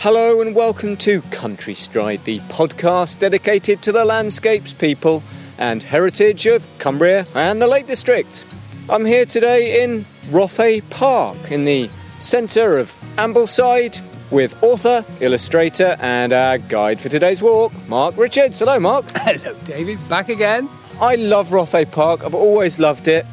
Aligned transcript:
Hello 0.00 0.40
and 0.40 0.54
welcome 0.54 0.96
to 0.96 1.20
Country 1.30 1.74
Stride, 1.74 2.24
the 2.24 2.38
podcast 2.48 3.18
dedicated 3.18 3.82
to 3.82 3.92
the 3.92 4.02
landscapes, 4.02 4.72
people, 4.72 5.22
and 5.58 5.82
heritage 5.82 6.46
of 6.46 6.66
Cumbria 6.78 7.26
and 7.34 7.60
the 7.60 7.66
Lake 7.66 7.86
District. 7.86 8.46
I'm 8.88 9.04
here 9.04 9.26
today 9.26 9.84
in 9.84 10.06
Rothay 10.30 10.88
Park 10.88 11.52
in 11.52 11.66
the 11.66 11.90
centre 12.16 12.78
of 12.78 12.94
Ambleside 13.16 14.00
with 14.30 14.62
author, 14.62 15.04
illustrator, 15.20 15.98
and 16.00 16.32
our 16.32 16.56
guide 16.56 16.98
for 16.98 17.10
today's 17.10 17.42
walk, 17.42 17.70
Mark 17.86 18.16
Richards. 18.16 18.58
Hello, 18.58 18.80
Mark. 18.80 19.04
Hello, 19.16 19.54
David. 19.66 19.98
Back 20.08 20.30
again. 20.30 20.66
I 20.98 21.16
love 21.16 21.50
Rothay 21.50 21.92
Park. 21.92 22.24
I've 22.24 22.34
always 22.34 22.78
loved 22.78 23.06
it. 23.06 23.26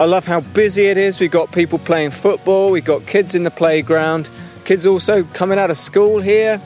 I 0.00 0.06
love 0.06 0.24
how 0.24 0.40
busy 0.40 0.86
it 0.86 0.96
is. 0.96 1.20
We've 1.20 1.30
got 1.30 1.52
people 1.52 1.78
playing 1.78 2.12
football, 2.12 2.70
we've 2.70 2.86
got 2.86 3.06
kids 3.06 3.34
in 3.34 3.44
the 3.44 3.50
playground, 3.50 4.30
kids 4.66 4.84
also 4.84 5.22
coming 5.32 5.58
out 5.58 5.70
of 5.70 5.78
school 5.78 6.20
here. 6.20 6.60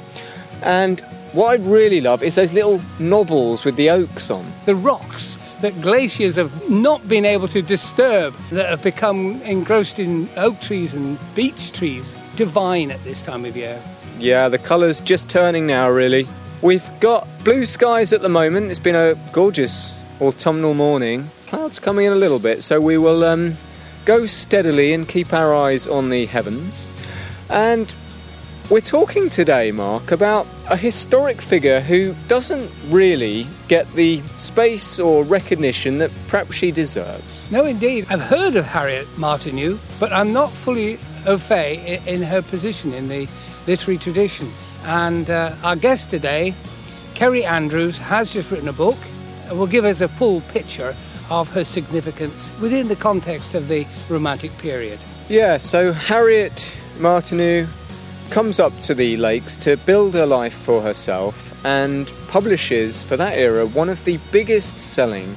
And 0.63 1.01
what 1.33 1.61
I 1.61 1.63
really 1.63 2.01
love 2.01 2.23
is 2.23 2.35
those 2.35 2.53
little 2.53 2.81
knobbles 2.99 3.65
with 3.65 3.77
the 3.77 3.91
oaks 3.91 4.31
on. 4.31 4.45
The 4.65 4.75
rocks 4.75 5.37
that 5.61 5.79
glaciers 5.83 6.37
have 6.37 6.69
not 6.69 7.07
been 7.07 7.27
able 7.27 7.47
to 7.49 7.61
disturb, 7.61 8.35
that 8.51 8.69
have 8.69 8.83
become 8.83 9.41
engrossed 9.43 9.99
in 9.99 10.29
oak 10.37 10.59
trees 10.61 10.95
and 10.95 11.19
beech 11.35 11.73
trees. 11.73 12.17
Divine 12.35 12.91
at 12.91 13.05
this 13.05 13.23
time 13.23 13.45
of 13.45 13.57
year. 13.57 13.81
Yeah, 14.19 14.49
the 14.49 14.59
colour's 14.59 15.01
just 15.01 15.29
turning 15.29 15.67
now, 15.67 15.91
really. 15.91 16.27
We've 16.63 16.89
got 17.01 17.29
blue 17.45 17.67
skies 17.67 18.13
at 18.13 18.23
the 18.23 18.29
moment. 18.29 18.71
It's 18.71 18.79
been 18.79 18.97
a 18.97 19.15
gorgeous 19.33 19.99
autumnal 20.21 20.75
morning. 20.75 21.29
Clouds 21.47 21.79
coming 21.79 22.07
in 22.07 22.13
a 22.13 22.17
little 22.17 22.39
bit, 22.39 22.63
so 22.63 22.81
we 22.81 22.97
will 22.97 23.25
um, 23.25 23.55
go 24.07 24.25
steadily 24.25 24.95
and 24.95 25.07
keep 25.07 25.35
our 25.35 25.55
eyes 25.55 25.87
on 25.87 26.09
the 26.09 26.27
heavens. 26.27 26.87
And 27.51 27.93
we're 28.71 28.81
talking 28.81 29.29
today, 29.29 29.73
Mark, 29.73 30.13
about 30.13 30.47
a 30.71 30.77
historic 30.77 31.41
figure 31.41 31.81
who 31.81 32.15
doesn't 32.29 32.71
really 32.87 33.45
get 33.67 33.93
the 33.95 34.19
space 34.37 35.01
or 35.01 35.25
recognition 35.25 35.99
that 35.99 36.13
perhaps 36.29 36.55
she 36.55 36.71
deserves. 36.71 37.51
No, 37.51 37.65
indeed. 37.65 38.07
I've 38.09 38.21
heard 38.21 38.55
of 38.55 38.65
Harriet 38.67 39.09
Martineau, 39.19 39.81
but 39.99 40.13
I'm 40.13 40.33
not 40.33 40.53
fully 40.53 40.99
au 41.27 41.37
fait 41.39 42.01
in 42.07 42.23
her 42.23 42.43
position 42.43 42.95
in 42.95 43.09
the 43.09 43.29
literary 43.67 43.99
tradition. 43.99 44.49
And 44.85 45.29
uh, 45.29 45.57
our 45.65 45.75
guest 45.75 46.11
today, 46.11 46.55
Kerry 47.15 47.45
Andrews, 47.45 47.99
has 47.99 48.33
just 48.33 48.53
written 48.53 48.69
a 48.69 48.73
book 48.73 48.99
and 49.49 49.59
will 49.59 49.67
give 49.67 49.85
us 49.85 50.01
a 50.01 50.09
full 50.09 50.43
picture 50.43 50.95
of 51.29 51.53
her 51.53 51.65
significance 51.65 52.53
within 52.61 52.87
the 52.87 52.97
context 52.97 53.55
of 53.57 53.67
the 53.67 53.87
Romantic 54.09 54.57
period. 54.59 55.01
Yeah, 55.29 55.59
so 55.59 55.93
Harriet 55.93 56.80
Martineau 57.01 57.67
comes 58.31 58.61
up 58.61 58.79
to 58.81 58.95
the 58.95 59.17
lakes 59.17 59.57
to 59.57 59.77
build 59.79 60.15
a 60.15 60.27
life 60.27 60.55
for 60.55 60.81
herself 60.83 61.65
and 61.65 62.13
publishes, 62.29 63.03
for 63.03 63.17
that 63.17 63.37
era, 63.37 63.67
one 63.67 63.89
of 63.89 64.05
the 64.05 64.19
biggest 64.31 64.79
selling 64.79 65.35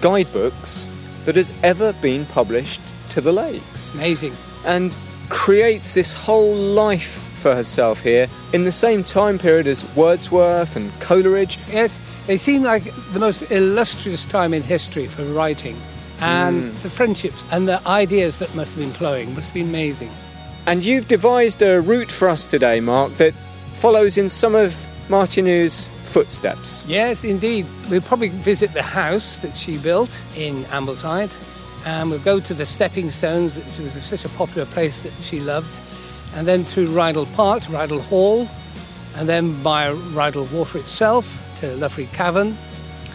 guidebooks 0.00 0.88
that 1.24 1.36
has 1.36 1.52
ever 1.62 1.92
been 1.94 2.24
published 2.26 2.80
to 3.10 3.20
the 3.20 3.32
lakes. 3.32 3.92
Amazing. 3.94 4.32
And 4.64 4.92
creates 5.28 5.94
this 5.94 6.12
whole 6.12 6.54
life 6.54 7.26
for 7.36 7.54
herself 7.54 8.02
here 8.02 8.28
in 8.52 8.64
the 8.64 8.72
same 8.72 9.04
time 9.04 9.38
period 9.38 9.66
as 9.66 9.94
Wordsworth 9.96 10.76
and 10.76 10.92
Coleridge. 11.00 11.58
Yes, 11.68 12.24
they 12.26 12.36
seem 12.36 12.62
like 12.62 12.84
the 13.12 13.20
most 13.20 13.50
illustrious 13.50 14.24
time 14.24 14.54
in 14.54 14.62
history 14.62 15.06
for 15.06 15.22
writing. 15.24 15.76
And 16.20 16.72
mm. 16.72 16.82
the 16.82 16.90
friendships 16.90 17.44
and 17.52 17.68
the 17.68 17.86
ideas 17.86 18.38
that 18.38 18.54
must 18.54 18.74
have 18.74 18.82
been 18.82 18.92
flowing 18.92 19.34
must 19.34 19.48
have 19.48 19.54
been 19.54 19.68
amazing. 19.68 20.10
And 20.66 20.84
you've 20.84 21.08
devised 21.08 21.62
a 21.62 21.80
route 21.80 22.10
for 22.10 22.28
us 22.28 22.46
today, 22.46 22.80
Mark, 22.80 23.12
that 23.14 23.32
follows 23.32 24.18
in 24.18 24.28
some 24.28 24.54
of 24.54 24.74
Martineau's 25.08 25.88
footsteps. 26.04 26.84
Yes, 26.86 27.24
indeed. 27.24 27.66
We'll 27.90 28.00
probably 28.00 28.30
visit 28.30 28.72
the 28.72 28.82
house 28.82 29.36
that 29.36 29.56
she 29.56 29.78
built 29.78 30.22
in 30.36 30.64
Ambleside 30.64 31.36
and 31.86 32.10
we'll 32.10 32.18
go 32.20 32.40
to 32.40 32.52
the 32.52 32.66
stepping 32.66 33.10
stones, 33.10 33.54
which 33.54 33.78
was 33.78 34.04
such 34.04 34.24
a 34.24 34.28
popular 34.30 34.66
place 34.66 34.98
that 35.00 35.12
she 35.22 35.38
loved 35.38 35.70
and 36.36 36.46
then 36.46 36.64
through 36.64 36.88
Rydal 36.88 37.32
Park 37.34 37.62
to 37.62 37.70
Rydal 37.70 38.00
Hall, 38.00 38.48
and 39.16 39.28
then 39.28 39.62
by 39.62 39.88
Rydal 39.88 40.52
Water 40.52 40.78
itself 40.78 41.56
to 41.60 41.66
Loughrigg 41.76 42.12
Cavern, 42.12 42.56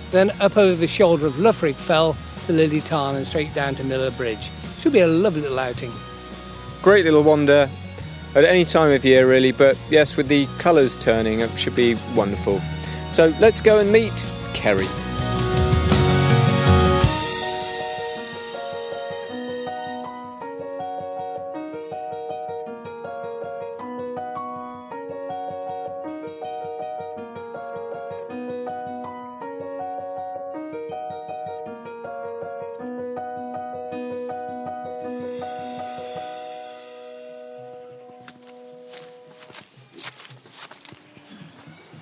then 0.10 0.32
up 0.42 0.58
over 0.58 0.76
the 0.76 0.88
shoulder 0.88 1.28
of 1.28 1.36
Loughrigg 1.36 1.76
Fell 1.76 2.18
to 2.46 2.54
Lily 2.54 2.82
Tarn 2.82 3.16
and 3.16 3.28
straight 3.28 3.54
down 3.54 3.76
to 3.76 3.84
Miller 3.84 4.12
Bridge. 4.12 4.50
Should 4.80 4.94
be 4.94 5.02
a 5.02 5.08
lovely 5.08 5.42
little 5.42 5.60
outing. 5.60 5.92
Great 6.82 7.06
little 7.06 7.24
wander 7.24 7.70
at 8.34 8.44
any 8.44 8.66
time 8.66 8.92
of 8.92 9.06
year, 9.06 9.30
really, 9.30 9.52
but 9.52 9.80
yes, 9.90 10.18
with 10.18 10.28
the 10.28 10.48
colours 10.58 10.96
turning, 10.96 11.42
it 11.42 11.50
should 11.58 11.76
be 11.76 11.96
wonderful. 12.16 12.60
So 13.12 13.34
let's 13.40 13.62
go 13.62 13.80
and 13.80 13.92
meet 13.92 14.14
Kerry. 14.54 14.88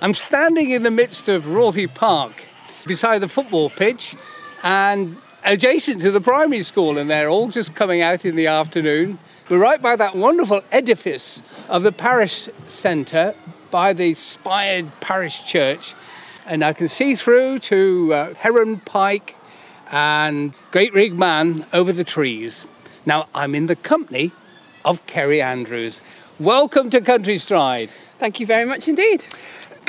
I'm 0.09 0.15
standing 0.15 0.71
in 0.71 0.81
the 0.81 0.89
midst 0.89 1.29
of 1.29 1.43
Rothay 1.43 1.93
Park 1.93 2.31
beside 2.87 3.19
the 3.19 3.27
football 3.27 3.69
pitch 3.69 4.15
and 4.63 5.15
adjacent 5.45 6.01
to 6.01 6.09
the 6.09 6.19
primary 6.19 6.63
school, 6.63 6.97
and 6.97 7.07
they're 7.07 7.29
all 7.29 7.49
just 7.49 7.75
coming 7.75 8.01
out 8.01 8.25
in 8.25 8.35
the 8.35 8.47
afternoon. 8.47 9.19
We're 9.49 9.59
right 9.59 9.79
by 9.79 9.95
that 9.97 10.15
wonderful 10.15 10.63
edifice 10.71 11.43
of 11.69 11.83
the 11.83 11.91
parish 11.91 12.49
centre 12.67 13.35
by 13.69 13.93
the 13.93 14.15
spired 14.15 14.87
parish 14.99 15.45
church, 15.45 15.93
and 16.47 16.65
I 16.65 16.73
can 16.73 16.87
see 16.87 17.13
through 17.13 17.59
to 17.59 18.11
uh, 18.11 18.33
Heron 18.33 18.77
Pike 18.79 19.35
and 19.91 20.53
Great 20.71 20.91
Rig 20.91 21.13
Man 21.13 21.67
over 21.71 21.93
the 21.93 22.03
trees. 22.03 22.65
Now, 23.05 23.27
I'm 23.35 23.53
in 23.53 23.67
the 23.67 23.75
company 23.75 24.31
of 24.83 25.05
Kerry 25.05 25.39
Andrews. 25.39 26.01
Welcome 26.39 26.89
to 26.89 26.99
Country 26.99 27.37
Stride. 27.37 27.91
Thank 28.17 28.39
you 28.39 28.47
very 28.47 28.65
much 28.65 28.87
indeed. 28.87 29.23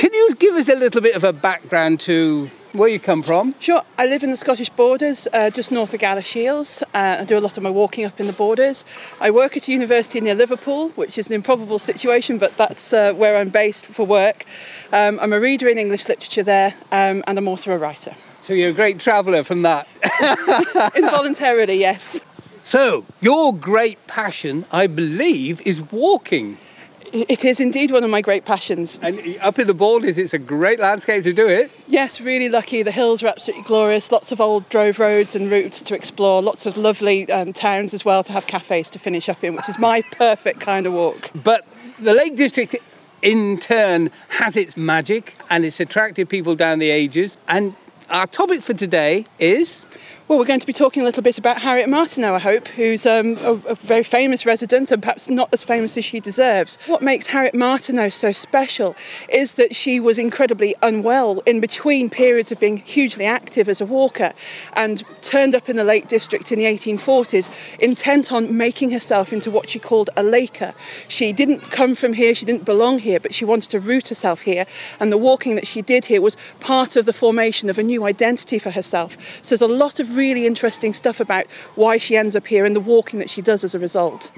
Can 0.00 0.15
you 0.15 0.34
give 0.37 0.55
us 0.55 0.66
a 0.71 0.77
little 0.77 1.03
bit 1.03 1.15
of 1.15 1.25
a 1.25 1.33
background 1.34 2.00
to 2.00 2.50
where 2.72 2.88
you 2.88 2.99
come 2.99 3.21
from? 3.21 3.55
Sure. 3.59 3.83
I 3.99 4.06
live 4.06 4.22
in 4.22 4.31
the 4.31 4.37
Scottish 4.38 4.71
borders, 4.71 5.28
uh, 5.34 5.50
just 5.50 5.71
north 5.71 5.93
of 5.93 6.00
Galashiels. 6.00 6.83
Uh, 6.94 7.19
I 7.21 7.25
do 7.25 7.37
a 7.37 7.38
lot 7.38 7.59
of 7.59 7.62
my 7.62 7.69
walking 7.69 8.06
up 8.06 8.19
in 8.19 8.27
the 8.27 8.33
borders. 8.33 8.87
I 9.21 9.31
work 9.31 9.59
at 9.59 9.69
a 9.69 9.72
university 9.72 10.22
near 10.22 10.34
Liverpool, 10.34 10.88
which 10.97 11.19
is 11.19 11.28
an 11.28 11.34
improbable 11.34 11.78
situation, 11.78 12.38
but 12.38 12.56
that's 12.56 12.94
uh, 12.94 13.12
where 13.12 13.37
I'm 13.37 13.50
based 13.50 13.85
for 13.85 14.06
work. 14.06 14.47
Um, 14.91 15.20
I'm 15.20 15.35
a 15.35 15.38
reader 15.38 15.69
in 15.69 15.76
English 15.76 16.08
literature 16.08 16.44
there, 16.44 16.73
um, 16.91 17.23
and 17.26 17.37
I'm 17.37 17.46
also 17.46 17.70
a 17.70 17.76
writer. 17.76 18.14
So 18.41 18.55
you're 18.55 18.70
a 18.70 18.73
great 18.73 19.00
traveller 19.00 19.43
from 19.43 19.61
that. 19.62 19.87
Involuntarily, 20.96 21.79
yes. 21.79 22.25
So, 22.62 23.05
your 23.20 23.53
great 23.53 24.06
passion, 24.06 24.64
I 24.73 24.87
believe, 24.87 25.61
is 25.67 25.82
walking. 25.93 26.56
It 27.12 27.44
is 27.44 27.58
indeed 27.58 27.90
one 27.90 28.04
of 28.04 28.10
my 28.10 28.20
great 28.20 28.44
passions. 28.44 28.98
And 29.02 29.20
up 29.40 29.58
in 29.58 29.66
the 29.66 29.74
Borders, 29.74 30.16
it's 30.16 30.32
a 30.32 30.38
great 30.38 30.78
landscape 30.78 31.24
to 31.24 31.32
do 31.32 31.48
it. 31.48 31.70
Yes, 31.88 32.20
really 32.20 32.48
lucky. 32.48 32.82
The 32.82 32.92
hills 32.92 33.22
are 33.22 33.28
absolutely 33.28 33.64
glorious. 33.64 34.12
Lots 34.12 34.30
of 34.30 34.40
old 34.40 34.68
drove 34.68 35.00
roads 35.00 35.34
and 35.34 35.50
routes 35.50 35.82
to 35.82 35.94
explore. 35.94 36.40
Lots 36.40 36.66
of 36.66 36.76
lovely 36.76 37.30
um, 37.32 37.52
towns 37.52 37.94
as 37.94 38.04
well 38.04 38.22
to 38.24 38.32
have 38.32 38.46
cafes 38.46 38.90
to 38.90 38.98
finish 38.98 39.28
up 39.28 39.42
in, 39.42 39.56
which 39.56 39.68
is 39.68 39.78
my 39.78 40.02
perfect 40.12 40.60
kind 40.60 40.86
of 40.86 40.92
walk. 40.92 41.30
But 41.34 41.66
the 41.98 42.14
Lake 42.14 42.36
District, 42.36 42.76
in 43.22 43.58
turn, 43.58 44.10
has 44.28 44.56
its 44.56 44.76
magic 44.76 45.36
and 45.48 45.64
it's 45.64 45.80
attracted 45.80 46.28
people 46.28 46.54
down 46.54 46.78
the 46.78 46.90
ages. 46.90 47.38
And 47.48 47.74
our 48.08 48.26
topic 48.28 48.62
for 48.62 48.74
today 48.74 49.24
is 49.40 49.84
well, 50.31 50.38
we're 50.38 50.44
going 50.44 50.61
to 50.61 50.67
be 50.67 50.73
talking 50.73 51.03
a 51.03 51.05
little 51.05 51.25
bit 51.25 51.38
about 51.38 51.61
Harriet 51.61 51.88
Martineau, 51.88 52.37
I 52.37 52.38
hope, 52.38 52.69
who's 52.69 53.05
um, 53.05 53.37
a, 53.38 53.55
a, 53.67 53.75
very 53.75 54.05
famous 54.05 54.47
resident 54.47 54.93
and 54.93 55.03
perhaps 55.03 55.29
not 55.29 55.49
as 55.53 55.65
famous 55.65 55.99
as 55.99 56.05
she 56.05 56.21
deserves. 56.21 56.79
What 56.87 57.03
makes 57.03 57.27
Harriet 57.27 57.53
Martineau 57.53 58.11
so 58.11 58.31
special 58.31 58.94
is 59.29 59.55
that 59.55 59.75
she 59.75 59.99
was 59.99 60.21
incredibly 60.21 60.77
unwell 60.82 61.41
in 61.47 61.59
between 61.59 62.11
periods 62.11 62.53
of 62.53 62.61
being 62.61 62.77
hugely 62.77 63.27
active 63.27 63.69
as 63.69 63.81
a 63.81 63.85
walker 63.85 64.32
and 64.75 65.03
turned 65.21 65.56
up 65.56 65.69
in 65.69 65.75
the 65.75 65.82
Lake 65.82 66.06
District 66.06 66.53
in 66.53 66.61
the 66.61 66.65
1840s, 66.65 67.50
intent 67.81 68.31
on 68.31 68.56
making 68.56 68.93
herself 68.93 69.32
into 69.32 69.50
what 69.50 69.69
she 69.69 69.81
called 69.81 70.11
a 70.17 70.23
laker. 70.23 70.75
She 71.09 71.32
didn't 71.32 71.59
come 71.73 71.97
from 71.97 72.12
here, 72.12 72.37
she 72.37 72.47
didn't 72.47 72.65
belong 72.65 73.00
here, 73.00 73.19
but 73.19 73.35
she 73.35 73.44
wanted 73.44 73.73
to 73.73 73.81
root 73.81 74.06
herself 74.06 74.43
here, 74.43 74.67
and 75.00 75.11
the 75.11 75.19
walking 75.19 75.56
that 75.56 75.67
she 75.67 75.82
did 75.82 76.05
here 76.05 76.23
was 76.23 76.37
part 76.61 76.94
of 76.94 77.05
the 77.05 77.12
formation 77.12 77.69
of 77.69 77.81
a 77.81 77.82
new 77.82 78.05
identity 78.05 78.61
for 78.61 78.71
herself. 78.71 79.19
So 79.43 79.56
there's 79.56 79.69
a 79.69 79.75
lot 79.75 79.99
of 79.99 80.19
really 80.20 80.44
interesting 80.46 80.93
stuff 80.93 81.19
about 81.20 81.46
why 81.75 81.99
she 81.99 82.17
ends 82.17 82.37
up 82.37 82.46
here 82.46 82.64
and 82.67 82.76
the 82.76 82.87
walking 82.94 83.19
that 83.20 83.31
she 83.31 83.40
does 83.40 83.64
as 83.64 83.75
a 83.75 83.78
result. 83.78 84.31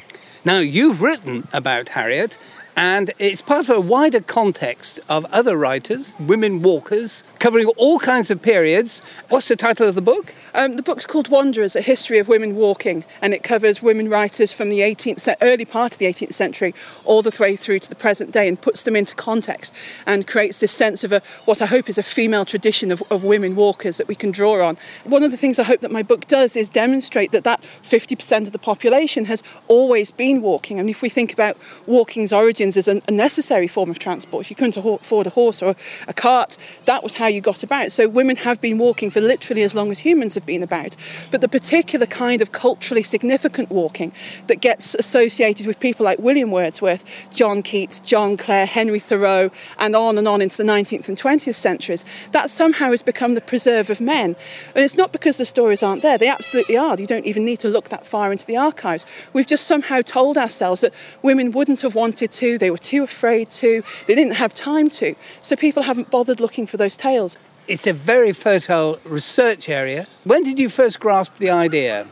Now, 0.44 0.58
you've 0.58 1.02
written 1.02 1.48
about 1.52 1.90
Harriet, 1.90 2.38
and 2.76 3.12
it's 3.18 3.42
part 3.42 3.68
of 3.68 3.76
a 3.76 3.80
wider 3.80 4.20
context 4.20 4.98
of 5.08 5.24
other 5.26 5.56
writers, 5.56 6.16
women 6.18 6.62
walkers, 6.62 7.22
covering 7.38 7.66
all 7.76 7.98
kinds 7.98 8.30
of 8.30 8.40
periods. 8.40 9.00
What's 9.28 9.48
the 9.48 9.56
title 9.56 9.86
of 9.86 9.94
the 9.94 10.02
book? 10.02 10.34
Um, 10.54 10.76
the 10.76 10.82
book's 10.82 11.06
called 11.06 11.28
Wanderers: 11.28 11.76
A 11.76 11.80
History 11.80 12.18
of 12.18 12.28
Women 12.28 12.56
Walking, 12.56 13.04
and 13.20 13.34
it 13.34 13.42
covers 13.42 13.82
women 13.82 14.08
writers 14.08 14.52
from 14.52 14.70
the 14.70 14.80
18th, 14.80 15.34
early 15.42 15.64
part 15.64 15.92
of 15.92 15.98
the 15.98 16.06
18th 16.06 16.34
century, 16.34 16.74
all 17.04 17.22
the 17.22 17.34
way 17.38 17.56
through 17.56 17.80
to 17.80 17.88
the 17.88 17.94
present 17.94 18.32
day, 18.32 18.48
and 18.48 18.60
puts 18.60 18.82
them 18.82 18.96
into 18.96 19.14
context 19.14 19.74
and 20.06 20.26
creates 20.26 20.60
this 20.60 20.72
sense 20.72 21.04
of 21.04 21.12
a 21.12 21.22
what 21.44 21.60
I 21.60 21.66
hope 21.66 21.88
is 21.88 21.98
a 21.98 22.02
female 22.02 22.44
tradition 22.44 22.90
of, 22.90 23.02
of 23.10 23.24
women 23.24 23.56
walkers 23.56 23.96
that 23.98 24.08
we 24.08 24.14
can 24.14 24.30
draw 24.30 24.66
on. 24.66 24.76
One 25.04 25.22
of 25.22 25.30
the 25.30 25.36
things 25.36 25.58
I 25.58 25.64
hope 25.64 25.80
that 25.80 25.90
my 25.90 26.02
book 26.02 26.26
does 26.26 26.56
is 26.56 26.68
demonstrate 26.68 27.32
that 27.32 27.44
that 27.44 27.62
50% 27.82 28.46
of 28.46 28.52
the 28.52 28.58
population 28.58 29.26
has 29.26 29.42
always 29.68 30.10
been 30.10 30.42
walking. 30.42 30.78
And 30.78 30.88
if 30.88 31.02
we 31.02 31.08
think 31.08 31.32
about 31.32 31.56
walking's 31.86 32.32
origins 32.62 32.76
as 32.76 32.88
a, 32.88 33.12
necessary 33.12 33.68
form 33.68 33.90
of 33.90 33.98
transport, 33.98 34.46
if 34.46 34.50
you 34.50 34.56
couldn't 34.56 34.76
afford 34.76 35.26
a 35.26 35.30
horse 35.30 35.62
or 35.62 35.74
a 36.08 36.14
cart, 36.14 36.56
that 36.86 37.02
was 37.02 37.14
how 37.14 37.26
you 37.26 37.40
got 37.40 37.62
about. 37.62 37.92
So 37.92 38.08
women 38.08 38.36
have 38.36 38.60
been 38.60 38.78
walking 38.78 39.10
for 39.10 39.20
literally 39.20 39.62
as 39.62 39.74
long 39.74 39.90
as 39.90 39.98
humans 39.98 40.34
have 40.34 40.46
been 40.46 40.62
about, 40.62 40.96
but 41.30 41.40
the 41.40 41.48
particular 41.48 42.06
kind 42.06 42.40
of 42.40 42.52
culturally 42.52 43.02
significant 43.02 43.70
walking 43.70 44.12
that 44.46 44.60
gets 44.60 44.94
associated 44.94 45.66
with 45.66 45.78
people 45.80 46.04
like 46.04 46.18
William 46.18 46.50
Wordsworth, 46.50 47.04
John 47.30 47.62
Keats, 47.62 48.00
John 48.00 48.36
Clare, 48.36 48.66
Henry 48.66 49.00
Thoreau, 49.00 49.50
and 49.78 49.94
on 49.94 50.18
and 50.18 50.26
on 50.26 50.40
into 50.40 50.56
the 50.56 50.64
19th 50.64 51.08
and 51.08 51.18
20th 51.18 51.54
centuries, 51.54 52.04
that 52.32 52.50
somehow 52.50 52.90
has 52.90 53.02
become 53.02 53.34
the 53.34 53.40
preserve 53.40 53.90
of 53.90 54.00
men. 54.00 54.36
And 54.74 54.84
it's 54.84 54.96
not 54.96 55.12
because 55.12 55.36
the 55.36 55.44
stories 55.44 55.82
aren't 55.82 56.02
there, 56.02 56.18
they 56.18 56.28
absolutely 56.28 56.76
are. 56.76 56.98
You 56.98 57.06
don't 57.06 57.26
even 57.26 57.44
need 57.44 57.58
to 57.60 57.68
look 57.68 57.88
that 57.88 58.06
far 58.06 58.32
into 58.32 58.46
the 58.46 58.56
archives. 58.56 59.06
We've 59.32 59.46
just 59.46 59.66
somehow 59.66 60.02
told 60.02 60.38
ourselves 60.38 60.80
that 60.80 60.94
women 61.22 61.52
wouldn't 61.52 61.82
have 61.82 61.94
wanted 61.94 62.32
to, 62.32 62.51
they 62.58 62.70
were 62.70 62.78
too 62.78 63.02
afraid 63.02 63.50
to, 63.50 63.82
they 64.06 64.14
didn't 64.14 64.34
have 64.34 64.54
time 64.54 64.88
to. 64.90 65.14
So 65.40 65.56
people 65.56 65.82
haven't 65.82 66.10
bothered 66.10 66.40
looking 66.40 66.66
for 66.66 66.76
those 66.76 66.96
tales. 66.96 67.38
It's 67.68 67.86
a 67.86 67.92
very 67.92 68.32
fertile 68.32 68.98
research 69.04 69.68
area. 69.68 70.06
When 70.24 70.42
did 70.42 70.58
you 70.58 70.68
first 70.68 70.98
grasp 70.98 71.36
the 71.38 71.50
idea? 71.50 72.06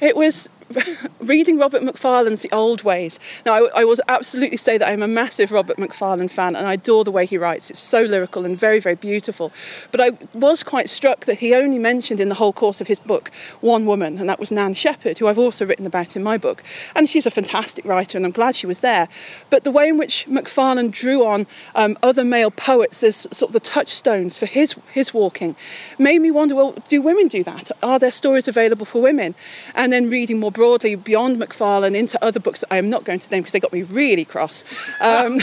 It 0.00 0.16
was 0.16 0.48
reading 1.20 1.58
Robert 1.58 1.82
Macfarlane's 1.82 2.42
The 2.42 2.52
Old 2.52 2.82
Ways. 2.82 3.20
Now, 3.44 3.54
I, 3.54 3.80
I 3.80 3.84
will 3.84 3.96
absolutely 4.08 4.56
say 4.56 4.78
that 4.78 4.88
I'm 4.88 5.02
a 5.02 5.08
massive 5.08 5.52
Robert 5.52 5.78
Macfarlane 5.78 6.28
fan 6.28 6.56
and 6.56 6.66
I 6.66 6.74
adore 6.74 7.04
the 7.04 7.10
way 7.10 7.26
he 7.26 7.38
writes. 7.38 7.70
It's 7.70 7.78
so 7.78 8.02
lyrical 8.02 8.44
and 8.44 8.58
very, 8.58 8.80
very 8.80 8.96
beautiful. 8.96 9.52
But 9.92 10.00
I 10.00 10.10
was 10.34 10.62
quite 10.62 10.88
struck 10.88 11.24
that 11.26 11.38
he 11.38 11.54
only 11.54 11.78
mentioned 11.78 12.20
in 12.20 12.28
the 12.28 12.34
whole 12.34 12.52
course 12.52 12.80
of 12.80 12.88
his 12.88 12.98
book 12.98 13.30
one 13.60 13.86
woman, 13.86 14.18
and 14.18 14.28
that 14.28 14.40
was 14.40 14.50
Nan 14.50 14.74
Shepherd, 14.74 15.18
who 15.18 15.28
I've 15.28 15.38
also 15.38 15.64
written 15.64 15.86
about 15.86 16.16
in 16.16 16.22
my 16.22 16.36
book. 16.36 16.62
And 16.94 17.08
she's 17.08 17.26
a 17.26 17.30
fantastic 17.30 17.84
writer, 17.84 18.18
and 18.18 18.24
I'm 18.24 18.32
glad 18.32 18.56
she 18.56 18.66
was 18.66 18.80
there. 18.80 19.08
But 19.50 19.64
the 19.64 19.70
way 19.70 19.88
in 19.88 19.98
which 19.98 20.26
Macfarlane 20.26 20.90
drew 20.90 21.24
on 21.24 21.46
um, 21.74 21.96
other 22.02 22.24
male 22.24 22.50
poets 22.50 23.02
as 23.02 23.28
sort 23.30 23.50
of 23.50 23.52
the 23.52 23.60
touchstones 23.60 24.38
for 24.38 24.46
his, 24.46 24.74
his 24.92 25.14
walking 25.14 25.54
made 25.98 26.20
me 26.20 26.30
wonder 26.30 26.54
well, 26.54 26.72
do 26.88 27.00
women 27.00 27.28
do 27.28 27.44
that? 27.44 27.70
Are 27.82 27.98
there 27.98 28.12
stories 28.12 28.48
available 28.48 28.86
for 28.86 29.00
women? 29.00 29.34
And 29.74 29.92
then 29.92 30.10
reading 30.10 30.40
more 30.40 30.50
broadly 30.56 30.94
beyond 30.94 31.38
Macfarlane 31.38 31.94
into 31.94 32.18
other 32.24 32.40
books 32.40 32.60
that 32.60 32.72
I 32.72 32.78
am 32.78 32.88
not 32.88 33.04
going 33.04 33.18
to 33.18 33.30
name 33.30 33.42
because 33.42 33.52
they 33.52 33.60
got 33.60 33.74
me 33.74 33.82
really 33.82 34.24
cross. 34.24 34.64
Um, 35.02 35.38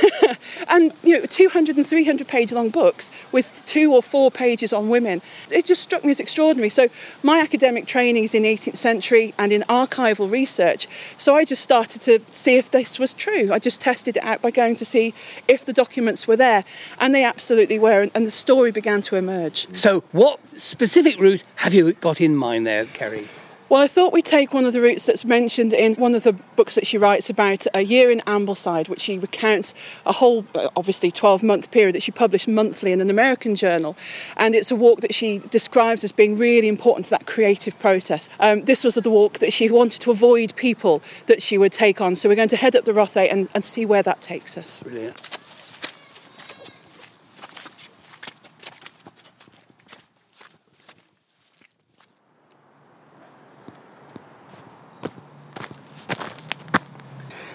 and, 0.68 0.92
you 1.04 1.20
know, 1.20 1.26
200 1.26 1.76
and 1.76 1.86
300 1.86 2.26
page 2.26 2.50
long 2.50 2.70
books 2.70 3.12
with 3.30 3.64
two 3.66 3.94
or 3.94 4.02
four 4.02 4.32
pages 4.32 4.72
on 4.72 4.88
women. 4.88 5.22
It 5.48 5.64
just 5.64 5.80
struck 5.80 6.04
me 6.04 6.10
as 6.10 6.18
extraordinary. 6.18 6.70
So, 6.70 6.88
my 7.22 7.38
academic 7.38 7.86
training 7.86 8.24
is 8.24 8.34
in 8.34 8.42
the 8.42 8.52
18th 8.52 8.76
century 8.76 9.32
and 9.38 9.52
in 9.52 9.62
archival 9.68 10.28
research. 10.28 10.88
So, 11.18 11.36
I 11.36 11.44
just 11.44 11.62
started 11.62 12.02
to 12.02 12.18
see 12.32 12.56
if 12.56 12.72
this 12.72 12.98
was 12.98 13.14
true. 13.14 13.52
I 13.52 13.60
just 13.60 13.80
tested 13.80 14.16
it 14.16 14.24
out 14.24 14.42
by 14.42 14.50
going 14.50 14.74
to 14.74 14.84
see 14.84 15.14
if 15.46 15.64
the 15.64 15.72
documents 15.72 16.26
were 16.26 16.36
there. 16.36 16.64
And 16.98 17.14
they 17.14 17.22
absolutely 17.22 17.78
were. 17.78 18.08
And 18.12 18.26
the 18.26 18.32
story 18.32 18.72
began 18.72 19.02
to 19.02 19.14
emerge. 19.14 19.72
So, 19.72 20.02
what 20.10 20.40
specific 20.58 21.20
route 21.20 21.44
have 21.56 21.72
you 21.72 21.92
got 21.92 22.20
in 22.20 22.34
mind 22.34 22.66
there, 22.66 22.86
Kerry? 22.86 23.28
Well, 23.72 23.80
I 23.80 23.88
thought 23.88 24.12
we'd 24.12 24.26
take 24.26 24.52
one 24.52 24.66
of 24.66 24.74
the 24.74 24.82
routes 24.82 25.06
that's 25.06 25.24
mentioned 25.24 25.72
in 25.72 25.94
one 25.94 26.14
of 26.14 26.24
the 26.24 26.34
books 26.34 26.74
that 26.74 26.86
she 26.86 26.98
writes 26.98 27.30
about 27.30 27.66
a 27.72 27.80
year 27.80 28.10
in 28.10 28.20
Ambleside, 28.26 28.90
which 28.90 29.00
she 29.00 29.18
recounts 29.18 29.72
a 30.04 30.12
whole, 30.12 30.44
uh, 30.54 30.68
obviously, 30.76 31.10
12 31.10 31.42
month 31.42 31.70
period 31.70 31.94
that 31.94 32.02
she 32.02 32.12
published 32.12 32.46
monthly 32.46 32.92
in 32.92 33.00
an 33.00 33.08
American 33.08 33.54
journal. 33.54 33.96
And 34.36 34.54
it's 34.54 34.70
a 34.70 34.76
walk 34.76 35.00
that 35.00 35.14
she 35.14 35.38
describes 35.38 36.04
as 36.04 36.12
being 36.12 36.36
really 36.36 36.68
important 36.68 37.06
to 37.06 37.10
that 37.12 37.26
creative 37.26 37.78
process. 37.78 38.28
Um, 38.40 38.60
this 38.66 38.84
was 38.84 38.96
the 38.96 39.08
walk 39.08 39.38
that 39.38 39.54
she 39.54 39.70
wanted 39.70 40.02
to 40.02 40.10
avoid 40.10 40.54
people 40.54 41.02
that 41.24 41.40
she 41.40 41.56
would 41.56 41.72
take 41.72 42.02
on. 42.02 42.14
So 42.14 42.28
we're 42.28 42.34
going 42.34 42.48
to 42.48 42.58
head 42.58 42.76
up 42.76 42.84
the 42.84 42.92
Rothay 42.92 43.32
and, 43.32 43.48
and 43.54 43.64
see 43.64 43.86
where 43.86 44.02
that 44.02 44.20
takes 44.20 44.58
us. 44.58 44.82
Brilliant. 44.82 45.41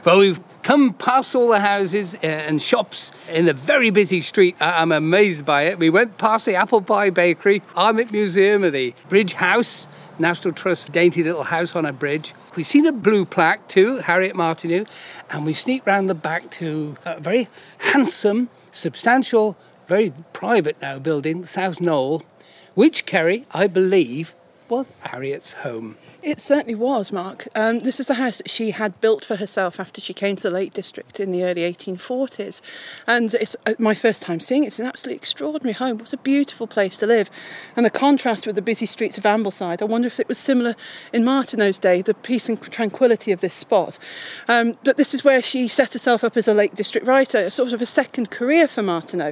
Well, 0.07 0.19
we've 0.19 0.39
come 0.63 0.93
past 0.93 1.35
all 1.35 1.49
the 1.49 1.59
houses 1.59 2.15
and 2.23 2.61
shops 2.61 3.11
in 3.27 3.43
the 3.43 3.51
very 3.51 3.89
busy 3.89 4.21
street. 4.21 4.55
I'm 4.61 4.93
amazed 4.93 5.45
by 5.45 5.63
it. 5.63 5.79
We 5.79 5.89
went 5.89 6.17
past 6.17 6.45
the 6.45 6.55
Apple 6.55 6.81
Pie 6.81 7.09
Bakery, 7.09 7.61
Armitt 7.75 8.13
Museum, 8.13 8.63
of 8.63 8.71
the 8.71 8.95
Bridge 9.09 9.33
House, 9.33 9.85
National 10.17 10.53
Trust 10.53 10.93
dainty 10.93 11.23
little 11.23 11.43
house 11.43 11.75
on 11.75 11.85
a 11.85 11.91
bridge. 11.91 12.33
We've 12.55 12.65
seen 12.65 12.85
a 12.85 12.93
blue 12.93 13.25
plaque 13.25 13.67
too, 13.67 13.97
Harriet 13.97 14.33
Martineau, 14.33 14.85
and 15.29 15.45
we 15.45 15.51
sneaked 15.51 15.85
round 15.85 16.09
the 16.09 16.15
back 16.15 16.49
to 16.51 16.95
a 17.03 17.19
very 17.19 17.49
handsome, 17.79 18.47
substantial, 18.71 19.57
very 19.89 20.13
private 20.31 20.81
now 20.81 20.99
building, 20.99 21.45
South 21.45 21.81
Knoll, 21.81 22.23
which 22.75 23.05
Kerry, 23.05 23.45
I 23.51 23.67
believe, 23.67 24.33
was 24.69 24.85
Harriet's 25.01 25.51
home. 25.51 25.97
It 26.27 26.41
certainly 26.41 26.75
was, 26.75 27.13
Mark. 27.13 27.47
Um, 27.55 27.79
this 27.79 28.01
is 28.01 28.07
the 28.07 28.15
house 28.15 28.39
that 28.39 28.49
she 28.49 28.71
had 28.71 28.99
built 28.99 29.23
for 29.23 29.37
herself 29.37 29.79
after 29.79 30.01
she 30.01 30.13
came 30.13 30.35
to 30.35 30.43
the 30.43 30.49
Lake 30.49 30.73
District 30.73 31.21
in 31.21 31.31
the 31.31 31.45
early 31.45 31.61
1840s. 31.61 32.61
And 33.07 33.33
it's 33.35 33.55
uh, 33.65 33.75
my 33.79 33.95
first 33.95 34.23
time 34.23 34.41
seeing 34.41 34.65
it. 34.65 34.67
It's 34.67 34.79
an 34.79 34.87
absolutely 34.87 35.15
extraordinary 35.15 35.71
home. 35.71 35.99
What 35.99 36.11
a 36.11 36.17
beautiful 36.17 36.67
place 36.67 36.97
to 36.97 37.07
live. 37.07 37.29
And 37.77 37.85
the 37.85 37.89
contrast 37.89 38.45
with 38.45 38.57
the 38.57 38.61
busy 38.61 38.85
streets 38.85 39.17
of 39.17 39.23
Ambleside, 39.23 39.81
I 39.81 39.85
wonder 39.85 40.07
if 40.07 40.19
it 40.19 40.27
was 40.27 40.37
similar 40.37 40.75
in 41.13 41.23
Martineau's 41.23 41.79
day, 41.79 42.01
the 42.01 42.13
peace 42.13 42.49
and 42.49 42.61
tranquility 42.61 43.31
of 43.31 43.39
this 43.39 43.55
spot. 43.55 43.97
Um, 44.49 44.73
but 44.83 44.97
this 44.97 45.13
is 45.13 45.23
where 45.23 45.41
she 45.41 45.69
set 45.69 45.93
herself 45.93 46.25
up 46.25 46.35
as 46.35 46.49
a 46.49 46.53
Lake 46.53 46.75
District 46.75 47.07
writer, 47.07 47.49
sort 47.49 47.71
of 47.71 47.81
a 47.81 47.85
second 47.85 48.31
career 48.31 48.67
for 48.67 48.83
Martineau, 48.83 49.31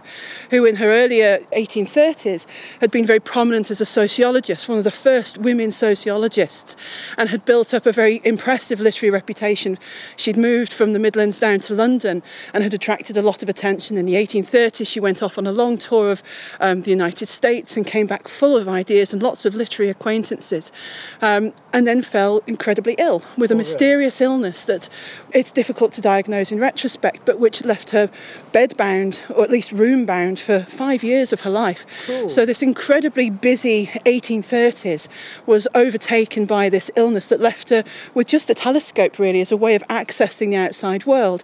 who 0.50 0.64
in 0.64 0.78
her 0.78 0.92
earlier 0.92 1.40
1830s 1.52 2.48
had 2.80 2.90
been 2.90 3.06
very 3.06 3.20
prominent 3.20 3.70
as 3.70 3.82
a 3.82 3.86
sociologist, 3.86 4.70
one 4.70 4.78
of 4.78 4.86
the 4.86 4.92
first 4.92 5.38
women 5.38 5.74
sociologists 5.74 6.78
and 7.18 7.30
had 7.30 7.46
built 7.46 7.74
up 7.74 7.86
a 7.86 7.92
very 7.92 8.22
impressive 8.24 8.80
literary 8.80 9.12
reputation. 9.12 9.78
She'd 10.16 10.38
moved 10.38 10.74
from 10.74 10.94
the 10.94 11.00
Midlands 11.00 11.40
down 11.40 11.60
to 11.60 11.74
London 11.74 12.24
and 12.54 12.64
had 12.64 12.74
attracted 12.74 13.18
a 13.18 13.22
lot 13.22 13.44
of 13.44 13.50
attention. 13.50 13.98
In 13.98 14.06
the 14.06 14.16
1830s, 14.16 14.88
she 14.88 15.00
went 15.00 15.22
off 15.22 15.38
on 15.38 15.48
a 15.48 15.52
long 15.52 15.78
tour 15.78 16.12
of 16.12 16.24
um, 16.60 16.82
the 16.82 16.92
United 16.92 17.28
States 17.28 17.76
and 17.76 17.86
came 17.86 18.08
back 18.08 18.28
full 18.28 18.58
of 18.58 18.68
ideas 18.68 19.14
and 19.14 19.22
lots 19.22 19.46
of 19.46 19.56
literary 19.56 19.90
acquaintances, 19.90 20.72
um, 21.22 21.54
and 21.74 21.86
then 21.86 22.02
fell 22.02 22.42
incredibly 22.48 22.96
ill 22.98 23.22
with 23.38 23.52
a 23.52 23.54
oh, 23.54 23.58
mysterious 23.58 24.22
really? 24.22 24.34
illness 24.34 24.66
that 24.66 24.90
it's 25.32 25.52
difficult 25.52 25.92
to 25.94 26.02
diagnose 26.02 26.52
in 26.52 26.60
retrospect, 26.60 27.26
but 27.26 27.40
which 27.40 27.64
left 27.64 27.92
her 27.92 28.10
bedbound, 28.52 29.22
or 29.30 29.44
at 29.44 29.52
least 29.52 29.72
room 29.72 30.06
bound, 30.06 30.40
for 30.40 30.62
five 30.62 31.04
years 31.04 31.34
of 31.34 31.42
her 31.42 31.50
life. 31.50 31.86
Cool. 32.06 32.30
So, 32.30 32.46
this 32.46 32.62
incredibly 32.62 33.30
busy 33.30 33.88
1830s 34.06 35.08
was 35.46 35.68
overtaken 35.76 36.46
by 36.46 36.70
this 36.76 36.92
illness 36.98 37.30
that 37.30 37.40
left 37.40 37.70
her 37.70 37.86
with 38.14 38.28
just 38.28 38.50
a 38.50 38.54
telescope, 38.54 39.18
really, 39.18 39.40
as 39.40 39.52
a 39.52 39.58
way 39.58 39.76
of 39.76 39.84
accessing 39.88 40.50
the 40.52 40.58
outside 40.58 41.06
world. 41.06 41.42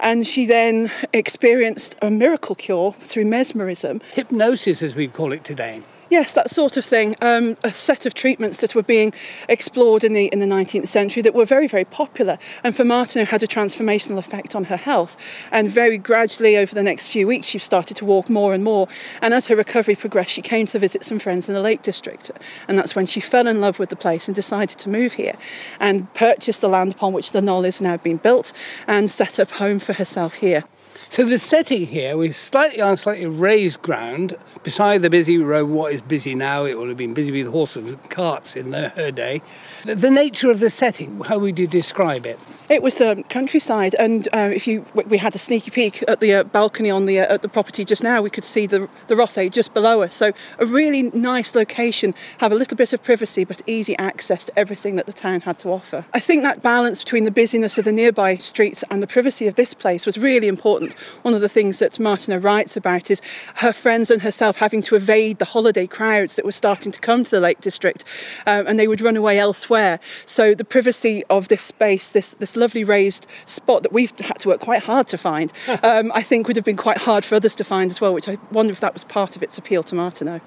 And 0.00 0.26
she 0.26 0.44
then 0.44 0.90
experienced 1.12 1.94
a 2.02 2.10
miracle 2.10 2.56
cure 2.56 2.92
through 2.92 3.26
mesmerism. 3.26 4.00
Hypnosis, 4.12 4.82
as 4.82 4.96
we 4.96 5.06
call 5.06 5.32
it 5.32 5.44
today. 5.44 5.82
Yes, 6.08 6.34
that 6.34 6.52
sort 6.52 6.76
of 6.76 6.84
thing. 6.84 7.16
Um, 7.20 7.56
a 7.64 7.72
set 7.72 8.06
of 8.06 8.14
treatments 8.14 8.60
that 8.60 8.76
were 8.76 8.82
being 8.84 9.12
explored 9.48 10.04
in 10.04 10.12
the 10.12 10.26
in 10.26 10.38
the 10.38 10.46
19th 10.46 10.86
century 10.86 11.20
that 11.22 11.34
were 11.34 11.44
very 11.44 11.66
very 11.66 11.84
popular, 11.84 12.38
and 12.62 12.76
for 12.76 12.84
Martineau 12.84 13.24
had 13.24 13.42
a 13.42 13.46
transformational 13.46 14.16
effect 14.16 14.54
on 14.54 14.64
her 14.64 14.76
health. 14.76 15.16
And 15.50 15.68
very 15.68 15.98
gradually 15.98 16.56
over 16.56 16.72
the 16.74 16.82
next 16.84 17.08
few 17.08 17.26
weeks, 17.26 17.48
she 17.48 17.58
started 17.58 17.96
to 17.96 18.04
walk 18.04 18.30
more 18.30 18.54
and 18.54 18.62
more. 18.62 18.86
And 19.20 19.34
as 19.34 19.48
her 19.48 19.56
recovery 19.56 19.96
progressed, 19.96 20.30
she 20.30 20.42
came 20.42 20.66
to 20.66 20.78
visit 20.78 21.04
some 21.04 21.18
friends 21.18 21.48
in 21.48 21.54
the 21.54 21.60
Lake 21.60 21.82
District, 21.82 22.30
and 22.68 22.78
that's 22.78 22.94
when 22.94 23.06
she 23.06 23.18
fell 23.18 23.48
in 23.48 23.60
love 23.60 23.80
with 23.80 23.88
the 23.88 23.96
place 23.96 24.28
and 24.28 24.34
decided 24.34 24.78
to 24.78 24.88
move 24.88 25.14
here, 25.14 25.34
and 25.80 26.12
purchased 26.14 26.60
the 26.60 26.68
land 26.68 26.92
upon 26.92 27.14
which 27.14 27.32
the 27.32 27.42
knoll 27.42 27.64
is 27.64 27.80
now 27.80 27.96
being 27.96 28.18
built, 28.18 28.52
and 28.86 29.10
set 29.10 29.40
up 29.40 29.50
home 29.52 29.80
for 29.80 29.94
herself 29.94 30.34
here. 30.34 30.64
So 31.08 31.24
the 31.24 31.38
setting 31.38 31.86
here, 31.86 32.16
we're 32.16 32.32
slightly 32.32 32.80
on 32.80 32.96
slightly 32.96 33.26
raised 33.26 33.80
ground 33.80 34.36
beside 34.62 35.02
the 35.02 35.08
busy 35.08 35.38
road. 35.38 35.70
What 35.70 35.92
is 35.92 36.02
busy 36.02 36.34
now? 36.34 36.64
It 36.64 36.78
would 36.78 36.88
have 36.88 36.98
been 36.98 37.14
busy 37.14 37.32
with 37.32 37.50
horses 37.50 37.92
and 37.92 38.10
carts 38.10 38.54
in 38.56 38.70
the, 38.70 38.90
her 38.90 39.10
day. 39.10 39.40
The, 39.84 39.94
the 39.94 40.10
nature 40.10 40.50
of 40.50 40.60
the 40.60 40.68
setting, 40.68 41.20
how 41.20 41.38
would 41.38 41.58
you 41.58 41.66
describe 41.66 42.26
it? 42.26 42.38
It 42.68 42.82
was 42.82 43.00
um, 43.00 43.22
countryside, 43.22 43.94
and 43.96 44.26
uh, 44.34 44.50
if 44.52 44.66
you 44.66 44.84
we 44.92 45.18
had 45.18 45.36
a 45.36 45.38
sneaky 45.38 45.70
peek 45.70 46.02
at 46.08 46.18
the 46.18 46.34
uh, 46.34 46.44
balcony 46.44 46.90
on 46.90 47.06
the 47.06 47.20
uh, 47.20 47.34
at 47.34 47.42
the 47.42 47.48
property 47.48 47.84
just 47.84 48.02
now, 48.02 48.20
we 48.20 48.28
could 48.28 48.42
see 48.42 48.66
the 48.66 48.88
the 49.06 49.14
Rothay 49.14 49.52
just 49.52 49.72
below 49.72 50.02
us. 50.02 50.16
So 50.16 50.32
a 50.58 50.66
really 50.66 51.04
nice 51.14 51.54
location, 51.54 52.12
have 52.38 52.50
a 52.50 52.56
little 52.56 52.76
bit 52.76 52.92
of 52.92 53.04
privacy, 53.04 53.44
but 53.44 53.62
easy 53.68 53.96
access 53.98 54.46
to 54.46 54.58
everything 54.58 54.96
that 54.96 55.06
the 55.06 55.12
town 55.12 55.42
had 55.42 55.60
to 55.60 55.68
offer. 55.68 56.06
I 56.12 56.18
think 56.18 56.42
that 56.42 56.60
balance 56.60 57.04
between 57.04 57.22
the 57.22 57.30
busyness 57.30 57.78
of 57.78 57.84
the 57.84 57.92
nearby 57.92 58.34
streets 58.34 58.82
and 58.90 59.00
the 59.00 59.06
privacy 59.06 59.46
of 59.46 59.54
this 59.54 59.72
place 59.72 60.04
was 60.04 60.18
really 60.18 60.48
important. 60.48 60.95
One 61.22 61.34
of 61.34 61.40
the 61.40 61.48
things 61.48 61.78
that 61.78 61.98
Martineau 61.98 62.38
writes 62.38 62.76
about 62.76 63.10
is 63.10 63.20
her 63.56 63.72
friends 63.72 64.10
and 64.10 64.22
herself 64.22 64.56
having 64.56 64.82
to 64.82 64.96
evade 64.96 65.38
the 65.38 65.44
holiday 65.44 65.86
crowds 65.86 66.36
that 66.36 66.44
were 66.44 66.52
starting 66.52 66.92
to 66.92 67.00
come 67.00 67.24
to 67.24 67.30
the 67.30 67.40
Lake 67.40 67.60
District, 67.60 68.04
um, 68.46 68.66
and 68.66 68.78
they 68.78 68.88
would 68.88 69.00
run 69.00 69.16
away 69.16 69.38
elsewhere. 69.38 70.00
So 70.24 70.54
the 70.54 70.64
privacy 70.64 71.24
of 71.30 71.48
this 71.48 71.62
space, 71.62 72.10
this 72.12 72.34
this 72.34 72.56
lovely 72.56 72.84
raised 72.84 73.26
spot 73.44 73.82
that 73.82 73.92
we've 73.92 74.16
had 74.20 74.38
to 74.40 74.48
work 74.48 74.60
quite 74.60 74.84
hard 74.84 75.06
to 75.08 75.18
find, 75.18 75.52
um, 75.82 76.12
I 76.14 76.22
think 76.22 76.46
would 76.46 76.56
have 76.56 76.64
been 76.64 76.76
quite 76.76 76.98
hard 76.98 77.24
for 77.24 77.34
others 77.34 77.54
to 77.56 77.64
find 77.64 77.90
as 77.90 78.00
well, 78.00 78.14
which 78.14 78.28
I 78.28 78.38
wonder 78.52 78.72
if 78.72 78.80
that 78.80 78.92
was 78.92 79.04
part 79.04 79.36
of 79.36 79.42
its 79.42 79.58
appeal 79.58 79.82
to 79.84 79.94
Martineau. 79.94 80.40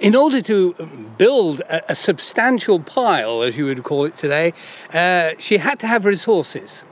In 0.00 0.14
order 0.14 0.40
to 0.42 0.74
build 1.18 1.60
a, 1.60 1.92
a 1.92 1.94
substantial 1.94 2.80
pile, 2.80 3.42
as 3.42 3.56
you 3.56 3.64
would 3.66 3.82
call 3.82 4.04
it 4.04 4.16
today, 4.16 4.52
uh, 4.92 5.32
she 5.38 5.58
had 5.58 5.78
to 5.80 5.86
have 5.86 6.04
resources. 6.04 6.84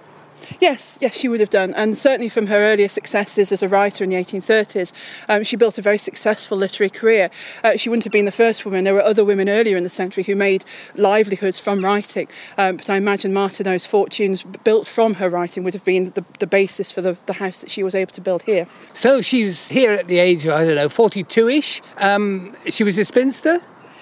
Yes, 0.61 0.99
yes, 1.01 1.19
she 1.19 1.29
would 1.29 1.41
have 1.41 1.51
done. 1.51 1.75
And 1.75 1.97
certainly 1.97 2.29
from 2.29 2.47
her 2.47 2.57
earlier 2.57 2.89
successes 2.89 3.53
as 3.53 3.63
a 3.63 3.69
writer 3.69 4.05
in 4.05 4.11
the 4.11 4.17
1830s, 4.17 4.93
um, 5.29 5.45
she 5.45 5.57
built 5.57 5.79
a 5.79 5.83
very 5.83 5.99
successful 5.99 6.57
literary 6.57 6.91
career. 6.91 7.31
Uh, 7.63 7.77
she 7.77 7.89
wouldn't 7.89 8.05
have 8.05 8.13
been 8.13 8.25
the 8.25 8.33
first 8.33 8.65
woman. 8.65 8.85
There 8.85 8.95
were 8.95 9.03
other 9.03 9.25
women 9.25 9.49
earlier 9.49 9.77
in 9.77 9.85
the 9.85 9.91
century 9.91 10.25
who 10.25 10.35
made 10.35 10.65
livelihoods 10.95 11.59
from 11.59 11.85
writing. 11.85 12.29
Um, 12.57 12.77
but 12.77 12.89
I 12.89 12.97
imagine 12.97 13.33
Martineau's 13.33 13.87
fortunes 13.87 14.43
built 14.43 14.87
from 14.87 15.15
her 15.15 15.29
writing 15.29 15.65
would 15.65 15.75
have 15.75 15.85
been 15.85 16.11
the, 16.11 16.25
the 16.39 16.47
basis 16.47 16.91
for 16.91 17.03
the, 17.03 17.17
the 17.27 17.35
house 17.35 17.61
that 17.61 17.71
she 17.71 17.83
was 17.83 17.95
able 17.95 18.13
to 18.13 18.21
build 18.21 18.43
here. 18.43 18.67
So 18.93 19.21
she's 19.21 19.69
here 19.69 19.93
at 19.93 20.09
the 20.09 20.19
age 20.19 20.47
of, 20.47 20.55
I 20.55 20.65
don't 20.65 20.77
know, 20.77 20.89
42 20.89 21.49
ish. 21.49 21.83
Um, 21.99 22.57
she 22.69 22.85
was 22.85 22.97
a 22.99 23.05
spinster? 23.05 23.61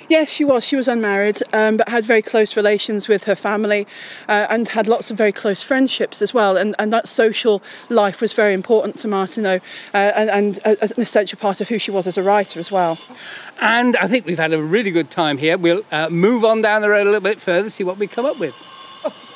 Yes, 0.08 0.30
she 0.30 0.44
was. 0.44 0.64
She 0.64 0.76
was 0.76 0.88
unmarried, 0.88 1.40
um, 1.52 1.76
but 1.76 1.88
had 1.88 2.04
very 2.04 2.22
close 2.22 2.56
relations 2.56 3.08
with 3.08 3.24
her 3.24 3.34
family 3.34 3.86
uh, 4.28 4.46
and 4.50 4.68
had 4.68 4.86
lots 4.86 5.10
of 5.10 5.16
very 5.16 5.32
close 5.32 5.62
friendships 5.62 6.20
as 6.20 6.34
well. 6.34 6.56
And, 6.56 6.74
and 6.78 6.92
that 6.92 7.08
social 7.08 7.62
life 7.88 8.20
was 8.20 8.32
very 8.32 8.52
important 8.52 8.98
to 8.98 9.08
Martineau 9.08 9.60
uh, 9.94 9.96
and, 9.96 10.30
and 10.30 10.58
an 10.64 11.00
essential 11.00 11.38
part 11.38 11.60
of 11.60 11.68
who 11.68 11.78
she 11.78 11.90
was 11.90 12.06
as 12.06 12.18
a 12.18 12.22
writer 12.22 12.60
as 12.60 12.70
well. 12.70 12.98
And 13.60 13.96
I 13.96 14.06
think 14.06 14.26
we've 14.26 14.38
had 14.38 14.52
a 14.52 14.62
really 14.62 14.90
good 14.90 15.10
time 15.10 15.38
here. 15.38 15.56
We'll 15.56 15.84
uh, 15.90 16.10
move 16.10 16.44
on 16.44 16.62
down 16.62 16.82
the 16.82 16.90
road 16.90 17.06
a 17.06 17.10
little 17.10 17.20
bit 17.20 17.40
further, 17.40 17.70
see 17.70 17.84
what 17.84 17.98
we 17.98 18.06
come 18.06 18.26
up 18.26 18.38
with. 18.38 19.30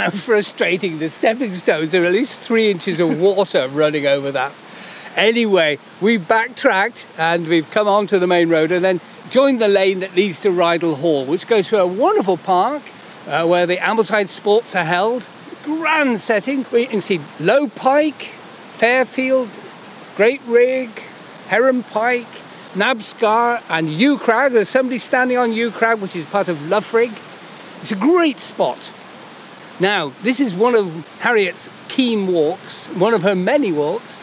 how 0.00 0.10
frustrating 0.10 0.98
the 0.98 1.10
stepping 1.10 1.54
stones. 1.54 1.90
There 1.90 2.02
are 2.02 2.06
at 2.06 2.12
least 2.12 2.40
three 2.40 2.70
inches 2.70 3.00
of 3.00 3.20
water 3.20 3.68
running 3.72 4.06
over 4.06 4.32
that. 4.32 4.52
Anyway, 5.14 5.78
we 6.00 6.16
backtracked 6.16 7.06
and 7.18 7.46
we've 7.46 7.70
come 7.70 7.86
onto 7.86 8.18
the 8.18 8.26
main 8.26 8.48
road 8.48 8.70
and 8.70 8.82
then 8.82 9.00
joined 9.28 9.60
the 9.60 9.68
lane 9.68 10.00
that 10.00 10.14
leads 10.14 10.40
to 10.40 10.48
Rydal 10.48 10.96
Hall, 10.96 11.26
which 11.26 11.46
goes 11.46 11.68
to 11.68 11.80
a 11.80 11.86
wonderful 11.86 12.38
park 12.38 12.82
uh, 13.28 13.46
where 13.46 13.66
the 13.66 13.76
Ambleside 13.76 14.28
sports 14.28 14.74
are 14.74 14.84
held. 14.84 15.28
Grand 15.64 16.18
setting. 16.18 16.64
We 16.72 16.86
can 16.86 17.02
see 17.02 17.20
Low 17.38 17.68
Pike, 17.68 18.22
Fairfield, 18.22 19.50
Great 20.16 20.40
Rigg, 20.46 20.88
Heron 21.48 21.82
Pike, 21.82 22.26
Nabscar, 22.72 23.62
and 23.68 23.90
Yew 23.90 24.16
Crag. 24.16 24.52
There's 24.52 24.70
somebody 24.70 24.98
standing 24.98 25.36
on 25.36 25.52
Yew 25.52 25.70
Crag, 25.70 25.98
which 25.98 26.16
is 26.16 26.24
part 26.24 26.48
of 26.48 26.56
Loughrigg. 26.56 27.12
It's 27.82 27.92
a 27.92 27.96
great 27.96 28.40
spot. 28.40 28.92
Now, 29.80 30.12
this 30.22 30.40
is 30.40 30.54
one 30.54 30.74
of 30.74 31.08
Harriet's 31.20 31.70
keen 31.88 32.26
walks, 32.26 32.86
one 32.88 33.14
of 33.14 33.22
her 33.22 33.34
many 33.34 33.72
walks, 33.72 34.22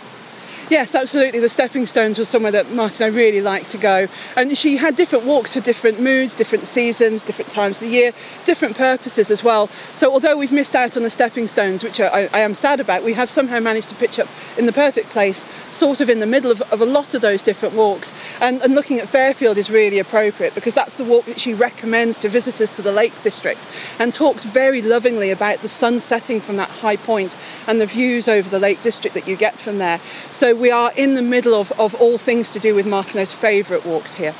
Yes, 0.69 0.95
absolutely. 0.95 1.39
The 1.39 1.47
stepping 1.47 1.87
stones 1.87 2.19
was 2.19 2.27
somewhere 2.27 2.51
that 2.51 2.73
Martineau 2.73 3.09
really 3.09 3.39
liked 3.39 3.69
to 3.69 3.77
go. 3.77 4.07
And 4.35 4.57
she 4.57 4.75
had 4.75 4.97
different 4.97 5.25
walks 5.25 5.53
for 5.53 5.61
different 5.61 6.01
moods, 6.01 6.35
different 6.35 6.65
seasons, 6.65 7.23
different 7.23 7.51
times 7.51 7.77
of 7.77 7.87
the 7.87 7.95
year, 7.95 8.11
different 8.43 8.75
purposes 8.75 9.31
as 9.31 9.45
well. 9.45 9.67
So 9.93 10.11
although 10.11 10.35
we've 10.35 10.51
missed 10.51 10.75
out 10.75 10.97
on 10.97 11.03
the 11.03 11.09
stepping 11.09 11.47
stones, 11.47 11.85
which 11.85 12.01
I, 12.01 12.27
I 12.33 12.39
am 12.39 12.53
sad 12.53 12.81
about, 12.81 13.05
we 13.05 13.13
have 13.13 13.29
somehow 13.29 13.61
managed 13.61 13.87
to 13.89 13.95
pitch 13.95 14.19
up 14.19 14.27
in 14.57 14.65
the 14.65 14.73
perfect 14.73 15.07
place, 15.07 15.45
sort 15.73 16.01
of 16.01 16.09
in 16.09 16.19
the 16.19 16.25
middle 16.25 16.51
of, 16.51 16.61
of 16.73 16.81
a 16.81 16.85
lot 16.85 17.13
of 17.13 17.21
those 17.21 17.41
different 17.41 17.73
walks. 17.73 18.11
And, 18.41 18.61
and 18.61 18.75
looking 18.75 18.99
at 18.99 19.07
Fairfield 19.07 19.57
is 19.57 19.69
really 19.71 19.99
appropriate 19.99 20.53
because 20.53 20.75
that's 20.75 20.97
the 20.97 21.05
walk 21.05 21.25
that 21.25 21.39
she 21.39 21.53
recommends 21.53 22.17
to 22.19 22.29
visitors 22.29 22.75
to 22.75 22.81
the 22.81 22.91
Lake 22.91 23.21
District 23.21 23.69
and 23.99 24.13
talks 24.13 24.43
very 24.43 24.81
lovingly 24.81 25.31
about 25.31 25.59
the 25.59 25.69
sun 25.69 26.01
setting 26.01 26.41
from 26.41 26.57
that 26.57 26.69
high 26.69 26.97
point 26.97 27.37
and 27.67 27.79
the 27.79 27.85
views 27.85 28.27
over 28.27 28.49
the 28.49 28.59
Lake 28.59 28.81
District 28.81 29.13
that 29.13 29.29
you 29.29 29.37
get 29.37 29.53
from 29.55 29.77
there. 29.77 29.99
So 30.31 30.56
we 30.57 30.71
are 30.71 30.91
in 30.95 31.13
the 31.13 31.21
middle 31.21 31.53
of, 31.53 31.71
of 31.79 31.95
all 31.95 32.17
things 32.17 32.51
to 32.51 32.59
do 32.59 32.75
with 32.75 32.85
Martineau's 32.85 33.33
favourite 33.33 33.85
walks 33.85 34.15
here. 34.15 34.33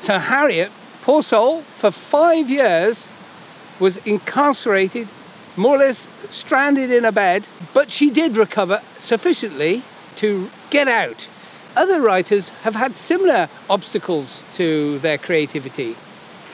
So 0.00 0.18
Harriet, 0.18 0.70
poor 1.02 1.22
soul, 1.22 1.62
for 1.62 1.90
five 1.90 2.48
years 2.48 3.08
was 3.80 3.96
incarcerated, 4.06 5.08
more 5.56 5.76
or 5.76 5.78
less 5.78 6.08
stranded 6.30 6.90
in 6.90 7.04
a 7.04 7.12
bed, 7.12 7.48
but 7.74 7.90
she 7.90 8.10
did 8.10 8.36
recover 8.36 8.80
sufficiently 8.96 9.82
to 10.16 10.50
get 10.70 10.88
out. 10.88 11.28
Other 11.76 12.00
writers 12.00 12.48
have 12.62 12.74
had 12.74 12.96
similar 12.96 13.48
obstacles 13.68 14.46
to 14.54 14.98
their 15.00 15.18
creativity. 15.18 15.94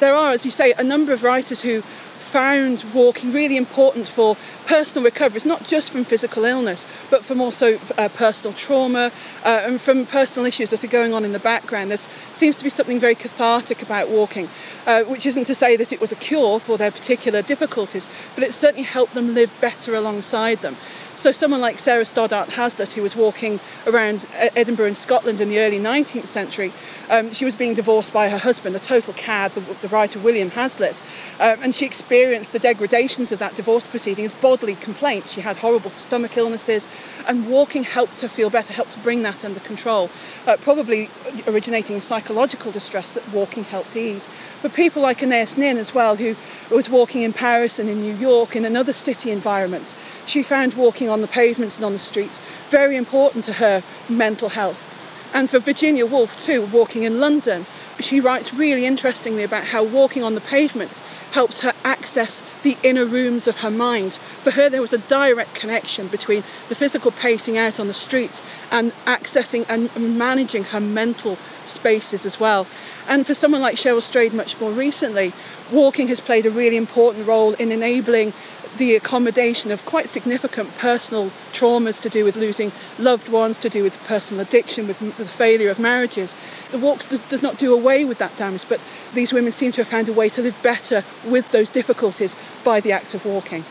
There 0.01 0.15
are, 0.15 0.33
as 0.33 0.45
you 0.45 0.51
say, 0.51 0.73
a 0.73 0.83
number 0.83 1.13
of 1.13 1.23
writers 1.23 1.63
who 1.63 1.83
found 1.83 2.85
walking 2.95 3.33
really 3.33 3.57
important 3.57 4.09
for 4.09 4.37
personal 4.67 5.05
recovery. 5.05 5.37
It's 5.37 5.47
not 5.47 5.65
just 5.65 5.91
from 5.91 6.05
physical 6.05 6.45
illness, 6.45 6.87
but 7.11 7.25
from 7.25 7.41
also 7.41 7.79
uh, 7.99 8.09
personal 8.09 8.55
trauma 8.55 9.11
uh, 9.45 9.63
and 9.65 9.81
from 9.81 10.07
personal 10.07 10.47
issues 10.47 10.71
that 10.71 10.85
are 10.85 10.89
going 10.89 11.15
on 11.15 11.25
in 11.25 11.33
the 11.33 11.39
background. 11.39 11.91
There 11.91 11.99
seems 11.99 12.57
to 12.59 12.65
be 12.65 12.71
something 12.71 13.01
very 13.01 13.15
cathartic 13.15 13.83
about 13.83 14.09
walking, 14.09 14.49
uh, 14.87 15.05
which 15.05 15.27
isn't 15.27 15.45
to 15.45 15.55
say 15.55 15.77
that 15.77 15.93
it 15.93 16.01
was 16.01 16.13
a 16.13 16.17
cure 16.17 16.61
for 16.61 16.79
their 16.79 16.91
particular 16.91 17.43
difficulties, 17.43 18.07
but 18.35 18.45
it 18.45 18.55
certainly 18.55 18.85
helped 18.85 19.15
them 19.15 19.35
live 19.35 19.57
better 19.61 19.95
alongside 19.95 20.59
them. 20.59 20.77
So 21.15 21.31
someone 21.31 21.61
like 21.61 21.79
Sarah 21.79 22.07
Stoddart 22.07 22.51
Hazlitt, 22.51 22.93
who 22.93 23.03
was 23.03 23.15
walking 23.15 23.61
around 23.87 24.27
Edinburgh 24.57 24.87
and 24.87 24.97
Scotland 24.97 25.41
in 25.41 25.51
the 25.51 25.59
early 25.61 25.79
19th 25.79 26.27
century, 26.27 26.73
um, 27.11 27.33
she 27.33 27.45
was 27.45 27.55
being 27.55 27.75
divorced 27.75 28.15
by 28.15 28.31
her 28.31 28.39
husband, 28.39 28.75
a 28.75 28.79
total 28.79 29.13
cad, 29.13 29.53
the, 29.53 29.61
the 29.61 29.89
writer 29.89 30.19
William 30.19 30.51
Hazlitt, 30.51 31.03
um, 31.39 31.59
and 31.63 31.75
she 31.75 31.85
experienced 31.85 32.53
the 32.53 32.59
degradations 32.59 33.31
of 33.31 33.39
that 33.41 33.55
divorce 33.55 33.87
proceeding 33.87 34.25
as 34.25 34.33
bodily 34.53 34.75
complaints. 34.75 35.33
She 35.33 35.41
had 35.41 35.57
horrible 35.57 35.89
stomach 35.89 36.37
illnesses, 36.37 36.87
and 37.27 37.49
walking 37.49 37.85
helped 37.85 38.21
her 38.21 38.29
feel 38.29 38.51
better, 38.51 38.75
helped 38.75 38.93
to 38.93 38.99
bring 38.99 39.23
that 39.23 39.47
under 39.47 39.61
control, 39.61 40.11
uh, 40.47 40.59
probably 40.61 41.09
originating 41.47 42.03
psychological 42.03 42.71
distress 42.71 43.13
that 43.15 43.27
walking 43.33 43.65
helped 43.65 43.97
ease. 43.97 44.29
But 44.61 44.75
people 44.75 45.01
like 45.01 45.23
Anais 45.23 45.57
Nin 45.57 45.79
as 45.79 45.95
well, 45.95 46.17
who 46.17 46.37
was 46.71 46.91
walking 46.91 47.23
in 47.23 47.33
Paris 47.33 47.79
and 47.79 47.89
in 47.89 48.03
New 48.03 48.15
York 48.15 48.55
in 48.55 48.67
another 48.67 48.93
city 48.93 49.31
environments, 49.31 49.97
she 50.27 50.43
found 50.43 50.75
walking 50.75 51.09
on 51.09 51.23
the 51.23 51.35
pavements 51.41 51.77
and 51.77 51.87
on 51.87 51.95
the 51.95 51.99
streets 51.99 52.39
very 52.69 52.97
important 52.97 53.45
to 53.45 53.55
her 53.55 53.83
mental 54.11 54.51
health. 54.51 54.91
And 55.35 55.49
for 55.49 55.61
Virginia 55.61 56.05
Woolf, 56.05 56.39
too, 56.39 56.67
walking 56.67 57.05
in 57.05 57.21
London, 57.21 57.65
she 58.01 58.21
writes 58.21 58.53
really 58.53 58.85
interestingly 58.85 59.45
about 59.45 59.65
how 59.65 59.83
walking 59.83 60.23
on 60.23 60.35
the 60.35 60.43
pavements 60.43 61.01
helps 61.33 61.61
her 61.61 61.73
access 61.85 62.43
the 62.63 62.77
inner 62.83 63.05
rooms 63.05 63.47
of 63.47 63.59
her 63.59 63.71
mind. 63.71 64.15
For 64.15 64.53
her, 64.53 64.71
there 64.71 64.81
was 64.81 64.93
a 64.93 64.99
direct 64.99 65.55
connection 65.55 66.09
between 66.09 66.43
the 66.69 66.75
physical 66.75 67.11
pacing 67.11 67.59
out 67.59 67.81
on 67.81 67.89
the 67.89 67.95
streets 67.95 68.43
and 68.71 68.93
accessing 69.07 69.67
and 69.69 70.19
managing 70.19 70.65
her 70.65 70.81
mental 70.81 71.37
spaces 71.65 72.25
as 72.27 72.39
well. 72.39 72.67
And 73.09 73.27
for 73.27 73.35
someone 73.35 73.61
like 73.61 73.77
Cheryl 73.77 74.03
Strayed, 74.03 74.33
much 74.33 74.61
more 74.61 74.71
recently, 74.71 75.33
walking 75.73 76.09
has 76.09 76.21
played 76.21 76.47
a 76.47 76.51
really 76.51 76.77
important 76.77 77.27
role 77.27 77.55
in 77.55 77.73
enabling 77.73 78.33
the 78.79 78.95
accommodation 78.97 79.71
of 79.71 79.85
quite 79.85 80.09
significant 80.09 80.77
personal 80.79 81.27
traumas 81.53 82.01
to 82.03 82.09
do 82.09 82.25
with 82.25 82.37
losing 82.37 82.73
loved 82.99 83.29
ones, 83.29 83.59
to 83.59 83.69
do 83.69 83.83
with 83.83 84.03
personal 84.07 84.43
addiction, 84.43 84.87
with 84.87 84.99
the 85.17 85.25
failure 85.25 85.71
of 85.71 85.79
marriages. 85.79 86.35
The 86.71 86.79
walks 86.79 87.07
does, 87.07 87.21
does 87.23 87.43
not 87.43 87.59
do 87.59 87.73
away 87.73 88.05
with 88.05 88.19
that 88.19 88.37
damage, 88.37 88.69
but 88.69 88.81
these 89.15 89.33
women 89.33 89.53
seem 89.53 89.73
to 89.73 89.83
have 89.83 89.89
found 89.89 90.09
a 90.09 90.13
way 90.13 90.29
to 90.31 90.43
live 90.43 90.61
better 90.63 91.05
with 91.25 91.53
those 91.53 91.71
difficulties 91.71 92.35
by 92.65 92.81
the 92.81 92.93
act 92.93 93.15
of 93.15 93.25
walking. 93.27 93.65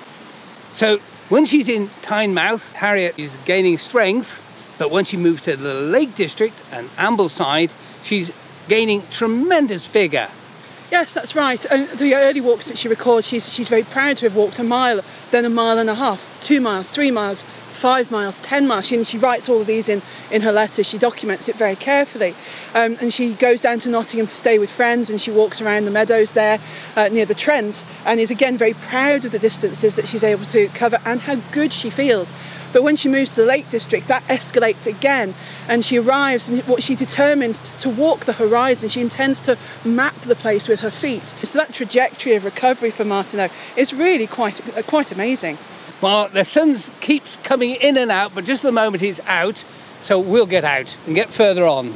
So 0.72 1.00
when 1.30 1.46
she's 1.46 1.68
in 1.68 1.88
Tynemouth, 2.02 2.74
Harriet 2.74 3.18
is 3.18 3.38
gaining 3.46 3.78
strength, 3.78 4.76
but 4.78 4.92
when 4.92 5.06
she 5.06 5.18
moves 5.18 5.44
to 5.44 5.56
the 5.56 5.74
Lake 5.74 6.16
District 6.16 6.56
and 6.72 6.88
Ambleside, 6.92 7.72
she's 8.04 8.32
gaining 8.68 9.04
tremendous 9.10 9.88
vigour. 9.88 10.30
Yes, 10.92 11.14
that's 11.14 11.38
right. 11.38 11.64
And 11.72 11.88
the 11.88 12.16
early 12.16 12.42
walks 12.42 12.68
that 12.68 12.78
she 12.78 12.90
records, 12.90 13.26
she's, 13.26 13.52
she's 13.52 13.70
very 13.70 13.84
proud 13.84 14.18
to 14.18 14.26
have 14.26 14.36
walked 14.36 14.60
a 14.60 14.64
mile, 14.64 15.00
then 15.32 15.46
a 15.46 15.50
mile 15.50 15.80
and 15.80 15.90
a 15.90 15.96
half, 15.96 16.42
two 16.44 16.60
miles, 16.60 16.92
three 16.92 17.12
miles, 17.12 17.44
five 17.44 18.12
miles, 18.12 18.40
ten 18.40 18.68
miles. 18.68 18.88
She, 18.88 18.98
and 18.98 19.08
she 19.08 19.18
writes 19.18 19.48
all 19.48 19.62
of 19.62 19.68
these 19.68 19.88
in, 19.88 20.02
in 20.30 20.42
her 20.42 20.52
letters. 20.52 20.86
She 20.86 20.98
documents 20.98 21.48
it 21.48 21.56
very 21.56 21.78
carefully. 21.78 22.36
Um, 22.76 22.98
and 23.00 23.14
she 23.14 23.34
goes 23.34 23.62
down 23.62 23.80
to 23.80 23.90
Nottingham 23.90 24.28
to 24.28 24.36
stay 24.36 24.60
with 24.60 24.70
friends 24.70 25.10
and 25.10 25.22
she 25.22 25.32
walks 25.32 25.62
around 25.62 25.86
the 25.86 25.92
meadows 25.92 26.34
there 26.34 26.60
uh, 26.98 27.08
near 27.08 27.26
the 27.26 27.36
Trent 27.36 27.86
and 28.06 28.20
is 28.20 28.30
again 28.30 28.58
very 28.58 28.74
proud 28.74 29.24
of 29.24 29.32
the 29.32 29.40
distances 29.40 29.96
that 29.96 30.10
she's 30.10 30.26
able 30.26 30.46
to 30.48 30.68
cover 30.70 30.98
and 31.06 31.22
how 31.22 31.36
good 31.54 31.72
she 31.72 31.90
feels. 31.90 32.34
But 32.74 32.84
when 32.84 32.96
she 32.96 33.10
moves 33.10 33.36
to 33.36 33.42
the 33.42 33.48
Lake 33.48 33.70
District, 33.70 34.08
that 34.08 34.24
escalates 34.24 34.88
again, 34.88 35.34
and 35.68 35.84
she 35.84 35.98
arrives 35.98 36.48
and 36.50 36.62
what 36.64 36.84
she 36.84 36.96
determines 36.96 37.62
to 37.80 37.90
walk 37.90 38.26
the 38.26 38.34
horizon. 38.34 38.90
She 38.90 39.02
intends 39.02 39.42
to 39.42 39.58
map 39.84 40.16
the 40.22 40.36
place 40.36 40.68
with 40.68 40.82
her 40.82 40.92
feet. 40.92 41.24
So 41.44 41.58
that 41.58 41.74
trajectory 41.74 42.36
of 42.36 42.46
recovery 42.46 42.92
for 42.92 43.06
Martineau 43.06 43.50
is 43.76 43.94
really 43.94 44.28
quite 44.28 44.66
uh, 44.78 44.82
quite 44.84 45.12
amazing. 45.12 45.58
Well, 46.02 46.30
the 46.30 46.46
sun 46.46 46.76
keeps 47.00 47.36
coming 47.38 47.76
in 47.76 47.96
and 47.98 48.10
out, 48.10 48.34
but 48.34 48.46
just 48.46 48.64
the 48.64 48.72
moment 48.72 49.02
he's 49.02 49.20
out, 49.28 49.64
so 50.00 50.20
we'll 50.20 50.48
get 50.48 50.64
out 50.64 50.98
and 51.06 51.14
get 51.14 51.30
further 51.30 51.68
on. 51.68 51.94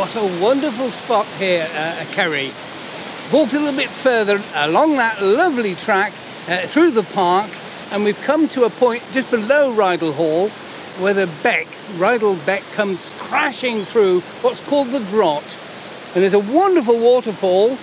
What 0.00 0.14
a 0.14 0.20
wonderful 0.40 0.88
spot 0.88 1.26
here, 1.38 1.68
uh, 1.74 2.04
Kerry. 2.12 2.50
Walked 3.30 3.52
a 3.52 3.60
little 3.60 3.76
bit 3.76 3.90
further 3.90 4.40
along 4.54 4.96
that 4.96 5.22
lovely 5.22 5.74
track 5.74 6.12
uh, 6.48 6.66
through 6.66 6.92
the 6.92 7.02
park, 7.02 7.50
and 7.92 8.04
we've 8.04 8.20
come 8.22 8.48
to 8.48 8.64
a 8.64 8.70
point 8.70 9.02
just 9.12 9.30
below 9.30 9.74
Rydal 9.74 10.14
Hall 10.14 10.48
where 10.98 11.14
the 11.14 11.28
beck, 11.42 11.66
Rydal 11.98 12.44
Beck, 12.46 12.62
comes 12.72 13.12
crashing 13.18 13.84
through 13.84 14.20
what's 14.40 14.60
called 14.60 14.88
the 14.88 15.00
Grot. 15.10 15.58
And 16.14 16.22
there's 16.22 16.34
a 16.34 16.38
wonderful 16.38 16.98
waterfall, 16.98 17.76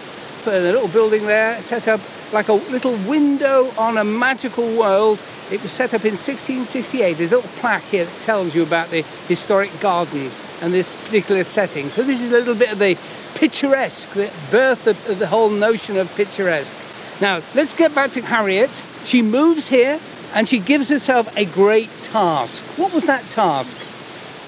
a 0.46 0.60
little 0.60 0.88
building 0.88 1.26
there 1.26 1.62
set 1.62 1.88
up 1.88 2.00
like 2.34 2.48
a 2.48 2.54
little 2.54 2.96
window 3.10 3.70
on 3.78 3.98
a 3.98 4.04
magical 4.04 4.78
world 4.78 5.20
it 5.51 5.62
was 5.63 5.72
set 5.72 5.94
up 5.94 6.04
in 6.04 6.12
1668. 6.12 7.13
There's 7.13 7.32
a 7.32 7.36
little 7.38 7.50
plaque 7.60 7.84
here 7.84 8.06
that 8.06 8.22
tells 8.22 8.54
you 8.54 8.63
about 8.63 8.89
the 8.89 9.01
historic 9.27 9.72
gardens 9.80 10.42
and 10.62 10.74
this 10.74 10.96
particular 11.05 11.44
setting. 11.44 11.90
So 11.90 12.03
this 12.03 12.22
is 12.22 12.31
a 12.33 12.38
little 12.38 12.55
bit 12.55 12.72
of 12.72 12.79
the 12.79 12.98
picturesque, 13.36 14.10
the 14.10 14.31
birth 14.51 14.88
of 14.88 15.20
the 15.20 15.27
whole 15.27 15.50
notion 15.50 15.98
of 15.98 16.14
picturesque. 16.16 16.77
Now, 17.22 17.42
let's 17.55 17.74
get 17.74 17.96
back 17.96 18.12
to 18.12 18.22
Harriet. 18.22 18.83
She 19.03 19.22
moves 19.22 19.70
here 19.70 20.00
and 20.33 20.50
she 20.50 20.60
gives 20.60 20.90
herself 20.90 21.36
a 21.38 21.46
great 21.46 21.90
task. 22.03 22.66
What 22.77 22.94
was 22.94 23.05
that 23.05 23.24
task? 23.25 23.77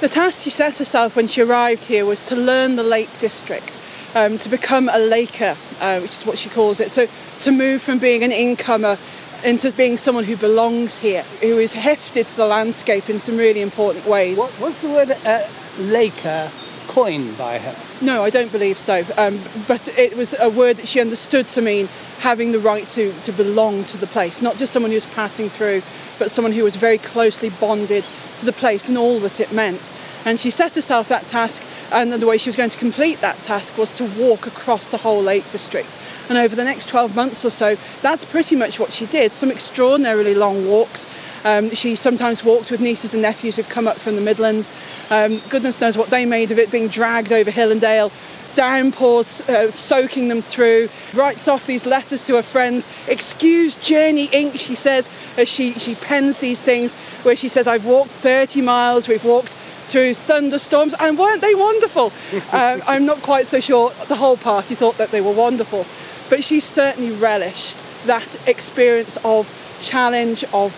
The 0.02 0.10
task 0.10 0.44
she 0.44 0.50
set 0.50 0.78
herself 0.78 1.16
when 1.16 1.28
she 1.28 1.42
arrived 1.42 1.86
here 1.86 2.06
was 2.06 2.22
to 2.28 2.36
learn 2.36 2.76
the 2.76 2.84
Lake 2.84 3.10
District, 3.20 3.80
um, 4.16 4.38
to 4.38 4.50
become 4.50 4.90
a 4.90 5.00
laker, 5.00 5.56
uh, 5.82 6.00
which 6.00 6.12
is 6.12 6.26
what 6.26 6.38
she 6.38 6.50
calls 6.50 6.80
it. 6.80 6.92
So 6.92 7.08
to 7.42 7.52
move 7.52 7.82
from 7.82 8.00
being 8.00 8.24
an 8.24 8.32
incomer 8.32 8.98
into 9.44 9.72
being 9.72 9.98
someone 9.98 10.24
who 10.24 10.36
belongs 10.36 10.98
here, 10.98 11.24
who 11.42 11.58
is 11.58 11.74
hefted 11.74 12.26
to 12.26 12.36
the 12.36 12.46
landscape 12.46 13.10
in 13.10 13.20
some 13.20 13.38
really 13.38 13.62
important 13.62 14.06
ways. 14.06 14.38
What, 14.38 14.60
was 14.60 14.82
the 14.82 14.90
word 14.90 15.12
uh, 15.26 15.48
Laker 15.80 16.52
coined 16.88 17.38
by 17.38 17.60
her? 17.60 17.76
No, 18.06 18.24
I 18.24 18.30
don't 18.30 18.52
believe 18.52 18.78
so. 18.78 19.04
Um, 19.18 19.40
but 19.68 19.88
it 19.98 20.16
was 20.16 20.36
a 20.40 20.50
word 20.50 20.78
that 20.78 20.88
she 20.88 21.00
understood 21.00 21.46
to 21.48 21.62
mean 21.62 21.88
having 22.20 22.52
the 22.52 22.60
right 22.60 22.88
to, 22.90 23.14
to 23.22 23.32
belong 23.32 23.84
to 23.86 23.98
the 23.98 24.08
place, 24.08 24.42
not 24.42 24.58
just 24.58 24.74
someone 24.74 24.92
who 24.92 24.98
was 24.98 25.06
passing 25.14 25.50
through, 25.50 25.82
but 26.18 26.32
someone 26.32 26.52
who 26.52 26.64
was 26.64 26.76
very 26.76 26.98
closely 26.98 27.50
bonded 27.62 28.04
to 28.40 28.46
the 28.46 28.52
place 28.52 28.90
and 28.90 28.98
all 28.98 29.20
that 29.20 29.40
it 29.40 29.52
meant. 29.52 29.92
And 30.26 30.38
she 30.38 30.52
set 30.52 30.76
herself 30.76 31.08
that 31.08 31.28
task, 31.28 31.64
and 31.94 32.12
the 32.12 32.28
way 32.28 32.38
she 32.38 32.50
was 32.50 32.58
going 32.58 32.70
to 32.70 32.78
complete 32.78 33.22
that 33.22 33.38
task 33.38 33.78
was 33.78 33.94
to 33.96 34.04
walk 34.04 34.48
across 34.48 34.90
the 34.90 34.98
whole 34.98 35.22
Lake 35.22 35.50
District 35.52 35.88
and 36.30 36.38
over 36.38 36.56
the 36.56 36.64
next 36.64 36.90
12 36.90 37.16
months 37.16 37.44
or 37.44 37.50
so, 37.50 37.76
that's 38.02 38.24
pretty 38.24 38.56
much 38.56 38.80
what 38.80 38.92
she 38.92 39.06
did. 39.06 39.32
Some 39.32 39.52
extraordinarily 39.52 40.36
long 40.36 40.68
walks. 40.68 41.08
Um, 41.46 41.70
she 41.72 41.96
sometimes 41.96 42.44
walked 42.44 42.70
with 42.72 42.82
nieces 42.82 43.14
and 43.14 43.22
nephews 43.24 43.56
who've 43.56 43.70
come 43.70 43.88
up 43.88 43.98
from 43.98 44.16
the 44.16 44.22
Midlands. 44.22 44.74
Um, 45.10 45.42
goodness 45.50 45.82
knows 45.82 45.98
what 45.98 46.10
they 46.10 46.26
made 46.26 46.52
of 46.52 46.60
it, 46.60 46.72
being 46.72 46.88
dragged 46.88 47.32
over 47.32 47.50
hill 47.50 47.72
and 47.72 47.82
dale 47.82 48.12
downpours 48.56 49.48
uh, 49.50 49.72
soaking 49.72 50.28
them 50.28 50.42
through, 50.42 50.90
writes 51.14 51.48
off 51.48 51.66
these 51.66 51.86
letters 51.86 52.24
to 52.24 52.36
her 52.36 52.42
friends. 52.42 52.88
Excuse 53.08 53.78
Journey 53.78 54.28
Inc., 54.30 54.60
she 54.60 54.76
says, 54.76 55.10
as 55.38 55.48
she, 55.48 55.74
she 55.74 55.96
pens 55.96 56.40
these 56.40 56.62
things, 56.62 56.94
where 57.24 57.36
she 57.36 57.48
says, 57.48 57.68
I've 57.68 57.86
walked 57.86 58.12
30 58.12 58.62
miles, 58.62 59.08
we've 59.08 59.24
walked 59.24 59.54
through 59.54 60.14
thunderstorms, 60.14 60.94
and 61.00 61.18
weren't 61.18 61.42
they 61.42 61.56
wonderful? 61.56 62.12
uh, 62.52 62.80
I'm 62.86 63.06
not 63.06 63.22
quite 63.22 63.48
so 63.48 63.60
sure 63.60 63.92
the 64.08 64.16
whole 64.16 64.38
party 64.38 64.76
thought 64.76 64.98
that 64.98 65.10
they 65.10 65.22
were 65.22 65.34
wonderful. 65.34 65.86
But 66.30 66.44
she 66.44 66.60
certainly 66.60 67.12
relished 67.12 67.78
that 68.06 68.48
experience 68.48 69.18
of 69.24 69.48
challenge, 69.82 70.44
of 70.54 70.74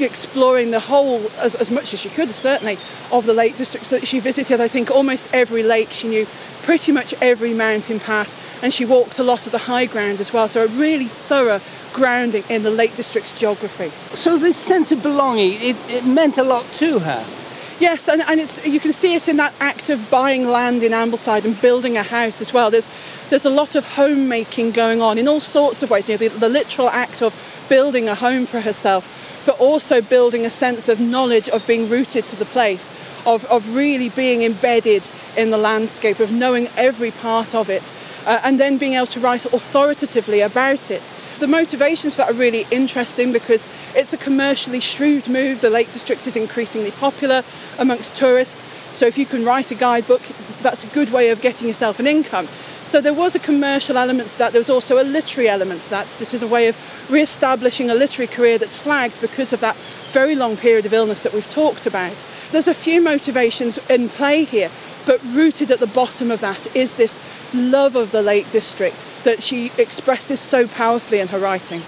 exploring 0.00 0.70
the 0.70 0.80
whole, 0.80 1.30
as, 1.38 1.54
as 1.54 1.70
much 1.70 1.94
as 1.94 2.00
she 2.00 2.08
could, 2.08 2.30
certainly, 2.30 2.78
of 3.12 3.26
the 3.26 3.34
Lake 3.34 3.56
District. 3.56 3.86
So 3.86 4.00
she 4.00 4.20
visited, 4.20 4.60
I 4.60 4.68
think, 4.68 4.90
almost 4.90 5.32
every 5.32 5.62
lake. 5.62 5.90
She 5.90 6.08
knew 6.08 6.26
pretty 6.62 6.92
much 6.92 7.14
every 7.20 7.52
mountain 7.52 8.00
pass, 8.00 8.36
and 8.62 8.72
she 8.72 8.84
walked 8.84 9.18
a 9.18 9.22
lot 9.22 9.46
of 9.46 9.52
the 9.52 9.58
high 9.58 9.86
ground 9.86 10.20
as 10.20 10.32
well. 10.32 10.48
So 10.48 10.64
a 10.64 10.68
really 10.68 11.06
thorough 11.06 11.60
grounding 11.92 12.42
in 12.48 12.62
the 12.62 12.70
Lake 12.70 12.96
District's 12.96 13.38
geography. 13.38 13.88
So 13.88 14.38
this 14.38 14.56
sense 14.56 14.90
of 14.90 15.02
belonging, 15.02 15.52
it, 15.60 15.76
it 15.88 16.04
meant 16.04 16.38
a 16.38 16.42
lot 16.42 16.64
to 16.74 17.00
her. 17.00 17.43
Yes, 17.80 18.08
and, 18.08 18.22
and 18.22 18.40
it's 18.40 18.64
you 18.64 18.78
can 18.78 18.92
see 18.92 19.14
it 19.14 19.28
in 19.28 19.36
that 19.38 19.52
act 19.58 19.90
of 19.90 20.08
buying 20.10 20.46
land 20.46 20.82
in 20.82 20.92
Ambleside 20.92 21.44
and 21.44 21.60
building 21.60 21.96
a 21.96 22.04
house 22.04 22.40
as 22.40 22.52
well. 22.52 22.70
There's 22.70 22.88
there's 23.30 23.44
a 23.44 23.50
lot 23.50 23.74
of 23.74 23.84
homemaking 23.84 24.70
going 24.70 25.02
on 25.02 25.18
in 25.18 25.26
all 25.26 25.40
sorts 25.40 25.82
of 25.82 25.90
ways. 25.90 26.08
You 26.08 26.14
know, 26.14 26.28
the, 26.28 26.38
the 26.38 26.48
literal 26.48 26.88
act 26.88 27.20
of 27.20 27.34
building 27.68 28.08
a 28.08 28.14
home 28.14 28.46
for 28.46 28.60
herself, 28.60 29.42
but 29.44 29.58
also 29.58 30.00
building 30.00 30.46
a 30.46 30.50
sense 30.50 30.88
of 30.88 31.00
knowledge 31.00 31.48
of 31.48 31.66
being 31.66 31.88
rooted 31.88 32.26
to 32.26 32.36
the 32.36 32.44
place, 32.44 32.90
of, 33.26 33.44
of 33.46 33.74
really 33.74 34.08
being 34.10 34.42
embedded 34.42 35.06
in 35.36 35.50
the 35.50 35.58
landscape, 35.58 36.20
of 36.20 36.30
knowing 36.30 36.68
every 36.76 37.10
part 37.10 37.54
of 37.54 37.68
it, 37.68 37.90
uh, 38.26 38.40
and 38.42 38.58
then 38.58 38.78
being 38.78 38.94
able 38.94 39.06
to 39.06 39.20
write 39.20 39.44
authoritatively 39.44 40.40
about 40.40 40.90
it. 40.90 41.14
The 41.38 41.46
motivations 41.46 42.14
for 42.14 42.22
that 42.22 42.30
are 42.30 42.34
really 42.34 42.64
interesting 42.70 43.32
because 43.32 43.66
it's 43.94 44.12
a 44.12 44.18
commercially 44.18 44.80
shrewd 44.80 45.28
move. 45.28 45.60
The 45.60 45.70
Lake 45.70 45.92
District 45.92 46.26
is 46.26 46.36
increasingly 46.36 46.90
popular 46.92 47.42
amongst 47.78 48.16
tourists, 48.16 48.66
so 48.96 49.06
if 49.06 49.18
you 49.18 49.26
can 49.26 49.44
write 49.44 49.70
a 49.70 49.74
guidebook, 49.74 50.22
that's 50.62 50.84
a 50.84 50.94
good 50.94 51.12
way 51.12 51.30
of 51.30 51.40
getting 51.40 51.68
yourself 51.68 51.98
an 52.00 52.06
income. 52.06 52.46
So 52.84 53.00
there 53.00 53.14
was 53.14 53.34
a 53.34 53.38
commercial 53.38 53.96
element 53.96 54.28
to 54.30 54.38
that. 54.38 54.52
There 54.52 54.60
was 54.60 54.70
also 54.70 55.02
a 55.02 55.04
literary 55.04 55.48
element 55.48 55.82
to 55.82 55.90
that. 55.90 56.06
This 56.18 56.34
is 56.34 56.42
a 56.42 56.46
way 56.46 56.68
of 56.68 57.10
re-establishing 57.10 57.90
a 57.90 57.94
literary 57.94 58.28
career 58.28 58.58
that's 58.58 58.76
flagged 58.76 59.20
because 59.20 59.52
of 59.52 59.60
that 59.60 59.74
very 60.12 60.36
long 60.36 60.56
period 60.56 60.86
of 60.86 60.92
illness 60.92 61.22
that 61.22 61.32
we've 61.32 61.48
talked 61.48 61.86
about. 61.86 62.24
There's 62.52 62.68
a 62.68 62.74
few 62.74 63.00
motivations 63.00 63.78
in 63.90 64.08
play 64.08 64.44
here, 64.44 64.70
but 65.06 65.22
rooted 65.24 65.70
at 65.70 65.80
the 65.80 65.86
bottom 65.86 66.30
of 66.30 66.40
that 66.40 66.74
is 66.74 66.94
this 66.94 67.20
love 67.54 67.96
of 67.96 68.10
the 68.10 68.22
Lake 68.22 68.50
District 68.50 69.04
that 69.24 69.42
she 69.42 69.70
expresses 69.78 70.40
so 70.40 70.66
powerfully 70.66 71.20
in 71.20 71.28
her 71.28 71.38
writing. 71.38 71.82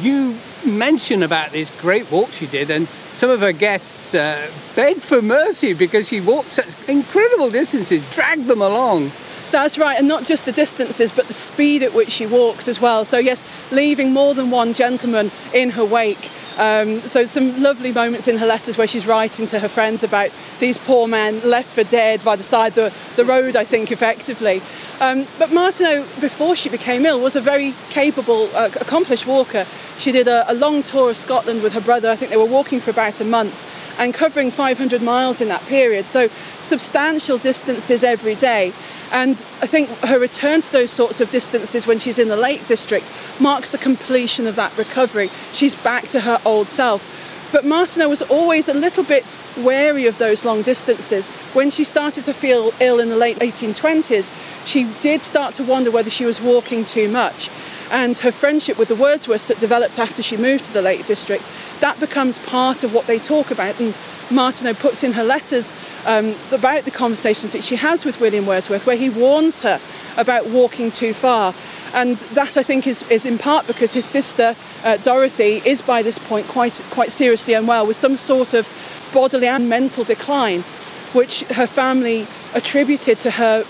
You 0.00 0.36
mention 0.66 1.22
about 1.22 1.50
this 1.50 1.70
great 1.80 2.10
walk 2.10 2.32
she 2.32 2.46
did, 2.46 2.70
and 2.70 2.86
some 2.88 3.30
of 3.30 3.40
her 3.40 3.52
guests 3.52 4.14
uh, 4.14 4.50
begged 4.74 5.02
for 5.02 5.20
mercy 5.20 5.74
because 5.74 6.08
she 6.08 6.20
walked 6.20 6.50
such 6.50 6.88
incredible 6.88 7.50
distances, 7.50 8.08
dragged 8.14 8.46
them 8.46 8.62
along. 8.62 9.10
That's 9.50 9.76
right, 9.76 9.98
and 9.98 10.08
not 10.08 10.24
just 10.24 10.46
the 10.46 10.52
distances, 10.52 11.12
but 11.12 11.26
the 11.26 11.34
speed 11.34 11.82
at 11.82 11.92
which 11.92 12.08
she 12.08 12.26
walked 12.26 12.68
as 12.68 12.80
well. 12.80 13.04
So, 13.04 13.18
yes, 13.18 13.44
leaving 13.70 14.12
more 14.12 14.34
than 14.34 14.50
one 14.50 14.72
gentleman 14.72 15.30
in 15.52 15.70
her 15.70 15.84
wake. 15.84 16.30
Um, 16.58 17.00
so, 17.00 17.24
some 17.24 17.62
lovely 17.62 17.92
moments 17.92 18.28
in 18.28 18.36
her 18.38 18.46
letters 18.46 18.76
where 18.76 18.86
she's 18.86 19.06
writing 19.06 19.46
to 19.46 19.58
her 19.58 19.68
friends 19.68 20.04
about 20.04 20.30
these 20.60 20.78
poor 20.78 21.08
men 21.08 21.40
left 21.48 21.68
for 21.68 21.84
dead 21.84 22.22
by 22.24 22.36
the 22.36 22.42
side 22.42 22.76
of 22.76 22.92
the, 23.16 23.22
the 23.22 23.24
road, 23.24 23.56
I 23.56 23.64
think, 23.64 23.90
effectively. 23.90 24.60
Um, 25.00 25.26
but 25.38 25.50
Martineau, 25.50 26.02
before 26.20 26.54
she 26.54 26.68
became 26.68 27.06
ill, 27.06 27.20
was 27.20 27.36
a 27.36 27.40
very 27.40 27.74
capable, 27.90 28.48
uh, 28.54 28.70
accomplished 28.80 29.26
walker. 29.26 29.64
She 29.98 30.12
did 30.12 30.28
a, 30.28 30.50
a 30.50 30.54
long 30.54 30.82
tour 30.82 31.10
of 31.10 31.16
Scotland 31.16 31.62
with 31.62 31.72
her 31.72 31.80
brother. 31.80 32.10
I 32.10 32.16
think 32.16 32.30
they 32.30 32.36
were 32.36 32.44
walking 32.44 32.80
for 32.80 32.90
about 32.90 33.20
a 33.20 33.24
month 33.24 33.70
and 33.98 34.14
covering 34.14 34.50
500 34.50 35.02
miles 35.02 35.40
in 35.40 35.48
that 35.48 35.62
period. 35.66 36.06
So 36.06 36.28
substantial 36.60 37.38
distances 37.38 38.04
every 38.04 38.34
day. 38.34 38.72
And 39.12 39.32
I 39.60 39.66
think 39.66 39.90
her 39.98 40.18
return 40.18 40.62
to 40.62 40.72
those 40.72 40.90
sorts 40.90 41.20
of 41.20 41.30
distances 41.30 41.86
when 41.86 41.98
she's 41.98 42.18
in 42.18 42.28
the 42.28 42.36
Lake 42.36 42.66
District 42.66 43.04
marks 43.38 43.70
the 43.70 43.78
completion 43.78 44.46
of 44.46 44.56
that 44.56 44.76
recovery. 44.78 45.28
She's 45.52 45.74
back 45.74 46.08
to 46.08 46.20
her 46.20 46.40
old 46.46 46.68
self. 46.68 47.20
But 47.52 47.66
Martineau 47.66 48.08
was 48.08 48.22
always 48.22 48.66
a 48.66 48.72
little 48.72 49.04
bit 49.04 49.38
wary 49.58 50.06
of 50.06 50.16
those 50.16 50.46
long 50.46 50.62
distances. 50.62 51.28
When 51.52 51.68
she 51.68 51.84
started 51.84 52.24
to 52.24 52.32
feel 52.32 52.72
ill 52.80 52.98
in 52.98 53.10
the 53.10 53.16
late 53.16 53.38
1820s, 53.40 54.66
she 54.66 54.90
did 55.02 55.20
start 55.20 55.54
to 55.56 55.62
wonder 55.62 55.90
whether 55.90 56.08
she 56.08 56.24
was 56.24 56.40
walking 56.40 56.82
too 56.82 57.08
much. 57.08 57.50
And 57.90 58.16
her 58.16 58.32
friendship 58.32 58.78
with 58.78 58.88
the 58.88 58.94
Wordsworths 58.94 59.48
that 59.48 59.60
developed 59.60 59.98
after 59.98 60.22
she 60.22 60.38
moved 60.38 60.64
to 60.64 60.72
the 60.72 60.80
Lake 60.80 61.04
District, 61.04 61.44
that 61.80 62.00
becomes 62.00 62.38
part 62.38 62.84
of 62.84 62.94
what 62.94 63.06
they 63.06 63.18
talk 63.18 63.50
about. 63.50 63.78
And 63.78 63.92
Martineau 64.32 64.74
puts 64.74 65.04
in 65.04 65.12
her 65.12 65.24
letters 65.24 65.72
um, 66.06 66.34
about 66.52 66.84
the 66.84 66.90
conversations 66.90 67.52
that 67.52 67.62
she 67.62 67.76
has 67.76 68.04
with 68.04 68.20
William 68.20 68.46
Wordsworth, 68.46 68.86
where 68.86 68.96
he 68.96 69.10
warns 69.10 69.60
her 69.60 69.80
about 70.16 70.48
walking 70.48 70.90
too 70.90 71.12
far. 71.12 71.54
And 71.94 72.16
that 72.34 72.56
I 72.56 72.62
think 72.62 72.86
is, 72.86 73.08
is 73.10 73.26
in 73.26 73.38
part 73.38 73.66
because 73.66 73.92
his 73.92 74.06
sister 74.06 74.56
uh, 74.84 74.96
Dorothy 74.98 75.60
is 75.64 75.82
by 75.82 76.02
this 76.02 76.18
point 76.18 76.46
quite 76.46 76.80
quite 76.90 77.12
seriously 77.12 77.54
unwell 77.54 77.86
with 77.86 77.96
some 77.96 78.16
sort 78.16 78.54
of 78.54 78.66
bodily 79.12 79.46
and 79.46 79.68
mental 79.68 80.04
decline, 80.04 80.60
which 81.12 81.42
her 81.50 81.66
family 81.66 82.26
attributed 82.54 83.18
to 83.20 83.30
her 83.32 83.64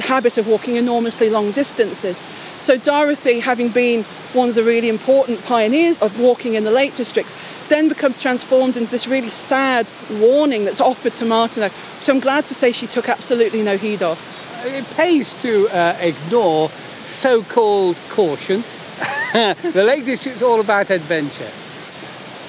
habit 0.00 0.38
of 0.38 0.48
walking 0.48 0.76
enormously 0.76 1.28
long 1.28 1.52
distances. 1.52 2.22
So 2.60 2.76
Dorothy, 2.76 3.40
having 3.40 3.68
been 3.68 4.04
one 4.32 4.48
of 4.48 4.54
the 4.54 4.62
really 4.62 4.88
important 4.88 5.42
pioneers 5.44 6.02
of 6.02 6.20
walking 6.20 6.54
in 6.54 6.64
the 6.64 6.70
Lake 6.70 6.94
District, 6.94 7.28
then 7.70 7.88
becomes 7.88 8.20
transformed 8.20 8.76
into 8.76 8.90
this 8.90 9.06
really 9.06 9.30
sad 9.30 9.90
warning 10.20 10.66
that's 10.66 10.80
offered 10.80 11.14
to 11.14 11.24
Martineau, 11.24 11.68
which 11.68 12.08
I'm 12.10 12.20
glad 12.20 12.44
to 12.46 12.54
say 12.54 12.72
she 12.72 12.86
took 12.86 13.08
absolutely 13.08 13.62
no 13.62 13.78
heed 13.78 14.02
of. 14.02 14.18
It 14.66 14.84
pays 14.96 15.40
to 15.40 15.68
uh, 15.68 15.96
ignore 16.00 16.68
so-called 16.68 17.96
caution. 18.10 18.60
the 19.32 19.82
Lake 19.86 20.04
District 20.04 20.36
is 20.36 20.42
all 20.42 20.60
about 20.60 20.90
adventure. 20.90 21.48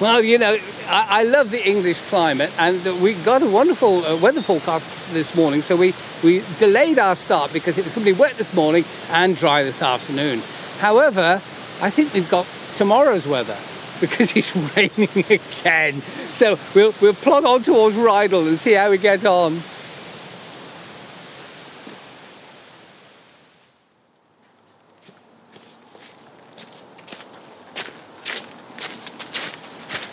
Well, 0.02 0.22
you 0.22 0.36
know, 0.36 0.58
I, 0.88 1.20
I, 1.20 1.22
love 1.22 1.50
the 1.50 1.66
English 1.66 2.00
climate, 2.02 2.52
and 2.58 3.00
we 3.00 3.14
got 3.14 3.42
a 3.42 3.48
wonderful 3.48 4.04
uh, 4.04 4.16
weather 4.18 4.42
forecast 4.42 5.14
this 5.14 5.36
morning, 5.36 5.62
so 5.62 5.76
we, 5.76 5.94
we 6.24 6.42
delayed 6.58 6.98
our 6.98 7.14
start 7.14 7.52
because 7.52 7.78
it 7.78 7.84
was 7.84 7.94
going 7.94 8.04
to 8.06 8.12
be 8.12 8.18
wet 8.18 8.34
this 8.34 8.52
morning 8.52 8.84
and 9.10 9.36
dry 9.36 9.62
this 9.62 9.80
afternoon. 9.80 10.42
However, 10.80 11.40
I 11.80 11.90
think 11.90 12.12
we've 12.12 12.28
got 12.28 12.46
tomorrow's 12.74 13.26
weather 13.26 13.56
because 14.02 14.36
it's 14.36 14.54
raining 14.76 15.08
again. 15.30 16.00
So 16.00 16.58
we'll, 16.74 16.92
we'll 17.00 17.14
plod 17.14 17.44
on 17.44 17.62
towards 17.62 17.96
Rydal 17.96 18.48
and 18.48 18.58
see 18.58 18.72
how 18.72 18.90
we 18.90 18.98
get 18.98 19.24
on. 19.24 19.54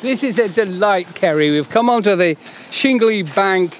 This 0.01 0.23
is 0.23 0.39
a 0.39 0.47
delight, 0.47 1.13
Kerry. 1.15 1.51
We've 1.51 1.69
come 1.69 1.89
onto 1.89 2.15
the 2.15 2.35
shingly 2.71 3.23
bank 3.23 3.73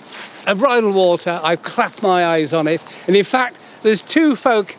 of 0.47 0.57
Rydal 0.57 0.93
Water. 0.93 1.39
I've 1.41 1.61
clapped 1.63 2.03
my 2.03 2.25
eyes 2.25 2.51
on 2.51 2.67
it. 2.67 2.83
And 3.07 3.15
in 3.15 3.23
fact, 3.23 3.57
there's 3.83 4.01
two 4.01 4.35
folk 4.35 4.75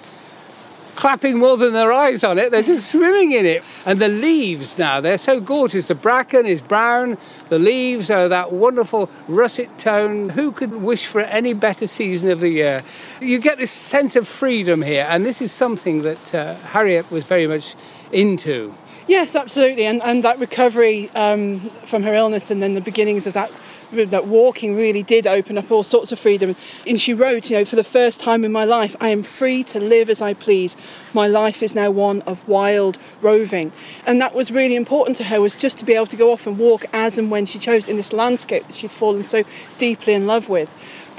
clapping 1.01 1.39
more 1.39 1.57
than 1.57 1.73
their 1.73 1.93
eyes 1.93 2.23
on 2.23 2.39
it. 2.39 2.51
They're 2.51 2.63
just 2.63 2.91
swimming 2.93 3.33
in 3.33 3.47
it. 3.47 3.65
And 3.87 3.99
the 3.99 4.09
leaves 4.09 4.79
now, 4.79 5.01
they're 5.01 5.19
so 5.19 5.41
gorgeous. 5.41 5.87
The 5.87 5.95
bracken 5.95 6.45
is 6.45 6.61
brown. 6.61 7.17
The 7.49 7.59
leaves 7.59 8.11
are 8.11 8.29
that 8.29 8.53
wonderful 8.53 9.09
russet 9.27 9.79
tone. 9.79 10.29
Who 10.29 10.53
could 10.53 10.75
wish 10.75 11.07
for 11.07 11.23
any 11.23 11.55
better 11.55 11.87
season 11.87 12.31
of 12.31 12.41
the 12.41 12.51
year? 12.51 12.83
You 13.21 13.41
get 13.41 13.57
this 13.57 13.71
sense 13.71 14.15
of 14.15 14.29
freedom 14.29 14.83
here. 14.83 15.07
And 15.09 15.25
this 15.25 15.41
is 15.41 15.53
something 15.53 16.03
that 16.03 16.35
uh, 16.35 16.55
Harriet 16.57 17.11
was 17.11 17.25
very 17.25 17.47
much 17.47 17.75
into. 18.13 18.75
Yes, 19.07 19.35
absolutely, 19.35 19.87
and 19.87 20.03
and 20.03 20.23
that 20.25 20.39
recovery 20.39 21.11
um, 21.15 21.61
from 21.87 22.03
her 22.05 22.15
illness 22.15 22.51
and 22.51 22.63
then 22.63 22.75
the 22.75 22.81
beginnings 22.81 23.27
of 23.27 23.35
that 23.35 23.51
that 23.93 24.27
walking 24.27 24.77
really 24.77 25.03
did 25.03 25.27
open 25.27 25.59
up 25.59 25.71
all 25.71 25.83
sorts 25.83 26.13
of 26.13 26.19
freedom. 26.19 26.55
And 26.87 27.01
she 27.01 27.13
wrote, 27.13 27.51
you 27.51 27.57
know, 27.57 27.65
for 27.65 27.77
the 27.77 27.85
first 27.85 28.21
time 28.21 28.45
in 28.45 28.53
my 28.53 28.65
life, 28.65 28.95
I 29.01 29.09
am 29.09 29.23
free 29.23 29.65
to 29.65 29.81
live 29.81 30.09
as 30.09 30.23
I 30.23 30.35
please. 30.35 30.77
My 31.13 31.27
life 31.27 31.63
is 31.63 31.75
now 31.75 31.91
one 31.91 32.23
of 32.23 32.47
wild 32.49 32.99
roving. 33.21 33.73
And 34.07 34.21
that 34.21 34.35
was 34.35 34.51
really 34.51 34.77
important 34.77 35.17
to 35.19 35.25
her, 35.25 35.41
was 35.41 35.57
just 35.57 35.79
to 35.81 35.85
be 35.85 35.95
able 35.95 36.07
to 36.07 36.17
go 36.17 36.33
off 36.33 36.47
and 36.47 36.59
walk 36.59 36.85
as 36.93 37.19
and 37.19 37.31
when 37.31 37.47
she 37.47 37.59
chose 37.59 37.89
in 37.89 37.97
this 37.97 38.13
landscape 38.13 38.67
that 38.67 38.75
she'd 38.75 38.91
fallen 38.91 39.23
so 39.23 39.43
deeply 39.79 40.15
in 40.15 40.27
love 40.27 40.49
with. 40.49 40.71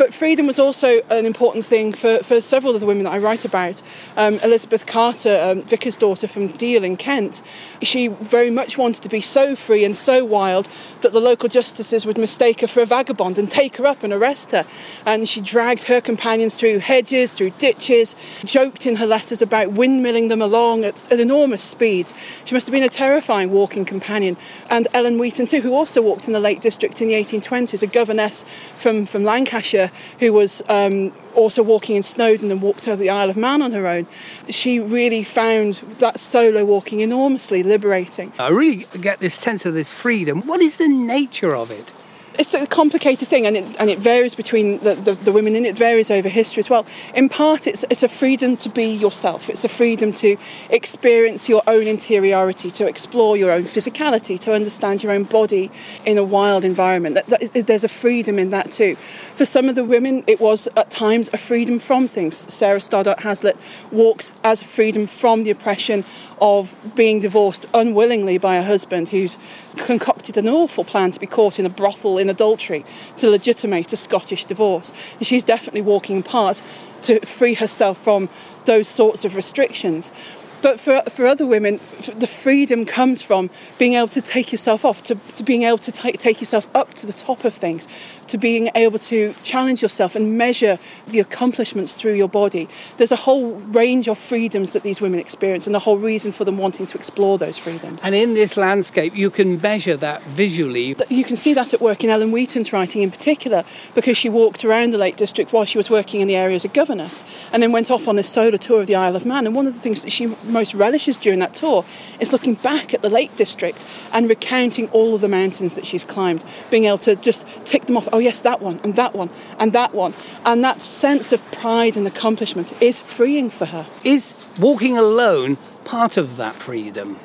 But 0.01 0.15
freedom 0.15 0.47
was 0.47 0.57
also 0.57 0.99
an 1.11 1.27
important 1.27 1.63
thing 1.63 1.93
for, 1.93 2.23
for 2.23 2.41
several 2.41 2.73
of 2.73 2.79
the 2.79 2.87
women 2.87 3.03
that 3.03 3.11
I 3.11 3.19
write 3.19 3.45
about. 3.45 3.83
Um, 4.17 4.39
Elizabeth 4.39 4.87
Carter, 4.87 5.39
um, 5.39 5.61
Vicar's 5.61 5.95
daughter 5.95 6.27
from 6.27 6.47
Deal 6.47 6.83
in 6.83 6.97
Kent, 6.97 7.43
she 7.83 8.07
very 8.07 8.49
much 8.49 8.79
wanted 8.79 9.03
to 9.03 9.09
be 9.09 9.21
so 9.21 9.55
free 9.55 9.85
and 9.85 9.95
so 9.95 10.25
wild 10.25 10.67
that 11.01 11.11
the 11.11 11.19
local 11.19 11.49
justices 11.49 12.03
would 12.07 12.17
mistake 12.17 12.61
her 12.61 12.67
for 12.67 12.81
a 12.81 12.85
vagabond 12.87 13.37
and 13.37 13.51
take 13.51 13.77
her 13.77 13.85
up 13.85 14.01
and 14.01 14.11
arrest 14.11 14.49
her. 14.49 14.65
And 15.05 15.29
she 15.29 15.39
dragged 15.39 15.83
her 15.83 16.01
companions 16.01 16.55
through 16.55 16.79
hedges, 16.79 17.35
through 17.35 17.51
ditches, 17.59 18.15
joked 18.43 18.87
in 18.87 18.95
her 18.95 19.05
letters 19.05 19.43
about 19.43 19.67
windmilling 19.67 20.29
them 20.29 20.41
along 20.41 20.83
at, 20.83 21.11
at 21.11 21.19
enormous 21.19 21.63
speeds. 21.63 22.15
She 22.43 22.55
must 22.55 22.65
have 22.65 22.73
been 22.73 22.81
a 22.81 22.89
terrifying 22.89 23.51
walking 23.51 23.85
companion. 23.85 24.35
And 24.67 24.87
Ellen 24.95 25.19
Weeton, 25.19 25.47
too, 25.47 25.61
who 25.61 25.75
also 25.75 26.01
walked 26.01 26.25
in 26.25 26.33
the 26.33 26.39
Lake 26.39 26.59
District 26.59 26.99
in 27.03 27.07
the 27.07 27.13
1820s, 27.13 27.83
a 27.83 27.85
governess 27.85 28.45
from, 28.75 29.05
from 29.05 29.23
Lancashire 29.23 29.90
who 30.19 30.33
was 30.33 30.61
um, 30.67 31.13
also 31.35 31.63
walking 31.63 31.95
in 31.95 32.03
Snowdon 32.03 32.51
and 32.51 32.61
walked 32.61 32.87
over 32.87 33.01
the 33.01 33.09
Isle 33.09 33.29
of 33.29 33.37
Man 33.37 33.61
on 33.61 33.71
her 33.71 33.87
own. 33.87 34.07
She 34.49 34.79
really 34.79 35.23
found 35.23 35.75
that 35.99 36.19
solo 36.19 36.65
walking 36.65 36.99
enormously 36.99 37.63
liberating. 37.63 38.31
I 38.37 38.49
really 38.49 38.85
get 38.99 39.19
this 39.19 39.33
sense 39.33 39.65
of 39.65 39.73
this 39.73 39.91
freedom. 39.91 40.41
What 40.47 40.61
is 40.61 40.77
the 40.77 40.87
nature 40.87 41.55
of 41.55 41.71
it? 41.71 41.93
It's 42.39 42.53
a 42.53 42.65
complicated 42.65 43.27
thing 43.27 43.45
and 43.45 43.57
it, 43.57 43.79
and 43.79 43.89
it 43.89 43.99
varies 43.99 44.35
between 44.35 44.79
the, 44.79 44.95
the, 44.95 45.13
the, 45.13 45.31
women 45.31 45.55
and 45.55 45.65
it 45.65 45.75
varies 45.75 46.09
over 46.09 46.29
history 46.29 46.61
as 46.61 46.69
well. 46.69 46.85
In 47.13 47.29
part, 47.29 47.67
it's, 47.67 47.83
it's 47.89 48.03
a 48.03 48.07
freedom 48.07 48.55
to 48.57 48.69
be 48.69 48.85
yourself, 48.85 49.49
it's 49.49 49.63
a 49.63 49.69
freedom 49.69 50.11
to 50.13 50.37
experience 50.69 51.49
your 51.49 51.61
own 51.67 51.87
interiority, 51.87 52.71
to 52.71 52.87
explore 52.87 53.35
your 53.37 53.51
own 53.51 53.63
physicality, 53.63 54.39
to 54.39 54.53
understand 54.53 55.03
your 55.03 55.11
own 55.11 55.23
body 55.23 55.71
in 56.05 56.17
a 56.17 56.23
wild 56.23 56.63
environment. 56.63 57.15
That, 57.15 57.27
that, 57.27 57.67
there's 57.67 57.83
a 57.83 57.89
freedom 57.89 58.39
in 58.39 58.49
that 58.51 58.71
too. 58.71 58.95
For 58.95 59.45
some 59.45 59.67
of 59.67 59.75
the 59.75 59.83
women, 59.83 60.23
it 60.27 60.39
was 60.39 60.67
at 60.77 60.89
times 60.89 61.29
a 61.33 61.37
freedom 61.37 61.79
from 61.79 62.07
things. 62.07 62.51
Sarah 62.53 62.81
Stoddart 62.81 63.21
Hazlitt 63.21 63.57
walks 63.91 64.31
as 64.43 64.63
freedom 64.63 65.05
from 65.07 65.43
the 65.43 65.51
oppression 65.51 66.05
of 66.41 66.75
being 66.95 67.19
divorced 67.19 67.67
unwillingly 67.73 68.39
by 68.39 68.55
a 68.55 68.63
husband 68.63 69.09
who's 69.09 69.37
concocted 69.77 70.37
an 70.37 70.49
awful 70.49 70.83
plan 70.83 71.11
to 71.11 71.19
be 71.19 71.27
caught 71.27 71.59
in 71.59 71.65
a 71.67 71.69
brothel 71.69 72.17
in 72.21 72.29
adultery 72.29 72.85
to 73.17 73.29
legitimate 73.29 73.91
a 73.91 73.97
Scottish 73.97 74.45
divorce. 74.45 74.93
And 75.17 75.27
she's 75.27 75.43
definitely 75.43 75.81
walking 75.81 76.17
in 76.17 76.23
part 76.23 76.61
to 77.03 77.19
free 77.25 77.55
herself 77.55 77.97
from 77.97 78.29
those 78.65 78.87
sorts 78.87 79.25
of 79.25 79.35
restrictions. 79.35 80.13
But 80.61 80.79
for, 80.79 81.01
for 81.09 81.25
other 81.25 81.45
women, 81.45 81.79
the 82.15 82.27
freedom 82.27 82.85
comes 82.85 83.23
from 83.23 83.49
being 83.77 83.93
able 83.93 84.09
to 84.09 84.21
take 84.21 84.51
yourself 84.51 84.85
off, 84.85 85.03
to, 85.03 85.15
to 85.35 85.43
being 85.43 85.63
able 85.63 85.79
to 85.79 85.91
take, 85.91 86.19
take 86.19 86.39
yourself 86.39 86.67
up 86.75 86.93
to 86.95 87.05
the 87.05 87.13
top 87.13 87.45
of 87.45 87.53
things, 87.53 87.87
to 88.27 88.37
being 88.37 88.69
able 88.75 88.99
to 88.99 89.33
challenge 89.43 89.81
yourself 89.81 90.15
and 90.15 90.37
measure 90.37 90.79
the 91.07 91.19
accomplishments 91.19 91.93
through 91.93 92.13
your 92.13 92.29
body. 92.29 92.69
There's 92.97 93.11
a 93.11 93.17
whole 93.17 93.53
range 93.53 94.07
of 94.07 94.17
freedoms 94.17 94.71
that 94.71 94.83
these 94.83 95.01
women 95.01 95.19
experience, 95.19 95.65
and 95.65 95.75
the 95.75 95.79
whole 95.79 95.97
reason 95.97 96.31
for 96.31 96.45
them 96.45 96.57
wanting 96.57 96.85
to 96.87 96.97
explore 96.97 97.37
those 97.37 97.57
freedoms. 97.57 98.05
And 98.05 98.15
in 98.15 98.33
this 98.33 98.55
landscape, 98.55 99.15
you 99.15 99.29
can 99.29 99.59
measure 99.59 99.97
that 99.97 100.21
visually. 100.23 100.95
You 101.09 101.23
can 101.23 101.37
see 101.37 101.53
that 101.55 101.73
at 101.73 101.81
work 101.81 102.03
in 102.03 102.09
Ellen 102.09 102.31
Weeton's 102.31 102.71
writing 102.71 103.01
in 103.01 103.11
particular, 103.11 103.63
because 103.95 104.17
she 104.17 104.29
walked 104.29 104.63
around 104.63 104.91
the 104.91 104.97
Lake 104.97 105.15
District 105.15 105.51
while 105.51 105.65
she 105.65 105.77
was 105.77 105.89
working 105.89 106.21
in 106.21 106.27
the 106.27 106.35
area 106.35 106.55
as 106.55 106.63
a 106.63 106.69
governess, 106.69 107.25
and 107.51 107.61
then 107.61 107.71
went 107.71 107.89
off 107.91 108.07
on 108.07 108.17
a 108.19 108.23
solo 108.23 108.57
tour 108.57 108.79
of 108.79 108.87
the 108.87 108.95
Isle 108.95 109.15
of 109.15 109.25
Man. 109.25 109.45
And 109.45 109.55
one 109.55 109.67
of 109.67 109.73
the 109.73 109.79
things 109.79 110.03
that 110.03 110.11
she 110.11 110.27
most 110.51 110.73
relishes 110.73 111.17
during 111.17 111.39
that 111.39 111.53
tour 111.53 111.85
is 112.19 112.31
looking 112.31 112.55
back 112.55 112.93
at 112.93 113.01
the 113.01 113.09
Lake 113.09 113.35
District 113.35 113.85
and 114.13 114.29
recounting 114.29 114.87
all 114.89 115.15
of 115.15 115.21
the 115.21 115.27
mountains 115.27 115.75
that 115.75 115.85
she's 115.85 116.03
climbed, 116.03 116.43
being 116.69 116.85
able 116.85 116.97
to 116.99 117.15
just 117.15 117.45
tick 117.65 117.85
them 117.85 117.97
off. 117.97 118.07
Oh, 118.11 118.19
yes, 118.19 118.41
that 118.41 118.61
one, 118.61 118.79
and 118.83 118.95
that 118.95 119.15
one, 119.15 119.29
and 119.57 119.73
that 119.73 119.93
one. 119.93 120.13
And 120.45 120.63
that 120.63 120.81
sense 120.81 121.31
of 121.31 121.43
pride 121.51 121.97
and 121.97 122.07
accomplishment 122.07 122.79
is 122.81 122.99
freeing 122.99 123.49
for 123.49 123.65
her. 123.65 123.85
Is 124.03 124.35
walking 124.59 124.97
alone 124.97 125.57
part 125.85 126.17
of 126.17 126.37
that 126.37 126.53
freedom? 126.55 127.19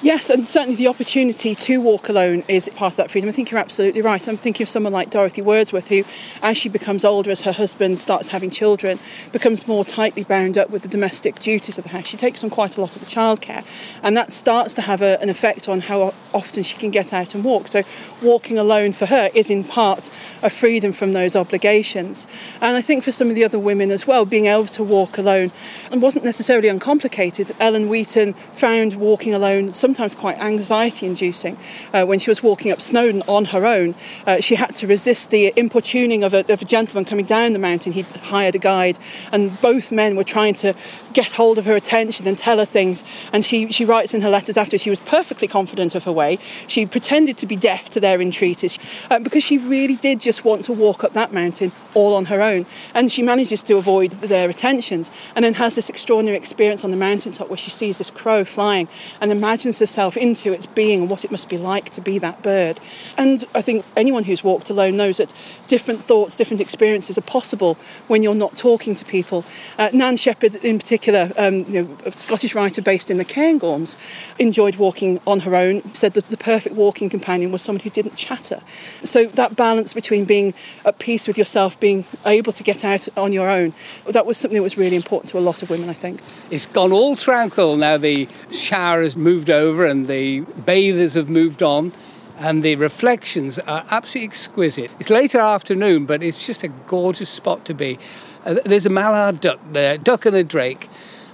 Yes, 0.00 0.30
and 0.30 0.46
certainly 0.46 0.76
the 0.76 0.86
opportunity 0.86 1.56
to 1.56 1.80
walk 1.80 2.08
alone 2.08 2.44
is 2.46 2.68
part 2.76 2.92
of 2.92 2.96
that 2.98 3.10
freedom. 3.10 3.28
I 3.28 3.32
think 3.32 3.50
you're 3.50 3.58
absolutely 3.58 4.00
right. 4.00 4.28
I'm 4.28 4.36
thinking 4.36 4.62
of 4.62 4.68
someone 4.68 4.92
like 4.92 5.10
Dorothy 5.10 5.42
Wordsworth, 5.42 5.88
who, 5.88 6.04
as 6.40 6.56
she 6.56 6.68
becomes 6.68 7.04
older, 7.04 7.32
as 7.32 7.40
her 7.40 7.50
husband 7.50 7.98
starts 7.98 8.28
having 8.28 8.48
children, 8.48 9.00
becomes 9.32 9.66
more 9.66 9.84
tightly 9.84 10.22
bound 10.22 10.56
up 10.56 10.70
with 10.70 10.82
the 10.82 10.88
domestic 10.88 11.40
duties 11.40 11.78
of 11.78 11.84
the 11.84 11.90
house. 11.90 12.06
She 12.06 12.16
takes 12.16 12.44
on 12.44 12.50
quite 12.50 12.76
a 12.76 12.80
lot 12.80 12.94
of 12.94 13.00
the 13.00 13.06
childcare, 13.06 13.64
and 14.00 14.16
that 14.16 14.30
starts 14.30 14.72
to 14.74 14.82
have 14.82 15.02
a, 15.02 15.20
an 15.20 15.30
effect 15.30 15.68
on 15.68 15.80
how 15.80 16.14
often 16.32 16.62
she 16.62 16.78
can 16.78 16.92
get 16.92 17.12
out 17.12 17.34
and 17.34 17.42
walk. 17.42 17.66
So, 17.66 17.82
walking 18.22 18.56
alone 18.56 18.92
for 18.92 19.06
her 19.06 19.30
is 19.34 19.50
in 19.50 19.64
part 19.64 20.12
a 20.44 20.50
freedom 20.50 20.92
from 20.92 21.12
those 21.12 21.34
obligations. 21.34 22.28
And 22.60 22.76
I 22.76 22.82
think 22.82 23.02
for 23.02 23.10
some 23.10 23.30
of 23.30 23.34
the 23.34 23.42
other 23.42 23.58
women 23.58 23.90
as 23.90 24.06
well, 24.06 24.24
being 24.24 24.46
able 24.46 24.66
to 24.66 24.84
walk 24.84 25.18
alone 25.18 25.50
and 25.90 26.00
wasn't 26.00 26.24
necessarily 26.24 26.68
uncomplicated. 26.68 27.50
Ellen 27.58 27.88
Weeton 27.88 28.36
found 28.36 28.94
walking 28.94 29.34
alone 29.34 29.72
sometimes 29.88 30.14
quite 30.14 30.38
anxiety 30.38 31.06
inducing. 31.06 31.56
Uh, 31.94 32.04
when 32.04 32.18
she 32.18 32.28
was 32.30 32.42
walking 32.42 32.70
up 32.70 32.78
Snowdon 32.78 33.22
on 33.26 33.46
her 33.46 33.64
own, 33.64 33.94
uh, 34.26 34.38
she 34.38 34.54
had 34.54 34.74
to 34.74 34.86
resist 34.86 35.30
the 35.30 35.50
importuning 35.56 36.22
of 36.22 36.34
a, 36.34 36.40
of 36.52 36.60
a 36.60 36.64
gentleman 36.66 37.06
coming 37.06 37.24
down 37.24 37.54
the 37.54 37.58
mountain. 37.58 37.92
He'd 37.92 38.04
hired 38.04 38.54
a 38.54 38.58
guide, 38.58 38.98
and 39.32 39.58
both 39.62 39.90
men 39.90 40.14
were 40.14 40.24
trying 40.24 40.52
to 40.54 40.74
get 41.14 41.32
hold 41.32 41.56
of 41.56 41.64
her 41.64 41.74
attention 41.74 42.28
and 42.28 42.36
tell 42.36 42.58
her 42.58 42.66
things. 42.66 43.02
And 43.32 43.42
she, 43.42 43.72
she 43.72 43.86
writes 43.86 44.12
in 44.12 44.20
her 44.20 44.28
letters 44.28 44.58
after 44.58 44.76
she 44.76 44.90
was 44.90 45.00
perfectly 45.00 45.48
confident 45.48 45.94
of 45.94 46.04
her 46.04 46.12
way. 46.12 46.38
She 46.66 46.84
pretended 46.84 47.38
to 47.38 47.46
be 47.46 47.56
deaf 47.56 47.88
to 47.90 48.00
their 48.00 48.20
entreaties 48.20 48.78
uh, 49.10 49.18
because 49.18 49.42
she 49.42 49.56
really 49.56 49.96
did 49.96 50.20
just 50.20 50.44
want 50.44 50.66
to 50.66 50.74
walk 50.74 51.02
up 51.02 51.14
that 51.14 51.32
mountain 51.32 51.72
all 51.94 52.14
on 52.14 52.26
her 52.26 52.42
own. 52.42 52.66
And 52.94 53.10
she 53.10 53.22
manages 53.22 53.62
to 53.64 53.76
avoid 53.76 54.10
their 54.10 54.50
attentions 54.50 55.10
and 55.34 55.44
then 55.46 55.54
has 55.54 55.76
this 55.76 55.88
extraordinary 55.88 56.36
experience 56.36 56.84
on 56.84 56.90
the 56.90 56.96
mountaintop 56.98 57.48
where 57.48 57.56
she 57.56 57.70
sees 57.70 57.96
this 57.96 58.10
crow 58.10 58.44
flying 58.44 58.86
and 59.20 59.32
imagines 59.32 59.77
herself 59.78 60.16
into 60.16 60.52
its 60.52 60.66
being 60.66 61.02
and 61.02 61.10
what 61.10 61.24
it 61.24 61.30
must 61.30 61.48
be 61.48 61.58
like 61.58 61.90
to 61.90 62.00
be 62.00 62.18
that 62.18 62.42
bird. 62.42 62.80
And 63.16 63.44
I 63.54 63.62
think 63.62 63.84
anyone 63.96 64.24
who's 64.24 64.44
walked 64.44 64.70
alone 64.70 64.96
knows 64.96 65.18
that 65.18 65.32
different 65.66 66.02
thoughts, 66.02 66.36
different 66.36 66.60
experiences 66.60 67.18
are 67.18 67.22
possible 67.22 67.76
when 68.06 68.22
you're 68.22 68.34
not 68.34 68.56
talking 68.56 68.94
to 68.94 69.04
people. 69.04 69.44
Uh, 69.78 69.90
Nan 69.92 70.16
Shepherd, 70.16 70.56
in 70.56 70.78
particular, 70.78 71.32
um, 71.36 71.64
you 71.68 71.82
know, 71.82 71.98
a 72.06 72.12
Scottish 72.12 72.54
writer 72.54 72.82
based 72.82 73.10
in 73.10 73.18
the 73.18 73.24
Cairngorms, 73.24 73.96
enjoyed 74.38 74.76
walking 74.76 75.20
on 75.26 75.40
her 75.40 75.54
own, 75.54 75.82
said 75.94 76.14
that 76.14 76.28
the 76.28 76.36
perfect 76.36 76.74
walking 76.74 77.10
companion 77.10 77.52
was 77.52 77.62
someone 77.62 77.80
who 77.80 77.90
didn't 77.90 78.16
chatter. 78.16 78.60
So 79.04 79.26
that 79.26 79.56
balance 79.56 79.92
between 79.94 80.24
being 80.24 80.54
at 80.84 80.98
peace 80.98 81.26
with 81.28 81.36
yourself, 81.36 81.78
being 81.80 82.04
able 82.24 82.52
to 82.52 82.62
get 82.62 82.84
out 82.84 83.08
on 83.16 83.32
your 83.32 83.48
own, 83.48 83.74
that 84.06 84.26
was 84.26 84.38
something 84.38 84.56
that 84.56 84.62
was 84.62 84.78
really 84.78 84.96
important 84.96 85.30
to 85.30 85.38
a 85.38 85.40
lot 85.40 85.62
of 85.62 85.70
women, 85.70 85.88
I 85.88 85.92
think. 85.92 86.20
It's 86.50 86.66
gone 86.66 86.92
all 86.92 87.16
tranquil 87.16 87.76
now. 87.76 87.96
The 87.98 88.28
shower 88.50 89.02
has 89.02 89.16
moved 89.16 89.50
over 89.50 89.67
and 89.68 90.06
the 90.06 90.40
bathers 90.40 91.14
have 91.14 91.28
moved 91.28 91.62
on 91.62 91.92
and 92.38 92.62
the 92.62 92.76
reflections 92.76 93.58
are 93.58 93.84
absolutely 93.90 94.28
exquisite. 94.28 94.94
It's 95.00 95.10
later 95.10 95.40
afternoon, 95.40 96.06
but 96.06 96.22
it's 96.22 96.44
just 96.46 96.62
a 96.62 96.68
gorgeous 96.68 97.28
spot 97.28 97.64
to 97.64 97.74
be. 97.74 97.98
Uh, 98.44 98.54
there's 98.64 98.86
a 98.86 98.90
mallard 98.90 99.40
duck 99.40 99.58
there, 99.72 99.94
a 99.94 99.98
duck 99.98 100.24
and 100.24 100.36
a 100.36 100.44
drake, 100.44 100.88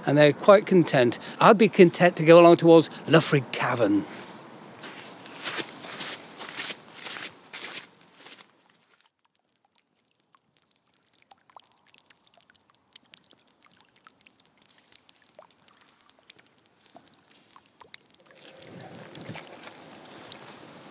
and 0.05 0.17
they're 0.17 0.33
quite 0.33 0.65
content. 0.65 1.19
I'd 1.39 1.57
be 1.57 1.69
content 1.69 2.15
to 2.17 2.25
go 2.25 2.39
along 2.39 2.57
towards 2.57 2.89
Loughrigg 3.07 3.51
Cavern. 3.51 4.05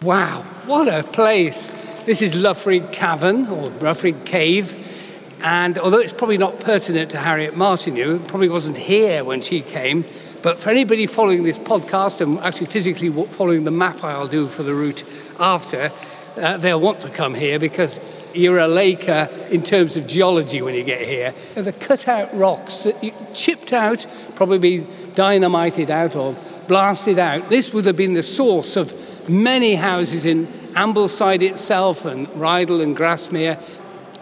Wow, 0.05 0.43
what 0.67 0.87
a 0.87 1.03
place! 1.03 1.69
This 2.05 2.21
is 2.21 2.35
Loughrigg 2.35 2.93
Cavern 2.93 3.47
or 3.47 3.69
Loughrigg 3.81 4.27
Cave. 4.27 5.39
And 5.43 5.79
although 5.79 6.01
it's 6.01 6.13
probably 6.13 6.37
not 6.37 6.61
pertinent 6.61 7.13
to 7.13 7.19
Harriet 7.19 7.57
Martineau, 7.57 8.19
probably 8.19 8.51
wasn't 8.51 8.77
here 8.77 9.25
when 9.25 9.41
she 9.41 9.63
came, 9.63 10.05
but 10.43 10.61
for 10.61 10.69
anybody 10.69 11.07
following 11.07 11.43
this 11.43 11.59
podcast 11.59 12.21
and 12.21 12.39
actually 12.41 12.67
physically 12.67 13.09
following 13.09 13.65
the 13.65 13.71
map 13.71 14.05
I'll 14.05 14.27
do 14.27 14.47
for 14.47 14.63
the 14.63 14.75
route 14.75 15.05
after, 15.41 15.91
uh, 16.37 16.59
they'll 16.59 16.79
want 16.79 17.01
to 17.01 17.09
come 17.09 17.35
here 17.35 17.59
because 17.59 17.99
you're 18.35 18.59
a 18.59 18.69
laker 18.69 19.31
in 19.51 19.63
terms 19.63 19.97
of 19.97 20.07
geology 20.07 20.61
when 20.61 20.75
you 20.75 20.85
get 20.85 21.01
here. 21.01 21.33
The 21.55 21.73
cut 21.73 22.09
out 22.09 22.29
rocks, 22.35 22.87
chipped 23.33 23.73
out, 23.73 24.05
probably 24.35 24.87
dynamited 25.15 25.91
out 25.91 26.15
or 26.15 26.37
blasted 26.69 27.19
out. 27.19 27.49
This 27.49 27.73
would 27.73 27.87
have 27.87 27.97
been 27.97 28.13
the 28.13 28.23
source 28.23 28.77
of 28.77 28.93
many 29.29 29.75
houses 29.75 30.25
in 30.25 30.47
Ambleside 30.75 31.43
itself 31.43 32.05
and 32.05 32.27
Rydal 32.29 32.83
and 32.83 32.97
Grasmere. 32.97 33.59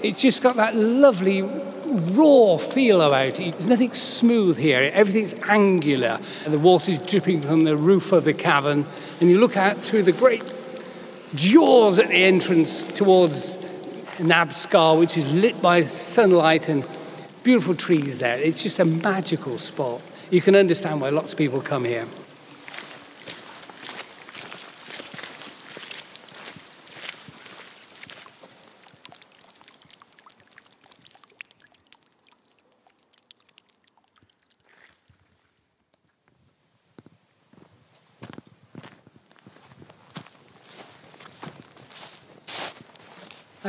It's 0.02 0.20
just 0.22 0.42
got 0.42 0.56
that 0.56 0.74
lovely 0.74 1.42
raw 1.42 2.56
feel 2.56 3.02
about 3.02 3.38
it. 3.38 3.52
There's 3.52 3.66
nothing 3.66 3.92
smooth 3.92 4.58
here. 4.58 4.90
Everything's 4.94 5.34
angular. 5.48 6.18
The 6.46 6.58
water's 6.58 6.98
dripping 6.98 7.40
from 7.42 7.64
the 7.64 7.76
roof 7.76 8.12
of 8.12 8.24
the 8.24 8.34
cavern, 8.34 8.86
and 9.20 9.30
you 9.30 9.38
look 9.38 9.56
out 9.56 9.76
through 9.76 10.04
the 10.04 10.12
great 10.12 10.42
jaws 11.34 11.98
at 11.98 12.08
the 12.08 12.14
entrance 12.14 12.86
towards 12.86 13.56
Nabscar, 14.18 14.98
which 14.98 15.16
is 15.16 15.30
lit 15.32 15.60
by 15.62 15.84
sunlight 15.84 16.68
and 16.68 16.86
beautiful 17.42 17.74
trees 17.74 18.18
there. 18.18 18.38
It's 18.38 18.62
just 18.62 18.78
a 18.78 18.84
magical 18.84 19.58
spot. 19.58 20.02
You 20.30 20.40
can 20.40 20.56
understand 20.56 21.00
why 21.00 21.10
lots 21.10 21.32
of 21.32 21.38
people 21.38 21.60
come 21.60 21.84
here. 21.84 22.06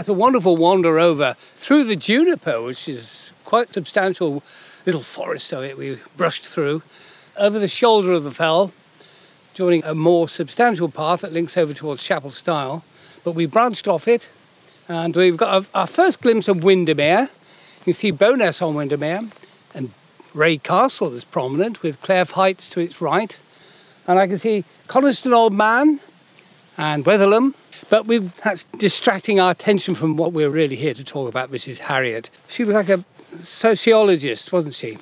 That's 0.03 0.09
a 0.09 0.13
wonderful 0.13 0.57
wander 0.57 0.99
over 0.99 1.37
through 1.39 1.85
the 1.85 1.95
juniper, 1.95 2.61
which 2.61 2.89
is 2.89 3.31
quite 3.45 3.71
substantial 3.71 4.43
little 4.85 4.99
forest 4.99 5.53
of 5.53 5.63
it 5.63 5.77
we 5.77 5.97
brushed 6.17 6.43
through, 6.43 6.83
over 7.37 7.57
the 7.57 7.69
shoulder 7.69 8.11
of 8.11 8.25
the 8.25 8.31
fell, 8.31 8.73
joining 9.53 9.81
a 9.85 9.95
more 9.95 10.27
substantial 10.27 10.89
path 10.89 11.21
that 11.21 11.31
links 11.31 11.55
over 11.55 11.73
towards 11.73 12.03
Chapel 12.03 12.31
Stile. 12.31 12.83
But 13.23 13.31
we 13.31 13.45
branched 13.45 13.87
off 13.87 14.09
it, 14.09 14.27
and 14.89 15.15
we've 15.15 15.37
got 15.37 15.67
our 15.73 15.87
first 15.87 16.19
glimpse 16.19 16.49
of 16.49 16.65
Windermere. 16.65 17.29
You 17.29 17.83
can 17.85 17.93
see 17.93 18.11
Bowness 18.11 18.61
on 18.61 18.75
Windermere, 18.75 19.21
and 19.73 19.91
Wray 20.33 20.57
Castle 20.57 21.13
is 21.13 21.23
prominent 21.23 21.81
with 21.81 22.01
Claife 22.01 22.31
Heights 22.31 22.69
to 22.71 22.81
its 22.81 22.99
right. 22.99 23.39
And 24.05 24.19
I 24.19 24.27
can 24.27 24.37
see 24.37 24.65
Coniston 24.87 25.31
Old 25.31 25.53
Man 25.53 26.01
and 26.77 27.05
Wetherlam 27.05 27.53
but 27.89 28.07
that's 28.43 28.65
distracting 28.77 29.39
our 29.39 29.51
attention 29.51 29.95
from 29.95 30.17
what 30.17 30.33
we're 30.33 30.49
really 30.49 30.75
here 30.75 30.93
to 30.93 31.03
talk 31.03 31.29
about, 31.29 31.51
Mrs. 31.51 31.79
Harriet. 31.79 32.29
She 32.47 32.63
was 32.63 32.75
like 32.75 32.89
a 32.89 33.03
sociologist, 33.39 34.51
wasn't 34.51 34.73
she? 34.73 34.97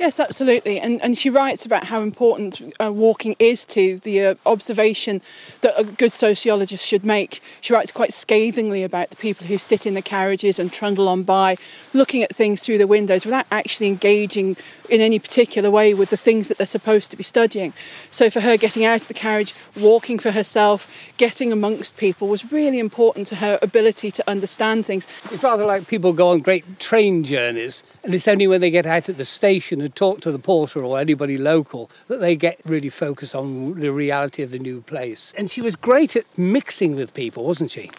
Yes, 0.00 0.18
absolutely. 0.18 0.80
And, 0.80 0.98
and 1.02 1.14
she 1.14 1.28
writes 1.28 1.66
about 1.66 1.84
how 1.84 2.00
important 2.00 2.62
uh, 2.82 2.90
walking 2.90 3.36
is 3.38 3.66
to 3.66 3.98
the 3.98 4.24
uh, 4.24 4.34
observation 4.46 5.20
that 5.60 5.74
a 5.78 5.84
good 5.84 6.10
sociologist 6.10 6.86
should 6.86 7.04
make. 7.04 7.42
She 7.60 7.74
writes 7.74 7.92
quite 7.92 8.14
scathingly 8.14 8.82
about 8.82 9.10
the 9.10 9.16
people 9.16 9.46
who 9.46 9.58
sit 9.58 9.84
in 9.84 9.92
the 9.92 10.00
carriages 10.00 10.58
and 10.58 10.72
trundle 10.72 11.06
on 11.06 11.22
by, 11.22 11.56
looking 11.92 12.22
at 12.22 12.34
things 12.34 12.64
through 12.64 12.78
the 12.78 12.86
windows 12.86 13.26
without 13.26 13.44
actually 13.50 13.88
engaging 13.88 14.56
in 14.88 15.02
any 15.02 15.18
particular 15.18 15.70
way 15.70 15.92
with 15.92 16.08
the 16.08 16.16
things 16.16 16.48
that 16.48 16.56
they're 16.56 16.66
supposed 16.66 17.10
to 17.10 17.16
be 17.18 17.22
studying. 17.22 17.74
So 18.10 18.30
for 18.30 18.40
her, 18.40 18.56
getting 18.56 18.86
out 18.86 19.02
of 19.02 19.08
the 19.08 19.12
carriage, 19.12 19.54
walking 19.78 20.18
for 20.18 20.30
herself, 20.30 21.12
getting 21.18 21.52
amongst 21.52 21.98
people 21.98 22.26
was 22.26 22.50
really 22.50 22.78
important 22.78 23.26
to 23.26 23.36
her 23.36 23.58
ability 23.60 24.10
to 24.12 24.30
understand 24.30 24.86
things. 24.86 25.06
It's 25.30 25.42
rather 25.42 25.66
like 25.66 25.88
people 25.88 26.14
go 26.14 26.28
on 26.28 26.40
great 26.40 26.78
train 26.78 27.22
journeys, 27.22 27.82
and 28.02 28.14
it's 28.14 28.26
only 28.26 28.46
when 28.46 28.62
they 28.62 28.70
get 28.70 28.86
out 28.86 29.10
at 29.10 29.18
the 29.18 29.26
station 29.26 29.89
talk 29.90 30.20
to 30.22 30.32
the 30.32 30.38
porter 30.38 30.84
or 30.84 30.98
anybody 30.98 31.38
local 31.38 31.90
that 32.08 32.20
they 32.20 32.36
get 32.36 32.60
really 32.64 32.88
focused 32.88 33.34
on 33.34 33.78
the 33.80 33.92
reality 33.92 34.42
of 34.42 34.50
the 34.50 34.58
new 34.58 34.80
place. 34.80 35.32
And 35.36 35.50
she 35.50 35.60
was 35.60 35.76
great 35.76 36.16
at 36.16 36.24
mixing 36.38 36.96
with 36.96 37.14
people, 37.14 37.44
wasn't 37.44 37.70
she? 37.70 37.90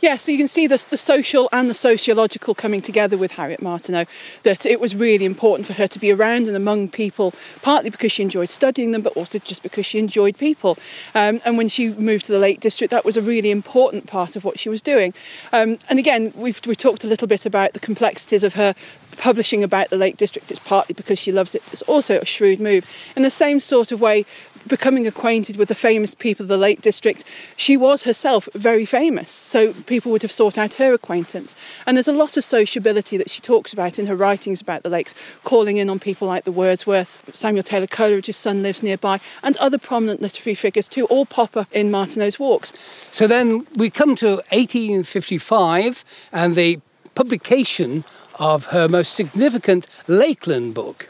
Yeah, 0.00 0.16
so 0.16 0.32
you 0.32 0.38
can 0.38 0.48
see 0.48 0.66
this, 0.66 0.84
the 0.84 0.96
social 0.96 1.48
and 1.52 1.68
the 1.68 1.74
sociological 1.74 2.54
coming 2.54 2.80
together 2.80 3.16
with 3.16 3.32
Harriet 3.32 3.62
Martineau, 3.62 4.06
that 4.42 4.64
it 4.64 4.80
was 4.80 4.94
really 4.94 5.24
important 5.24 5.66
for 5.66 5.74
her 5.74 5.86
to 5.88 5.98
be 5.98 6.10
around 6.10 6.46
and 6.46 6.56
among 6.56 6.88
people, 6.88 7.34
partly 7.62 7.90
because 7.90 8.12
she 8.12 8.22
enjoyed 8.22 8.48
studying 8.48 8.92
them, 8.92 9.02
but 9.02 9.16
also 9.16 9.38
just 9.38 9.62
because 9.62 9.86
she 9.86 9.98
enjoyed 9.98 10.38
people. 10.38 10.78
Um, 11.14 11.40
and 11.44 11.56
when 11.56 11.68
she 11.68 11.90
moved 11.90 12.26
to 12.26 12.32
the 12.32 12.38
Lake 12.38 12.60
District, 12.60 12.90
that 12.90 13.04
was 13.04 13.16
a 13.16 13.22
really 13.22 13.50
important 13.50 14.06
part 14.06 14.36
of 14.36 14.44
what 14.44 14.58
she 14.58 14.68
was 14.68 14.82
doing. 14.82 15.12
Um, 15.52 15.78
and 15.88 15.98
again, 15.98 16.32
we've, 16.34 16.60
we 16.66 16.74
talked 16.74 17.04
a 17.04 17.06
little 17.06 17.28
bit 17.28 17.46
about 17.46 17.72
the 17.72 17.80
complexities 17.80 18.42
of 18.42 18.54
her 18.54 18.74
publishing 19.18 19.62
about 19.62 19.90
the 19.90 19.96
Lake 19.96 20.16
District. 20.16 20.50
It's 20.50 20.60
partly 20.60 20.94
because 20.94 21.18
she 21.18 21.32
loves 21.40 21.54
it. 21.54 21.62
It's 21.72 21.80
also 21.82 22.18
a 22.18 22.26
shrewd 22.26 22.60
move. 22.60 22.84
In 23.16 23.22
the 23.22 23.30
same 23.30 23.60
sort 23.60 23.92
of 23.92 24.00
way, 24.00 24.26
becoming 24.68 25.06
acquainted 25.06 25.56
with 25.56 25.68
the 25.68 25.74
famous 25.74 26.14
people 26.14 26.44
of 26.44 26.48
the 26.48 26.58
Lake 26.58 26.82
District, 26.82 27.24
she 27.56 27.78
was 27.78 28.02
herself 28.02 28.46
very 28.54 28.84
famous, 28.84 29.30
so 29.30 29.72
people 29.72 30.12
would 30.12 30.20
have 30.20 30.30
sought 30.30 30.58
out 30.58 30.74
her 30.74 30.92
acquaintance. 30.92 31.56
And 31.86 31.96
there's 31.96 32.08
a 32.08 32.12
lot 32.12 32.36
of 32.36 32.44
sociability 32.44 33.16
that 33.16 33.30
she 33.30 33.40
talks 33.40 33.72
about 33.72 33.98
in 33.98 34.04
her 34.04 34.16
writings 34.16 34.60
about 34.60 34.82
the 34.82 34.90
lakes, 34.90 35.14
calling 35.44 35.78
in 35.78 35.88
on 35.88 35.98
people 35.98 36.28
like 36.28 36.44
the 36.44 36.52
Wordsworths, 36.52 37.18
Samuel 37.34 37.62
Taylor 37.62 37.86
Coleridge's 37.86 38.36
son 38.36 38.62
lives 38.62 38.82
nearby, 38.82 39.18
and 39.42 39.56
other 39.56 39.78
prominent 39.78 40.20
literary 40.20 40.54
figures 40.54 40.88
too, 40.88 41.06
all 41.06 41.24
pop 41.24 41.56
up 41.56 41.72
in 41.72 41.90
Martineau's 41.90 42.38
walks. 42.38 42.70
So 43.10 43.26
then 43.26 43.66
we 43.76 43.88
come 43.88 44.14
to 44.16 44.42
1855 44.50 46.04
and 46.32 46.54
the 46.54 46.80
publication 47.14 48.04
of 48.38 48.66
her 48.66 48.88
most 48.88 49.14
significant 49.14 49.86
Lakeland 50.06 50.74
book. 50.74 51.08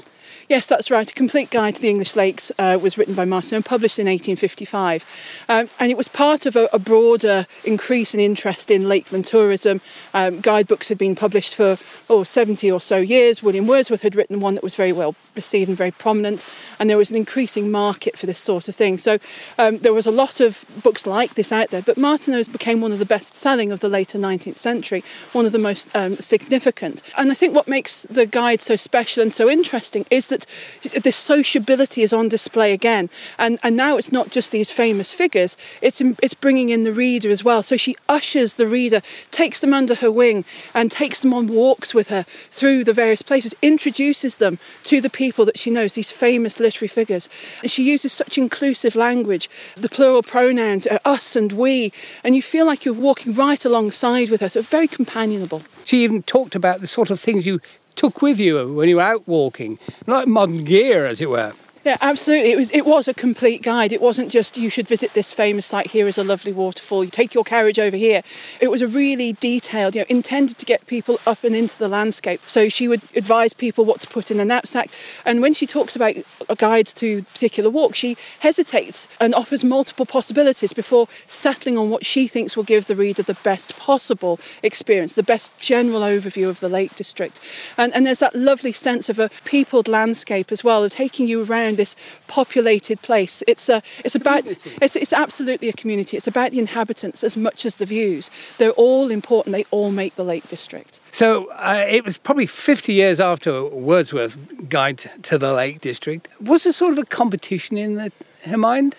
Yes, 0.50 0.66
that's 0.66 0.90
right. 0.90 1.08
A 1.08 1.14
complete 1.14 1.48
guide 1.50 1.76
to 1.76 1.80
the 1.80 1.88
English 1.88 2.16
lakes 2.16 2.50
uh, 2.58 2.76
was 2.82 2.98
written 2.98 3.14
by 3.14 3.24
Martineau 3.24 3.58
and 3.58 3.64
published 3.64 4.00
in 4.00 4.06
1855. 4.06 5.44
Um, 5.48 5.68
and 5.78 5.92
it 5.92 5.96
was 5.96 6.08
part 6.08 6.44
of 6.44 6.56
a, 6.56 6.68
a, 6.72 6.78
broader 6.80 7.46
increase 7.64 8.14
in 8.14 8.18
interest 8.18 8.68
in 8.68 8.88
Lakeland 8.88 9.26
tourism. 9.26 9.80
Um, 10.12 10.40
guidebooks 10.40 10.88
had 10.88 10.98
been 10.98 11.14
published 11.14 11.54
for 11.54 11.76
oh, 12.08 12.24
70 12.24 12.68
or 12.68 12.80
so 12.80 12.98
years. 12.98 13.44
William 13.44 13.68
Wordsworth 13.68 14.02
had 14.02 14.16
written 14.16 14.40
one 14.40 14.54
that 14.54 14.64
was 14.64 14.74
very 14.74 14.90
well 14.90 15.14
received 15.36 15.68
and 15.68 15.78
very 15.78 15.92
prominent. 15.92 16.44
And 16.80 16.90
there 16.90 16.96
was 16.96 17.12
an 17.12 17.16
increasing 17.16 17.70
market 17.70 18.18
for 18.18 18.26
this 18.26 18.40
sort 18.40 18.68
of 18.68 18.74
thing. 18.74 18.98
So 18.98 19.18
um, 19.56 19.76
there 19.76 19.92
was 19.92 20.06
a 20.08 20.10
lot 20.10 20.40
of 20.40 20.64
books 20.82 21.06
like 21.06 21.34
this 21.34 21.52
out 21.52 21.70
there. 21.70 21.82
But 21.82 21.96
Martineau's 21.96 22.48
became 22.48 22.80
one 22.80 22.90
of 22.90 22.98
the 22.98 23.04
best 23.06 23.34
selling 23.34 23.70
of 23.70 23.78
the 23.78 23.88
later 23.88 24.18
19th 24.18 24.58
century, 24.58 25.04
one 25.32 25.46
of 25.46 25.52
the 25.52 25.60
most 25.60 25.94
um, 25.94 26.16
significant. 26.16 27.02
And 27.16 27.30
I 27.30 27.34
think 27.34 27.54
what 27.54 27.68
makes 27.68 28.02
the 28.10 28.26
guide 28.26 28.60
so 28.60 28.74
special 28.74 29.22
and 29.22 29.32
so 29.32 29.48
interesting 29.48 30.06
is 30.10 30.28
that 30.28 30.39
that 30.82 31.04
this 31.04 31.16
sociability 31.16 32.02
is 32.02 32.12
on 32.12 32.28
display 32.28 32.72
again. 32.72 33.10
And, 33.38 33.58
and 33.62 33.76
now 33.76 33.96
it's 33.96 34.12
not 34.12 34.30
just 34.30 34.50
these 34.50 34.70
famous 34.70 35.12
figures, 35.12 35.56
it's, 35.80 36.00
it's 36.00 36.34
bringing 36.34 36.70
in 36.70 36.84
the 36.84 36.92
reader 36.92 37.30
as 37.30 37.44
well. 37.44 37.62
So 37.62 37.76
she 37.76 37.96
ushers 38.08 38.54
the 38.54 38.66
reader, 38.66 39.02
takes 39.30 39.60
them 39.60 39.74
under 39.74 39.94
her 39.96 40.10
wing, 40.10 40.44
and 40.74 40.90
takes 40.90 41.20
them 41.20 41.34
on 41.34 41.46
walks 41.46 41.94
with 41.94 42.08
her 42.08 42.24
through 42.50 42.84
the 42.84 42.92
various 42.92 43.22
places, 43.22 43.54
introduces 43.62 44.38
them 44.38 44.58
to 44.84 45.00
the 45.00 45.10
people 45.10 45.44
that 45.44 45.58
she 45.58 45.70
knows, 45.70 45.94
these 45.94 46.10
famous 46.10 46.60
literary 46.60 46.88
figures. 46.88 47.28
And 47.62 47.70
she 47.70 47.82
uses 47.82 48.12
such 48.12 48.38
inclusive 48.38 48.94
language, 48.94 49.48
the 49.76 49.88
plural 49.88 50.22
pronouns, 50.22 50.86
uh, 50.86 50.98
us 51.04 51.36
and 51.36 51.52
we, 51.52 51.92
and 52.24 52.34
you 52.34 52.42
feel 52.42 52.66
like 52.66 52.84
you're 52.84 52.94
walking 52.94 53.34
right 53.34 53.64
alongside 53.64 54.30
with 54.30 54.40
her, 54.40 54.48
so 54.48 54.62
very 54.62 54.88
companionable. 54.88 55.62
She 55.84 56.04
even 56.04 56.22
talked 56.22 56.54
about 56.54 56.80
the 56.80 56.86
sort 56.86 57.10
of 57.10 57.20
things 57.20 57.46
you 57.46 57.60
took 57.94 58.22
with 58.22 58.38
you 58.40 58.74
when 58.74 58.88
you 58.88 58.96
were 58.96 59.02
out 59.02 59.26
walking, 59.26 59.78
like 60.06 60.28
modern 60.28 60.64
gear, 60.64 61.06
as 61.06 61.20
it 61.20 61.30
were. 61.30 61.52
Yeah, 61.82 61.96
absolutely. 62.02 62.52
It 62.52 62.56
was 62.56 62.70
it 62.72 62.84
was 62.84 63.08
a 63.08 63.14
complete 63.14 63.62
guide. 63.62 63.90
It 63.90 64.02
wasn't 64.02 64.30
just 64.30 64.58
you 64.58 64.68
should 64.68 64.86
visit 64.86 65.14
this 65.14 65.32
famous 65.32 65.64
site. 65.64 65.92
Here 65.92 66.06
is 66.06 66.18
a 66.18 66.24
lovely 66.24 66.52
waterfall. 66.52 67.04
You 67.04 67.10
take 67.10 67.32
your 67.32 67.42
carriage 67.42 67.78
over 67.78 67.96
here. 67.96 68.22
It 68.60 68.70
was 68.70 68.82
a 68.82 68.86
really 68.86 69.32
detailed, 69.32 69.94
you 69.94 70.02
know, 70.02 70.06
intended 70.10 70.58
to 70.58 70.66
get 70.66 70.86
people 70.86 71.18
up 71.26 71.42
and 71.42 71.56
into 71.56 71.78
the 71.78 71.88
landscape. 71.88 72.42
So 72.44 72.68
she 72.68 72.86
would 72.86 73.00
advise 73.16 73.54
people 73.54 73.86
what 73.86 74.02
to 74.02 74.08
put 74.08 74.30
in 74.30 74.38
a 74.40 74.44
knapsack. 74.44 74.90
And 75.24 75.40
when 75.40 75.54
she 75.54 75.66
talks 75.66 75.96
about 75.96 76.16
uh, 76.50 76.54
guides 76.54 76.92
to 76.94 77.22
particular 77.22 77.70
walks, 77.70 77.96
she 77.98 78.18
hesitates 78.40 79.08
and 79.18 79.34
offers 79.34 79.64
multiple 79.64 80.04
possibilities 80.04 80.74
before 80.74 81.08
settling 81.26 81.78
on 81.78 81.88
what 81.88 82.04
she 82.04 82.28
thinks 82.28 82.58
will 82.58 82.64
give 82.64 82.88
the 82.88 82.96
reader 82.96 83.22
the 83.22 83.38
best 83.42 83.78
possible 83.78 84.38
experience, 84.62 85.14
the 85.14 85.22
best 85.22 85.50
general 85.58 86.02
overview 86.02 86.50
of 86.50 86.60
the 86.60 86.68
Lake 86.68 86.94
District. 86.94 87.40
And 87.78 87.94
and 87.94 88.04
there's 88.04 88.18
that 88.18 88.34
lovely 88.34 88.72
sense 88.72 89.08
of 89.08 89.18
a 89.18 89.30
peopled 89.46 89.88
landscape 89.88 90.52
as 90.52 90.62
well, 90.62 90.84
of 90.84 90.92
taking 90.92 91.26
you 91.26 91.42
around 91.42 91.69
around 91.70 91.76
this 91.76 91.96
populated 92.26 93.00
place. 93.02 93.42
It's 93.46 93.68
a, 93.68 93.82
it's 94.04 94.14
about 94.14 94.46
it's, 94.46 94.96
it's 94.96 95.12
absolutely 95.12 95.68
a 95.68 95.72
community. 95.72 96.16
It's 96.16 96.26
about 96.28 96.50
the 96.50 96.58
inhabitants 96.58 97.24
as 97.24 97.36
much 97.36 97.64
as 97.66 97.76
the 97.76 97.86
views. 97.86 98.30
They're 98.58 98.70
all 98.72 99.10
important. 99.10 99.54
They 99.54 99.64
all 99.70 99.90
make 99.90 100.16
the 100.16 100.24
Lake 100.24 100.48
District. 100.48 101.00
So 101.12 101.50
uh, 101.52 101.84
it 101.88 102.04
was 102.04 102.18
probably 102.18 102.46
50 102.46 102.92
years 102.92 103.20
after 103.20 103.64
Wordsworth's 103.64 104.36
Guide 104.68 104.98
to 105.22 105.38
the 105.38 105.52
Lake 105.52 105.80
District. 105.80 106.28
Was 106.40 106.64
there 106.64 106.72
sort 106.72 106.92
of 106.92 106.98
a 106.98 107.04
competition 107.04 107.78
in 107.78 107.96
the, 107.96 108.12
her 108.46 108.58
mind? 108.58 108.96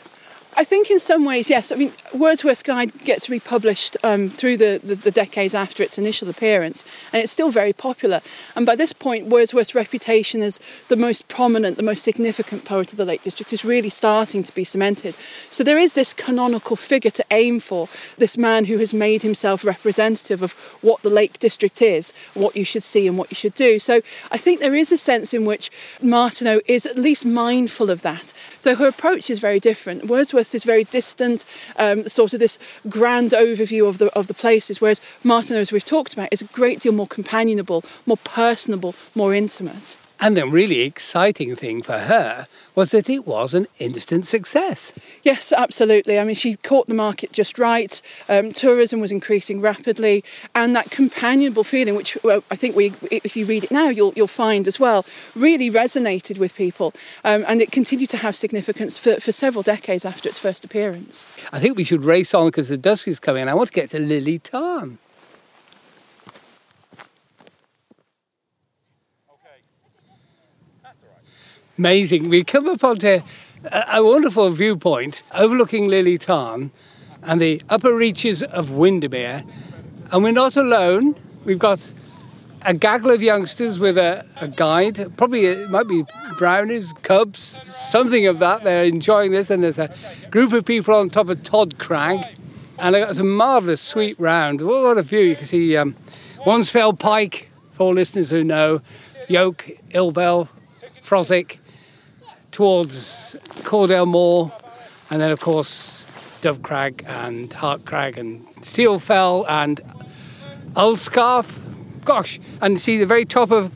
I 0.57 0.65
think 0.65 0.91
in 0.91 0.99
some 0.99 1.23
ways, 1.23 1.49
yes. 1.49 1.71
I 1.71 1.75
mean, 1.75 1.93
Wordsworth's 2.13 2.61
Guide 2.61 2.91
gets 3.05 3.29
republished 3.29 3.95
um, 4.03 4.27
through 4.27 4.57
the, 4.57 4.81
the, 4.83 4.95
the, 4.95 5.11
decades 5.11 5.55
after 5.55 5.81
its 5.81 5.97
initial 5.97 6.29
appearance, 6.29 6.83
and 7.13 7.23
it's 7.23 7.31
still 7.31 7.51
very 7.51 7.71
popular. 7.71 8.19
And 8.55 8.65
by 8.65 8.75
this 8.75 8.91
point, 8.91 9.27
Wordsworth's 9.27 9.73
reputation 9.73 10.41
as 10.41 10.59
the 10.89 10.97
most 10.97 11.29
prominent, 11.29 11.77
the 11.77 11.83
most 11.83 12.03
significant 12.03 12.65
poet 12.65 12.91
of 12.91 12.97
the 12.97 13.05
Lake 13.05 13.23
District 13.23 13.53
is 13.53 13.63
really 13.63 13.89
starting 13.89 14.43
to 14.43 14.53
be 14.53 14.65
cemented. 14.65 15.15
So 15.51 15.63
there 15.63 15.79
is 15.79 15.93
this 15.93 16.11
canonical 16.11 16.75
figure 16.75 17.11
to 17.11 17.25
aim 17.31 17.61
for, 17.61 17.87
this 18.17 18.37
man 18.37 18.65
who 18.65 18.77
has 18.79 18.93
made 18.93 19.21
himself 19.21 19.63
representative 19.63 20.41
of 20.41 20.51
what 20.81 21.01
the 21.01 21.09
Lake 21.09 21.39
District 21.39 21.81
is, 21.81 22.11
what 22.33 22.57
you 22.57 22.65
should 22.65 22.83
see 22.83 23.07
and 23.07 23.17
what 23.17 23.31
you 23.31 23.35
should 23.35 23.53
do. 23.53 23.79
So 23.79 24.01
I 24.31 24.37
think 24.37 24.59
there 24.59 24.75
is 24.75 24.91
a 24.91 24.97
sense 24.97 25.33
in 25.33 25.45
which 25.45 25.71
Martineau 26.01 26.59
is 26.65 26.85
at 26.85 26.97
least 26.97 27.25
mindful 27.25 27.89
of 27.89 28.01
that. 28.01 28.33
Though 28.63 28.75
her 28.75 28.87
approach 28.87 29.29
is 29.29 29.39
very 29.39 29.59
different. 29.59 30.05
Wordsworth 30.07 30.40
is 30.55 30.63
very 30.63 30.83
distant, 30.83 31.45
um, 31.77 32.07
sort 32.07 32.33
of 32.33 32.39
this 32.39 32.57
grand 32.89 33.31
overview 33.31 33.87
of 33.87 33.97
the 33.97 34.07
of 34.17 34.27
the 34.27 34.33
places, 34.33 34.81
whereas 34.81 35.01
Martineau, 35.23 35.59
as 35.59 35.71
we've 35.71 35.85
talked 35.85 36.13
about, 36.13 36.29
is 36.31 36.41
a 36.41 36.45
great 36.45 36.79
deal 36.81 36.91
more 36.91 37.07
companionable, 37.07 37.83
more 38.05 38.17
personable, 38.17 38.95
more 39.15 39.33
intimate. 39.33 39.97
And 40.23 40.37
the 40.37 40.45
really 40.45 40.81
exciting 40.81 41.55
thing 41.55 41.81
for 41.81 41.97
her 41.97 42.45
was 42.75 42.91
that 42.91 43.09
it 43.09 43.25
was 43.25 43.55
an 43.55 43.65
instant 43.79 44.27
success. 44.27 44.93
Yes, 45.23 45.51
absolutely. 45.51 46.19
I 46.19 46.23
mean, 46.23 46.35
she 46.35 46.57
caught 46.57 46.85
the 46.85 46.93
market 46.93 47.31
just 47.31 47.57
right. 47.57 47.99
Um, 48.29 48.51
tourism 48.51 49.01
was 49.01 49.11
increasing 49.11 49.61
rapidly, 49.61 50.23
and 50.53 50.75
that 50.75 50.91
companionable 50.91 51.63
feeling, 51.63 51.95
which 51.95 52.19
well, 52.23 52.43
I 52.51 52.55
think 52.55 52.75
we, 52.75 52.93
if 53.09 53.35
you 53.35 53.47
read 53.47 53.63
it 53.63 53.71
now, 53.71 53.89
you'll 53.89 54.13
you'll 54.15 54.27
find 54.27 54.67
as 54.67 54.79
well, 54.79 55.05
really 55.35 55.71
resonated 55.71 56.37
with 56.37 56.55
people, 56.55 56.93
um, 57.23 57.43
and 57.47 57.59
it 57.59 57.71
continued 57.71 58.11
to 58.11 58.17
have 58.17 58.35
significance 58.35 58.99
for, 58.99 59.19
for 59.19 59.31
several 59.31 59.63
decades 59.63 60.05
after 60.05 60.29
its 60.29 60.37
first 60.37 60.63
appearance. 60.63 61.25
I 61.51 61.59
think 61.59 61.77
we 61.77 61.83
should 61.83 62.05
race 62.05 62.35
on 62.35 62.45
because 62.45 62.69
the 62.69 62.77
dusk 62.77 63.07
is 63.07 63.19
coming. 63.19 63.47
I 63.47 63.55
want 63.55 63.69
to 63.69 63.73
get 63.73 63.89
to 63.89 63.99
Lily 63.99 64.37
Tarn. 64.37 64.99
Amazing. 71.81 72.29
We 72.29 72.43
come 72.43 72.69
up 72.69 72.83
onto 72.83 73.07
a, 73.71 73.85
a 73.93 74.03
wonderful 74.03 74.51
viewpoint 74.51 75.23
overlooking 75.33 75.87
Lily 75.87 76.19
Tarn 76.19 76.69
and 77.23 77.41
the 77.41 77.59
upper 77.69 77.95
reaches 77.95 78.43
of 78.43 78.69
Windermere. 78.69 79.43
And 80.11 80.23
we're 80.23 80.31
not 80.31 80.55
alone. 80.55 81.15
We've 81.43 81.57
got 81.57 81.91
a 82.61 82.75
gaggle 82.75 83.09
of 83.09 83.23
youngsters 83.23 83.79
with 83.79 83.97
a, 83.97 84.23
a 84.39 84.47
guide. 84.47 85.17
Probably 85.17 85.45
it 85.45 85.71
might 85.71 85.87
be 85.87 86.05
brownies, 86.37 86.93
cubs, 87.01 87.59
something 87.89 88.27
of 88.27 88.37
that. 88.37 88.63
They're 88.63 88.83
enjoying 88.83 89.31
this. 89.31 89.49
And 89.49 89.63
there's 89.63 89.79
a 89.79 89.91
group 90.29 90.53
of 90.53 90.63
people 90.65 90.93
on 90.93 91.09
top 91.09 91.29
of 91.29 91.41
Todd 91.41 91.79
Crag. 91.79 92.23
And 92.77 92.95
it's 92.95 93.17
a 93.17 93.23
marvellous 93.23 93.81
sweep 93.81 94.17
round. 94.19 94.61
What 94.61 94.99
a 94.99 95.01
view. 95.01 95.21
You 95.21 95.35
can 95.35 95.47
see 95.47 95.75
um, 95.77 95.95
Pike, 96.99 97.49
for 97.71 97.91
listeners 97.91 98.29
who 98.29 98.43
know, 98.43 98.81
Yoke, 99.27 99.65
Ilbel, 99.89 100.47
Froswick, 101.03 101.57
towards 102.51 103.35
Caudale 103.63 104.07
Moor, 104.07 104.51
and 105.09 105.21
then 105.21 105.31
of 105.31 105.39
course 105.39 106.05
Dove 106.41 106.61
Crag 106.61 107.03
and 107.07 107.51
Hart 107.53 107.85
Crag 107.85 108.17
and 108.17 108.45
Steel 108.61 108.99
Fell 108.99 109.45
and 109.47 109.79
Ullscarf. 110.73 111.59
Gosh, 112.03 112.39
and 112.61 112.79
see 112.81 112.97
the 112.97 113.05
very 113.05 113.25
top 113.25 113.51
of 113.51 113.71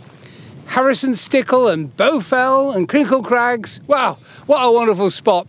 Harrison 0.67 1.15
Stickle 1.15 1.67
and 1.67 1.95
Bowfell 1.95 2.75
and 2.75 2.89
Crinkle 2.89 3.21
Crags. 3.21 3.79
Wow, 3.87 4.17
what 4.45 4.59
a 4.63 4.71
wonderful 4.71 5.09
spot. 5.09 5.47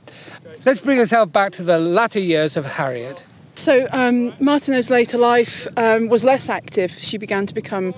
Let's 0.65 0.81
bring 0.81 0.99
ourselves 0.99 1.33
back 1.33 1.53
to 1.53 1.63
the 1.63 1.79
latter 1.79 2.21
years 2.21 2.57
of 2.57 2.65
Harriet. 2.65 3.25
So, 3.55 3.87
um, 3.91 4.35
Martineau's 4.39 4.91
later 4.91 5.17
life 5.17 5.67
um, 5.79 6.09
was 6.09 6.23
less 6.23 6.51
active. 6.51 6.91
She 6.91 7.17
began 7.17 7.47
to 7.47 7.55
become 7.55 7.95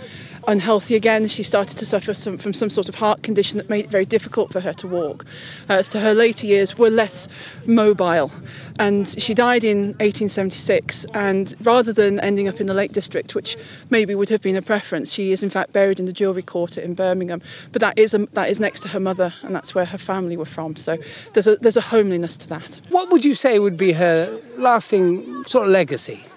unhealthy 0.49 0.97
again. 0.97 1.29
She 1.29 1.43
started 1.43 1.79
to 1.79 1.87
suffer 1.87 2.15
some, 2.15 2.39
from 2.39 2.53
some 2.53 2.71
sort 2.71 2.89
of 2.89 2.97
heart 2.97 3.23
condition 3.23 3.59
that 3.59 3.69
made 3.69 3.85
it 3.85 3.91
very 3.91 4.07
difficult 4.07 4.53
for 4.53 4.61
her 4.61 4.73
to 4.73 4.89
walk. 4.89 5.25
Uh, 5.69 5.83
so 5.83 6.01
her 6.01 6.15
later 6.15 6.47
years 6.47 6.77
were 6.77 6.91
less 6.91 7.29
mobile. 7.67 8.33
And 8.79 9.07
she 9.07 9.35
died 9.35 9.63
in 9.63 9.89
1876. 9.99 11.05
And 11.13 11.55
rather 11.61 11.93
than 11.93 12.19
ending 12.21 12.49
up 12.49 12.61
in 12.61 12.67
the 12.67 12.75
Lake 12.75 12.93
District, 12.93 13.35
which 13.35 13.57
maybe 13.91 14.15
would 14.15 14.31
have 14.31 14.41
been 14.41 14.57
a 14.57 14.63
preference, 14.63 15.13
she 15.13 15.33
is 15.33 15.43
in 15.43 15.51
fact 15.51 15.73
buried 15.73 16.01
in 16.01 16.07
the 16.07 16.13
Jewellery 16.13 16.43
Quarter 16.43 16.81
in 16.81 16.95
Birmingham. 16.95 17.43
But 17.73 17.81
that 17.81 17.99
is 17.99 18.15
a, 18.15 18.27
that 18.33 18.49
is 18.49 18.59
next 18.59 18.81
to 18.81 18.89
her 18.89 19.01
mother, 19.01 19.35
and 19.43 19.55
that's 19.55 19.75
where 19.75 19.85
her 19.85 19.99
family 19.99 20.37
were 20.37 20.45
from. 20.45 20.77
So 20.77 20.97
there's 21.35 21.47
a 21.47 21.57
there's 21.57 21.77
a 21.77 21.83
homeliness 21.83 22.37
to 22.39 22.49
that. 22.49 22.81
What 22.89 23.11
would 23.11 23.25
you 23.25 23.35
say 23.35 23.59
would 23.59 23.77
be 23.77 23.93
her 23.93 24.41
lasting 24.57 25.45
sort 25.45 25.67
of 25.67 25.73
legacy? 25.73 26.28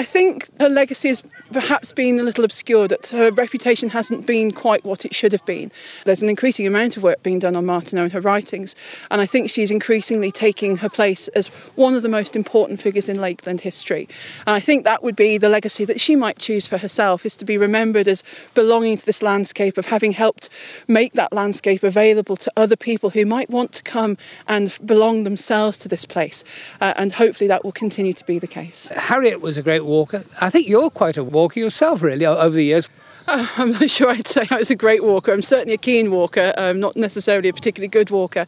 I 0.00 0.02
think 0.02 0.48
her 0.58 0.70
legacy 0.70 1.08
has 1.08 1.22
perhaps 1.52 1.92
been 1.92 2.18
a 2.18 2.22
little 2.22 2.42
obscured, 2.42 2.88
that 2.88 3.08
her 3.08 3.30
reputation 3.32 3.90
hasn't 3.90 4.26
been 4.26 4.50
quite 4.50 4.82
what 4.82 5.04
it 5.04 5.14
should 5.14 5.32
have 5.32 5.44
been. 5.44 5.70
There's 6.06 6.22
an 6.22 6.30
increasing 6.30 6.66
amount 6.66 6.96
of 6.96 7.02
work 7.02 7.22
being 7.22 7.38
done 7.38 7.54
on 7.54 7.66
Martineau 7.66 8.04
and 8.04 8.12
her 8.14 8.20
writings, 8.22 8.74
and 9.10 9.20
I 9.20 9.26
think 9.26 9.50
she's 9.50 9.70
increasingly 9.70 10.30
taking 10.30 10.78
her 10.78 10.88
place 10.88 11.28
as 11.28 11.48
one 11.76 11.94
of 11.94 12.00
the 12.00 12.08
most 12.08 12.34
important 12.34 12.80
figures 12.80 13.10
in 13.10 13.20
Lakeland 13.20 13.60
history. 13.60 14.08
And 14.46 14.54
I 14.54 14.60
think 14.60 14.84
that 14.84 15.02
would 15.02 15.16
be 15.16 15.36
the 15.36 15.50
legacy 15.50 15.84
that 15.84 16.00
she 16.00 16.16
might 16.16 16.38
choose 16.38 16.66
for 16.66 16.78
herself, 16.78 17.26
is 17.26 17.36
to 17.36 17.44
be 17.44 17.58
remembered 17.58 18.08
as 18.08 18.22
belonging 18.54 18.96
to 18.96 19.04
this 19.04 19.20
landscape, 19.20 19.76
of 19.76 19.84
having 19.84 20.12
helped 20.12 20.48
make 20.88 21.12
that 21.12 21.30
landscape 21.30 21.82
available 21.82 22.36
to 22.36 22.50
other 22.56 22.76
people 22.76 23.10
who 23.10 23.26
might 23.26 23.50
want 23.50 23.72
to 23.72 23.82
come 23.82 24.16
and 24.48 24.78
belong 24.82 25.24
themselves 25.24 25.76
to 25.76 25.88
this 25.88 26.06
place. 26.06 26.42
Uh, 26.80 26.94
and 26.96 27.12
hopefully 27.12 27.48
that 27.48 27.64
will 27.64 27.72
continue 27.72 28.14
to 28.14 28.24
be 28.24 28.38
the 28.38 28.46
case. 28.46 28.86
Harriet 28.86 29.42
was 29.42 29.58
a 29.58 29.62
great 29.62 29.89
walker. 29.90 30.24
I 30.40 30.50
think 30.50 30.68
you're 30.68 30.90
quite 30.90 31.16
a 31.16 31.24
walker 31.24 31.60
yourself, 31.60 32.02
really, 32.02 32.26
over 32.26 32.56
the 32.56 32.64
years. 32.64 32.88
Uh, 33.26 33.46
I'm 33.56 33.72
not 33.72 33.90
sure 33.90 34.10
I'd 34.10 34.26
say 34.26 34.46
I 34.50 34.56
was 34.56 34.70
a 34.70 34.76
great 34.76 35.02
walker. 35.02 35.32
I'm 35.32 35.42
certainly 35.42 35.74
a 35.74 35.78
keen 35.78 36.10
walker, 36.10 36.52
um, 36.56 36.80
not 36.80 36.96
necessarily 36.96 37.48
a 37.48 37.52
particularly 37.52 37.88
good 37.88 38.10
walker. 38.10 38.46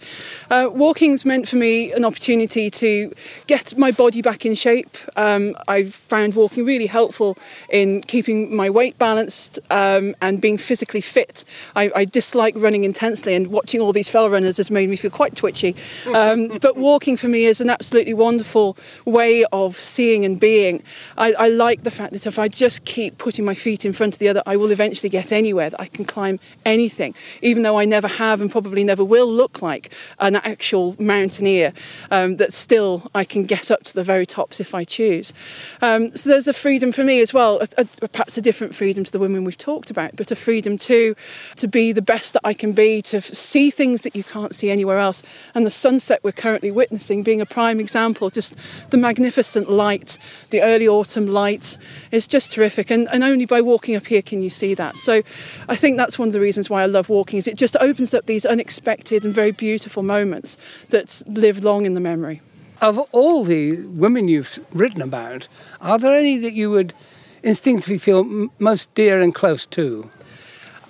Uh, 0.51 0.69
walking's 0.73 1.25
meant 1.25 1.49
for 1.49 1.57
me 1.57 1.93
an 1.93 2.05
opportunity 2.05 2.71
to 2.71 3.13
get 3.47 3.77
my 3.77 3.91
body 3.91 4.23
back 4.23 4.47
in 4.47 4.55
shape. 4.55 4.97
Um, 5.17 5.57
I 5.69 5.85
found 5.85 6.35
walking 6.35 6.65
really 6.65 6.87
helpful 6.87 7.37
in 7.69 8.03
keeping 8.03 8.55
my 8.55 8.71
weight 8.71 8.99
balanced 8.99 9.59
um, 9.71 10.15
and 10.21 10.41
being 10.41 10.59
physically 10.59 11.01
fit. 11.01 11.45
I, 11.77 11.91
I, 11.95 12.05
dislike 12.05 12.55
running 12.57 12.85
intensely, 12.85 13.35
and 13.35 13.47
watching 13.47 13.81
all 13.81 13.93
these 13.93 14.11
fellow 14.11 14.29
runners 14.29 14.59
has 14.59 14.71
made 14.71 14.89
me 14.89 14.97
feel 14.97 15.11
quite 15.11 15.37
twitchy. 15.37 15.75
Um, 16.13 16.59
but 16.61 16.77
walking 16.77 17.17
for 17.17 17.29
me 17.29 17.47
is 17.47 17.61
an 17.61 17.71
absolutely 17.71 18.13
wonderful 18.13 18.77
way 19.07 19.45
of 19.47 19.77
seeing 19.77 20.25
and 20.25 20.39
being. 20.39 20.83
I, 21.17 21.33
I 21.39 21.49
like 21.49 21.85
the 21.85 21.91
fact 21.91 22.13
that 22.13 22.27
if 22.27 22.39
I 22.39 22.49
just 22.49 22.85
keep 22.85 23.19
putting 23.19 23.45
my 23.45 23.55
feet 23.55 23.85
in 23.85 23.93
front 23.93 24.15
of 24.15 24.19
the 24.19 24.29
other, 24.29 24.43
I 24.47 24.57
will 24.63 24.71
eventually 24.71 25.11
get 25.11 25.33
anywhere, 25.33 25.71
that 25.71 25.81
I 25.81 25.87
can 25.87 26.05
climb 26.05 26.39
anything, 26.65 27.15
even 27.43 27.63
though 27.63 27.79
I 27.79 27.85
never 27.85 28.09
have 28.09 28.41
and 28.41 28.51
probably 28.51 28.85
never 28.85 29.05
will 29.05 29.31
look 29.31 29.61
like 29.61 29.93
an 30.19 30.37
actual 30.37 30.97
mountaineer, 30.99 31.73
um, 32.11 32.37
that 32.37 32.53
still 32.53 33.11
I 33.15 33.25
can 33.25 33.45
get 33.45 33.71
up 33.71 33.83
to 33.85 33.95
the 33.95 34.05
very 34.05 34.27
tops 34.27 34.61
if 34.61 34.75
I 34.75 34.85
choose. 34.85 35.35
Um, 35.83 36.15
so 36.17 36.31
there's 36.31 36.49
a 36.49 36.53
freedom 36.53 36.93
for 36.93 37.05
me 37.05 37.21
as 37.21 37.35
well, 37.35 37.61
a, 37.77 37.87
a, 38.03 38.09
perhaps 38.09 38.39
a 38.39 38.41
different 38.41 38.75
freedom 38.75 39.05
to 39.05 39.13
the 39.13 39.19
women 39.19 39.45
we've 39.45 39.59
talked 39.59 39.91
about, 39.91 40.17
but 40.17 40.31
a 40.31 40.37
freedom 40.37 40.79
too 40.79 41.15
to 41.57 41.67
be 41.67 41.93
the 41.93 42.03
best 42.03 42.33
that 42.35 42.43
I 42.45 42.55
can 42.55 42.73
be, 42.73 43.03
to 43.03 43.21
see 43.21 43.71
things 43.71 44.03
that 44.03 44.15
you 44.15 44.25
can't 44.25 44.55
see 44.55 44.71
anywhere 44.71 44.99
else. 44.99 45.23
And 45.55 45.67
the 45.67 45.71
sunset 45.71 46.21
we're 46.23 46.33
currently 46.33 46.71
witnessing 46.71 47.23
being 47.23 47.41
a 47.41 47.47
prime 47.47 47.81
example, 47.81 48.31
just 48.31 48.57
the 48.91 48.97
magnificent 48.97 49.71
light, 49.71 50.19
the 50.51 50.63
early 50.63 50.87
autumn 50.87 51.27
light 51.27 51.77
is 52.11 52.27
just 52.27 52.53
terrific. 52.53 52.91
And, 52.91 53.09
and 53.09 53.25
only 53.25 53.47
by 53.47 53.61
walking 53.61 53.97
up 53.97 54.07
here 54.07 54.23
can 54.23 54.43
you 54.43 54.51
see 54.53 54.75
that. 54.75 54.99
So 54.99 55.23
I 55.69 55.77
think 55.77 55.97
that's 55.97 56.19
one 56.19 56.29
of 56.29 56.33
the 56.33 56.41
reasons 56.41 56.71
why 56.71 56.83
I 56.83 56.87
love 56.87 57.09
walking 57.09 57.39
is 57.39 57.47
it 57.47 57.57
just 57.57 57.77
opens 57.81 58.15
up 58.15 58.27
these 58.27 58.47
unexpected 58.47 59.25
and 59.25 59.35
very 59.35 59.53
beautiful 59.53 60.03
moments 60.03 60.59
that 60.91 61.23
live 61.27 61.65
long 61.65 61.87
in 61.87 61.95
the 61.95 62.01
memory. 62.01 62.41
Of 62.81 62.99
all 63.13 63.45
the 63.45 63.83
women 63.87 64.29
you've 64.29 64.59
written 64.73 65.03
about, 65.03 65.49
are 65.81 65.99
there 65.99 66.15
any 66.15 66.39
that 66.39 66.53
you 66.53 66.71
would 66.71 66.95
instinctively 67.43 67.99
feel 67.99 68.49
most 68.59 68.93
dear 68.95 69.21
and 69.21 69.35
close 69.35 69.67
to? 69.67 70.11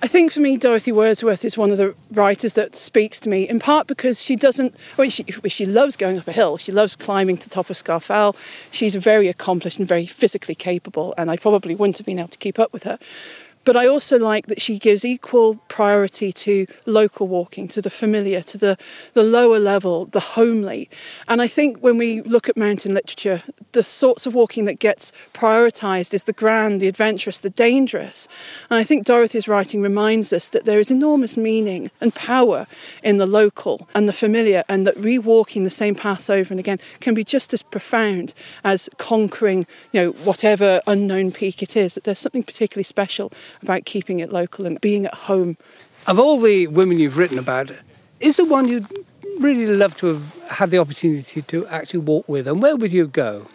I 0.03 0.07
think 0.07 0.33
for 0.33 0.41
me, 0.41 0.57
Dorothy 0.57 0.91
Wordsworth 0.91 1.45
is 1.45 1.57
one 1.57 1.71
of 1.71 1.77
the 1.77 1.95
writers 2.11 2.55
that 2.55 2.75
speaks 2.75 3.21
to 3.21 3.29
me, 3.29 3.47
in 3.47 3.61
part 3.61 3.87
because 3.87 4.21
she 4.21 4.35
doesn't, 4.35 4.75
well, 4.97 5.09
she, 5.09 5.23
she 5.47 5.65
loves 5.65 5.95
going 5.95 6.17
up 6.17 6.27
a 6.27 6.33
hill, 6.33 6.57
she 6.57 6.73
loves 6.73 6.97
climbing 6.97 7.37
to 7.37 7.47
the 7.47 7.55
top 7.55 7.69
of 7.69 7.77
Scafell. 7.77 8.35
She's 8.69 8.95
very 8.95 9.29
accomplished 9.29 9.79
and 9.79 9.87
very 9.87 10.05
physically 10.05 10.55
capable, 10.55 11.13
and 11.17 11.31
I 11.31 11.37
probably 11.37 11.73
wouldn't 11.73 11.99
have 11.99 12.05
been 12.05 12.19
able 12.19 12.27
to 12.27 12.37
keep 12.37 12.59
up 12.59 12.73
with 12.73 12.83
her. 12.83 12.99
But 13.65 13.77
I 13.77 13.87
also 13.87 14.17
like 14.17 14.47
that 14.47 14.61
she 14.61 14.77
gives 14.77 15.05
equal 15.05 15.55
priority 15.67 16.33
to 16.33 16.65
local 16.85 17.27
walking, 17.27 17.67
to 17.69 17.81
the 17.81 17.89
familiar, 17.89 18.41
to 18.41 18.57
the, 18.57 18.77
the 19.13 19.23
lower 19.23 19.59
level, 19.59 20.05
the 20.05 20.19
homely. 20.19 20.89
And 21.27 21.41
I 21.41 21.47
think 21.47 21.79
when 21.79 21.97
we 21.97 22.21
look 22.21 22.49
at 22.49 22.57
mountain 22.57 22.93
literature, 22.93 23.43
the 23.71 23.83
sorts 23.83 24.25
of 24.25 24.35
walking 24.35 24.65
that 24.65 24.79
gets 24.79 25.11
prioritised 25.33 26.13
is 26.13 26.25
the 26.25 26.33
grand, 26.33 26.81
the 26.81 26.87
adventurous, 26.87 27.39
the 27.39 27.49
dangerous. 27.49 28.27
And 28.69 28.77
I 28.77 28.83
think 28.83 29.05
Dorothy's 29.05 29.47
writing 29.47 29.81
reminds 29.81 30.33
us 30.33 30.49
that 30.49 30.65
there 30.65 30.79
is 30.79 30.91
enormous 30.91 31.37
meaning 31.37 31.89
and 32.01 32.13
power 32.13 32.67
in 33.01 33.17
the 33.17 33.25
local 33.25 33.87
and 33.95 34.07
the 34.07 34.13
familiar, 34.13 34.63
and 34.67 34.85
that 34.85 34.95
rewalking 34.95 35.63
the 35.63 35.69
same 35.69 35.95
paths 35.95 36.29
over 36.29 36.53
and 36.53 36.59
again 36.59 36.79
can 36.99 37.13
be 37.13 37.23
just 37.23 37.53
as 37.53 37.63
profound 37.63 38.33
as 38.63 38.89
conquering, 38.97 39.65
you 39.91 40.01
know, 40.01 40.11
whatever 40.11 40.81
unknown 40.85 41.31
peak 41.31 41.63
it 41.63 41.77
is. 41.77 41.93
That 41.95 42.03
there's 42.03 42.19
something 42.19 42.43
particularly 42.43 42.83
special 42.83 43.31
about 43.61 43.85
keeping 43.85 44.19
it 44.19 44.31
local 44.31 44.65
and 44.65 44.79
being 44.81 45.05
at 45.05 45.13
home. 45.13 45.57
Of 46.07 46.19
all 46.19 46.39
the 46.39 46.67
women 46.67 46.99
you've 46.99 47.17
written 47.17 47.39
about, 47.39 47.71
is 48.19 48.37
the 48.37 48.45
one 48.45 48.67
you'd 48.67 48.87
really 49.39 49.67
love 49.67 49.95
to 49.97 50.07
have 50.07 50.51
had 50.51 50.71
the 50.71 50.77
opportunity 50.77 51.41
to 51.41 51.67
actually 51.67 52.01
walk 52.01 52.27
with, 52.27 52.47
and 52.47 52.61
where 52.61 52.75
would 52.75 52.93
you 52.93 53.07
go? 53.07 53.47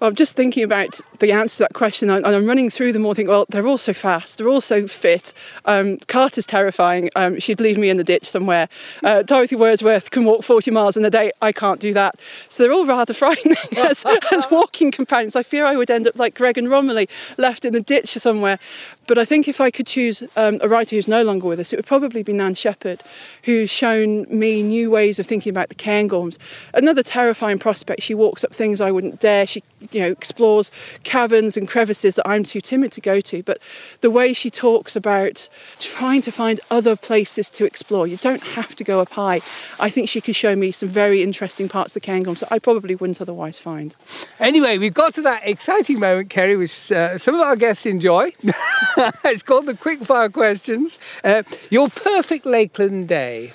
Well, 0.00 0.10
I'm 0.10 0.16
just 0.16 0.36
thinking 0.36 0.64
about 0.64 1.00
the 1.20 1.32
answer 1.32 1.56
to 1.56 1.62
that 1.64 1.72
question, 1.72 2.10
and 2.10 2.26
I'm 2.26 2.46
running 2.46 2.68
through 2.68 2.92
them 2.92 3.06
all. 3.06 3.14
Think, 3.14 3.28
well, 3.28 3.46
they're 3.48 3.66
all 3.66 3.78
so 3.78 3.92
fast, 3.92 4.38
they're 4.38 4.48
all 4.48 4.60
so 4.60 4.86
fit. 4.86 5.32
Um, 5.64 5.98
Carter's 6.08 6.46
terrifying. 6.46 7.10
Um, 7.16 7.38
she'd 7.38 7.60
leave 7.60 7.78
me 7.78 7.90
in 7.90 7.96
the 7.96 8.04
ditch 8.04 8.24
somewhere. 8.24 8.68
Uh, 9.02 9.22
Dorothy 9.22 9.56
Wordsworth 9.56 10.10
can 10.10 10.24
walk 10.24 10.42
40 10.42 10.70
miles 10.72 10.96
in 10.96 11.04
a 11.04 11.10
day. 11.10 11.30
I 11.40 11.52
can't 11.52 11.80
do 11.80 11.94
that. 11.94 12.16
So 12.48 12.62
they're 12.62 12.72
all 12.72 12.86
rather 12.86 13.14
frightening 13.14 13.56
as, 13.76 14.04
as 14.32 14.50
walking 14.50 14.90
companions. 14.90 15.36
I 15.36 15.42
fear 15.42 15.64
I 15.64 15.76
would 15.76 15.90
end 15.90 16.06
up 16.06 16.18
like 16.18 16.34
Greg 16.34 16.58
and 16.58 16.68
Romilly, 16.68 17.08
left 17.38 17.64
in 17.64 17.72
the 17.72 17.80
ditch 17.80 18.08
somewhere. 18.08 18.58
But 19.06 19.18
I 19.18 19.24
think 19.24 19.48
if 19.48 19.60
I 19.60 19.70
could 19.70 19.86
choose 19.86 20.22
um, 20.36 20.58
a 20.60 20.68
writer 20.68 20.96
who's 20.96 21.08
no 21.08 21.22
longer 21.22 21.46
with 21.46 21.60
us, 21.60 21.72
it 21.72 21.76
would 21.76 21.86
probably 21.86 22.22
be 22.22 22.32
Nan 22.32 22.54
Shepherd, 22.54 23.02
who's 23.42 23.70
shown 23.70 24.26
me 24.28 24.62
new 24.62 24.90
ways 24.90 25.18
of 25.18 25.26
thinking 25.26 25.50
about 25.50 25.68
the 25.68 25.74
Cairngorms. 25.74 26.38
Another 26.72 27.02
terrifying 27.02 27.58
prospect. 27.58 28.02
She 28.02 28.14
walks 28.14 28.44
up 28.44 28.52
things 28.54 28.80
I 28.80 28.90
wouldn't 28.90 29.20
dare. 29.20 29.46
She, 29.46 29.62
you 29.92 30.00
know, 30.00 30.10
explores 30.10 30.70
caverns 31.02 31.56
and 31.56 31.68
crevices 31.68 32.16
that 32.16 32.26
I'm 32.26 32.44
too 32.44 32.60
timid 32.60 32.92
to 32.92 33.00
go 33.00 33.20
to. 33.20 33.42
But 33.42 33.58
the 34.00 34.10
way 34.10 34.32
she 34.32 34.50
talks 34.50 34.96
about 34.96 35.48
trying 35.78 36.22
to 36.22 36.32
find 36.32 36.60
other 36.70 36.96
places 36.96 37.50
to 37.50 37.64
explore, 37.64 38.06
you 38.06 38.16
don't 38.16 38.42
have 38.42 38.74
to 38.76 38.84
go 38.84 39.00
up 39.00 39.10
high. 39.10 39.40
I 39.78 39.90
think 39.90 40.08
she 40.08 40.20
could 40.20 40.36
show 40.36 40.56
me 40.56 40.70
some 40.70 40.88
very 40.88 41.22
interesting 41.22 41.68
parts 41.68 41.94
of 41.94 42.02
the 42.02 42.06
Cairngorms 42.08 42.40
that 42.40 42.52
I 42.52 42.58
probably 42.58 42.94
wouldn't 42.94 43.20
otherwise 43.20 43.58
find. 43.58 43.94
Anyway, 44.40 44.78
we've 44.78 44.94
got 44.94 45.14
to 45.14 45.22
that 45.22 45.46
exciting 45.46 46.00
moment, 46.00 46.30
Kerry, 46.30 46.56
which 46.56 46.90
uh, 46.90 47.18
some 47.18 47.34
of 47.34 47.40
our 47.40 47.56
guests 47.56 47.86
enjoy. 47.86 48.30
it's 49.24 49.42
called 49.42 49.66
the 49.66 49.74
quickfire 49.74 50.32
questions. 50.32 50.98
Uh, 51.22 51.42
your 51.70 51.88
perfect 51.88 52.46
Lakeland 52.46 53.08
day. 53.08 53.52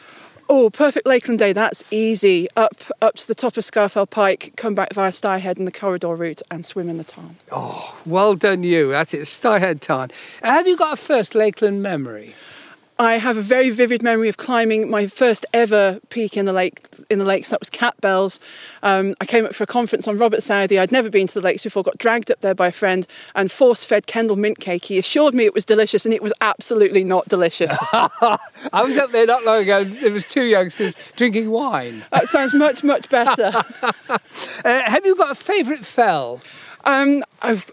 Oh, 0.51 0.71
perfect 0.71 1.05
Lakeland 1.05 1.37
day. 1.37 1.53
That's 1.53 1.83
easy. 1.91 2.47
Up, 2.57 2.73
up 3.01 3.15
to 3.15 3.27
the 3.27 3.35
top 3.35 3.55
of 3.55 3.63
Scafell 3.63 4.09
Pike, 4.09 4.53
come 4.55 4.73
back 4.73 4.93
via 4.93 5.11
Styhead 5.11 5.57
and 5.57 5.67
the 5.67 5.71
corridor 5.71 6.15
route, 6.15 6.41
and 6.49 6.65
swim 6.65 6.89
in 6.89 6.97
the 6.97 7.03
tarn. 7.03 7.35
Oh, 7.51 8.01
well 8.05 8.35
done, 8.35 8.63
you. 8.63 8.89
That's 8.89 9.13
it, 9.13 9.21
Styhead 9.21 9.79
Tarn. 9.79 10.09
Have 10.41 10.67
you 10.67 10.75
got 10.75 10.93
a 10.93 10.97
first 10.97 11.35
Lakeland 11.35 11.83
memory? 11.83 12.35
I 13.01 13.13
have 13.13 13.37
a 13.37 13.41
very 13.41 13.69
vivid 13.69 14.03
memory 14.03 14.27
of 14.27 14.35
climbing 14.35 14.89
my 14.89 15.07
first 15.07 15.45
ever 15.53 16.01
peak 16.09 16.35
in 16.35 16.43
the 16.43 16.51
lake. 16.51 16.85
In 17.09 17.17
the 17.17 17.23
lakes, 17.23 17.49
that 17.49 17.61
was 17.61 17.69
Catbells. 17.69 18.41
Um, 18.83 19.15
I 19.21 19.25
came 19.25 19.45
up 19.45 19.55
for 19.55 19.63
a 19.63 19.67
conference 19.67 20.05
on 20.05 20.17
Robert 20.17 20.43
Southey. 20.43 20.77
I'd 20.77 20.91
never 20.91 21.09
been 21.09 21.25
to 21.27 21.33
the 21.33 21.39
lakes 21.39 21.63
before. 21.63 21.81
Got 21.81 21.97
dragged 21.97 22.29
up 22.29 22.41
there 22.41 22.53
by 22.53 22.67
a 22.67 22.71
friend 22.73 23.07
and 23.35 23.49
force-fed 23.49 24.05
Kendal 24.05 24.35
mint 24.35 24.59
cake. 24.59 24.83
He 24.83 24.97
assured 24.97 25.33
me 25.33 25.45
it 25.45 25.53
was 25.53 25.63
delicious, 25.63 26.03
and 26.03 26.13
it 26.13 26.21
was 26.21 26.33
absolutely 26.41 27.05
not 27.05 27.29
delicious. 27.29 27.77
I 27.93 28.83
was 28.83 28.97
up 28.97 29.11
there 29.11 29.25
not 29.25 29.45
long 29.45 29.61
ago. 29.61 29.85
There 29.85 30.11
was 30.11 30.29
two 30.29 30.43
youngsters 30.43 30.95
drinking 31.15 31.51
wine. 31.51 32.03
That 32.11 32.27
sounds 32.27 32.53
much 32.53 32.83
much 32.83 33.09
better. 33.09 33.53
uh, 33.81 34.17
have 34.65 35.05
you 35.05 35.15
got 35.15 35.31
a 35.31 35.35
favourite 35.35 35.85
fell? 35.85 36.41
Um, 36.85 37.23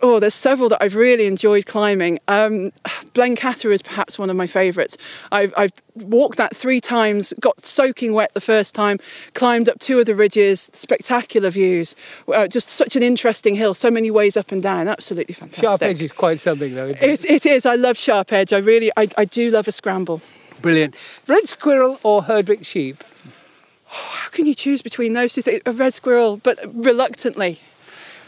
oh, 0.02 0.18
there's 0.20 0.34
several 0.34 0.68
that 0.70 0.82
I've 0.82 0.96
really 0.96 1.26
enjoyed 1.26 1.66
climbing. 1.66 2.18
Um, 2.28 2.72
Blencathra 3.14 3.72
is 3.72 3.82
perhaps 3.82 4.18
one 4.18 4.30
of 4.30 4.36
my 4.36 4.46
favourites. 4.46 4.96
I've, 5.32 5.54
I've, 5.56 5.72
walked 5.94 6.36
that 6.36 6.54
three 6.54 6.78
times, 6.80 7.32
got 7.40 7.64
soaking 7.64 8.12
wet 8.12 8.34
the 8.34 8.40
first 8.40 8.74
time, 8.74 8.98
climbed 9.32 9.66
up 9.66 9.78
two 9.78 9.98
of 9.98 10.04
the 10.04 10.14
ridges, 10.14 10.70
spectacular 10.74 11.48
views. 11.48 11.96
Uh, 12.28 12.46
just 12.46 12.68
such 12.68 12.96
an 12.96 13.02
interesting 13.02 13.54
hill, 13.54 13.72
so 13.72 13.90
many 13.90 14.10
ways 14.10 14.36
up 14.36 14.52
and 14.52 14.62
down. 14.62 14.88
Absolutely 14.88 15.32
fantastic. 15.32 15.64
Sharp 15.64 15.82
Edge 15.82 16.02
is 16.02 16.12
quite 16.12 16.38
something, 16.38 16.74
though. 16.74 16.88
It? 16.88 17.00
It, 17.00 17.24
it 17.24 17.46
is. 17.46 17.64
I 17.64 17.76
love 17.76 17.96
Sharp 17.96 18.30
Edge. 18.30 18.52
I 18.52 18.58
really, 18.58 18.90
I, 18.96 19.08
I 19.16 19.24
do 19.24 19.50
love 19.50 19.66
a 19.68 19.72
scramble. 19.72 20.20
Brilliant. 20.60 20.96
Red 21.26 21.48
squirrel 21.48 21.98
or 22.02 22.22
Herdwick 22.22 22.66
sheep? 22.66 23.02
how 23.88 24.28
can 24.30 24.46
you 24.46 24.54
choose 24.54 24.82
between 24.82 25.12
those 25.12 25.34
two 25.34 25.42
things? 25.42 25.62
A 25.66 25.72
red 25.72 25.94
squirrel, 25.94 26.38
but 26.38 26.58
reluctantly. 26.74 27.60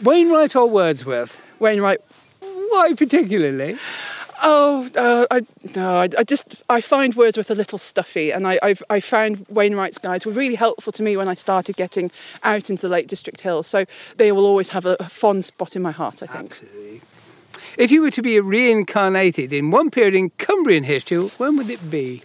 Wainwright 0.03 0.55
or 0.55 0.69
Wordsworth? 0.69 1.41
Wainwright. 1.59 1.99
Why 2.39 2.93
particularly? 2.95 3.77
Oh, 4.41 4.87
uh, 4.95 5.25
I, 5.29 5.41
no, 5.75 5.97
I, 5.97 6.09
I 6.17 6.23
just 6.23 6.63
I 6.69 6.79
find 6.79 7.13
Wordsworth 7.15 7.51
a 7.51 7.55
little 7.55 7.77
stuffy, 7.77 8.31
and 8.31 8.47
I 8.47 8.57
I've, 8.63 8.81
I 8.89 9.01
found 9.01 9.45
Wainwright's 9.49 9.97
guides 9.97 10.25
were 10.25 10.31
really 10.31 10.55
helpful 10.55 10.93
to 10.93 11.03
me 11.03 11.17
when 11.17 11.27
I 11.27 11.33
started 11.33 11.75
getting 11.75 12.09
out 12.43 12.69
into 12.69 12.83
the 12.83 12.89
Lake 12.89 13.07
District 13.07 13.41
Hills. 13.41 13.67
So 13.67 13.85
they 14.15 14.31
will 14.31 14.45
always 14.45 14.69
have 14.69 14.85
a, 14.85 14.95
a 14.99 15.09
fond 15.09 15.43
spot 15.43 15.75
in 15.75 15.81
my 15.81 15.91
heart. 15.91 16.23
I 16.23 16.27
think. 16.27 16.51
Absolutely. 16.51 17.01
If 17.77 17.91
you 17.91 18.01
were 18.01 18.11
to 18.11 18.21
be 18.21 18.39
reincarnated 18.39 19.51
in 19.51 19.71
one 19.71 19.91
period 19.91 20.15
in 20.15 20.29
Cumbrian 20.37 20.85
history, 20.85 21.27
when 21.37 21.57
would 21.57 21.69
it 21.69 21.91
be? 21.91 22.23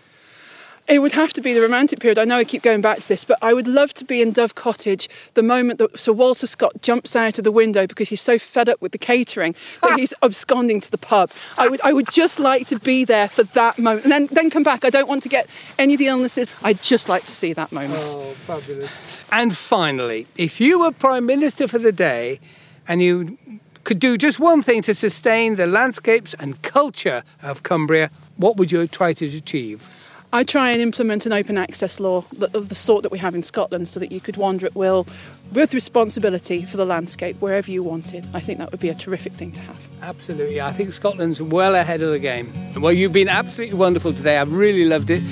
It 0.86 0.98
would 0.98 1.12
have 1.12 1.32
to 1.32 1.40
be 1.40 1.54
the 1.54 1.62
Romantic 1.62 2.00
period. 2.00 2.18
I 2.18 2.24
know 2.24 2.36
I 2.36 2.44
keep 2.44 2.62
going 2.62 2.82
back 2.82 2.98
to 2.98 3.08
this, 3.08 3.24
but 3.24 3.38
I 3.40 3.54
would 3.54 3.66
love 3.66 3.94
to 3.94 4.04
be 4.04 4.20
in 4.20 4.32
Dove 4.32 4.54
Cottage 4.54 5.08
the 5.32 5.42
moment 5.42 5.78
that 5.78 5.98
Sir 5.98 6.12
Walter 6.12 6.46
Scott 6.46 6.72
jumps 6.82 7.16
out 7.16 7.38
of 7.38 7.44
the 7.44 7.50
window 7.50 7.86
because 7.86 8.10
he's 8.10 8.20
so 8.20 8.38
fed 8.38 8.68
up 8.68 8.82
with 8.82 8.92
the 8.92 8.98
catering 8.98 9.54
that 9.80 9.92
ah. 9.92 9.96
he's 9.96 10.12
absconding 10.22 10.82
to 10.82 10.90
the 10.90 10.98
pub. 10.98 11.30
I 11.56 11.68
would, 11.68 11.80
I 11.82 11.94
would 11.94 12.10
just 12.10 12.38
like 12.38 12.66
to 12.66 12.78
be 12.78 13.04
there 13.04 13.28
for 13.28 13.44
that 13.44 13.78
moment, 13.78 14.04
and 14.04 14.12
then, 14.12 14.26
then 14.26 14.50
come 14.50 14.62
back. 14.62 14.84
I 14.84 14.90
don't 14.90 15.08
want 15.08 15.22
to 15.22 15.30
get 15.30 15.48
any 15.78 15.94
of 15.94 15.98
the 15.98 16.08
illnesses. 16.08 16.48
I'd 16.62 16.82
just 16.82 17.08
like 17.08 17.22
to 17.22 17.32
see 17.32 17.54
that 17.54 17.72
moment. 17.72 18.02
Oh, 18.04 18.32
fabulous. 18.46 18.90
And 19.32 19.56
finally, 19.56 20.26
if 20.36 20.60
you 20.60 20.80
were 20.80 20.92
Prime 20.92 21.24
Minister 21.24 21.66
for 21.66 21.78
the 21.78 21.92
day 21.92 22.40
and 22.86 23.00
you 23.00 23.38
could 23.84 23.98
do 23.98 24.18
just 24.18 24.38
one 24.38 24.62
thing 24.62 24.82
to 24.82 24.94
sustain 24.94 25.56
the 25.56 25.66
landscapes 25.66 26.34
and 26.34 26.60
culture 26.60 27.22
of 27.42 27.62
Cumbria, 27.62 28.10
what 28.36 28.58
would 28.58 28.70
you 28.70 28.86
try 28.86 29.14
to 29.14 29.24
achieve? 29.24 29.88
I 30.34 30.42
try 30.42 30.70
and 30.70 30.82
implement 30.82 31.26
an 31.26 31.32
open 31.32 31.56
access 31.56 32.00
law 32.00 32.24
of 32.40 32.68
the 32.68 32.74
sort 32.74 33.04
that 33.04 33.12
we 33.12 33.18
have 33.18 33.36
in 33.36 33.42
Scotland 33.42 33.88
so 33.88 34.00
that 34.00 34.10
you 34.10 34.20
could 34.20 34.36
wander 34.36 34.66
at 34.66 34.74
will 34.74 35.06
with 35.52 35.72
responsibility 35.72 36.64
for 36.64 36.76
the 36.76 36.84
landscape 36.84 37.36
wherever 37.40 37.70
you 37.70 37.84
wanted. 37.84 38.26
I 38.34 38.40
think 38.40 38.58
that 38.58 38.72
would 38.72 38.80
be 38.80 38.88
a 38.88 38.96
terrific 38.96 39.32
thing 39.34 39.52
to 39.52 39.60
have. 39.60 39.88
Absolutely. 40.02 40.60
I 40.60 40.72
think 40.72 40.90
Scotland's 40.90 41.40
well 41.40 41.76
ahead 41.76 42.02
of 42.02 42.10
the 42.10 42.18
game. 42.18 42.52
Well, 42.74 42.92
you've 42.92 43.12
been 43.12 43.28
absolutely 43.28 43.76
wonderful 43.76 44.12
today. 44.12 44.38
I've 44.38 44.52
really 44.52 44.86
loved 44.86 45.10
it. 45.10 45.22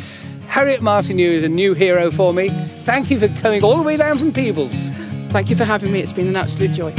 Harriet 0.46 0.80
Martineau 0.80 1.24
is 1.24 1.42
a 1.42 1.48
new 1.48 1.74
hero 1.74 2.12
for 2.12 2.32
me. 2.32 2.50
Thank 2.50 3.11
you 3.11 3.18
for 3.18 3.26
coming 3.42 3.64
all 3.64 3.78
the 3.78 3.82
way 3.82 3.96
down 3.96 4.18
from 4.18 4.32
Peebles. 4.32 4.86
Thank 5.30 5.50
you 5.50 5.57
for 5.57 5.64
having 5.64 5.92
me. 5.92 5.98
It's 5.98 6.12
been 6.12 6.28
an 6.28 6.36
absolute 6.36 6.74
joy. 6.74 6.92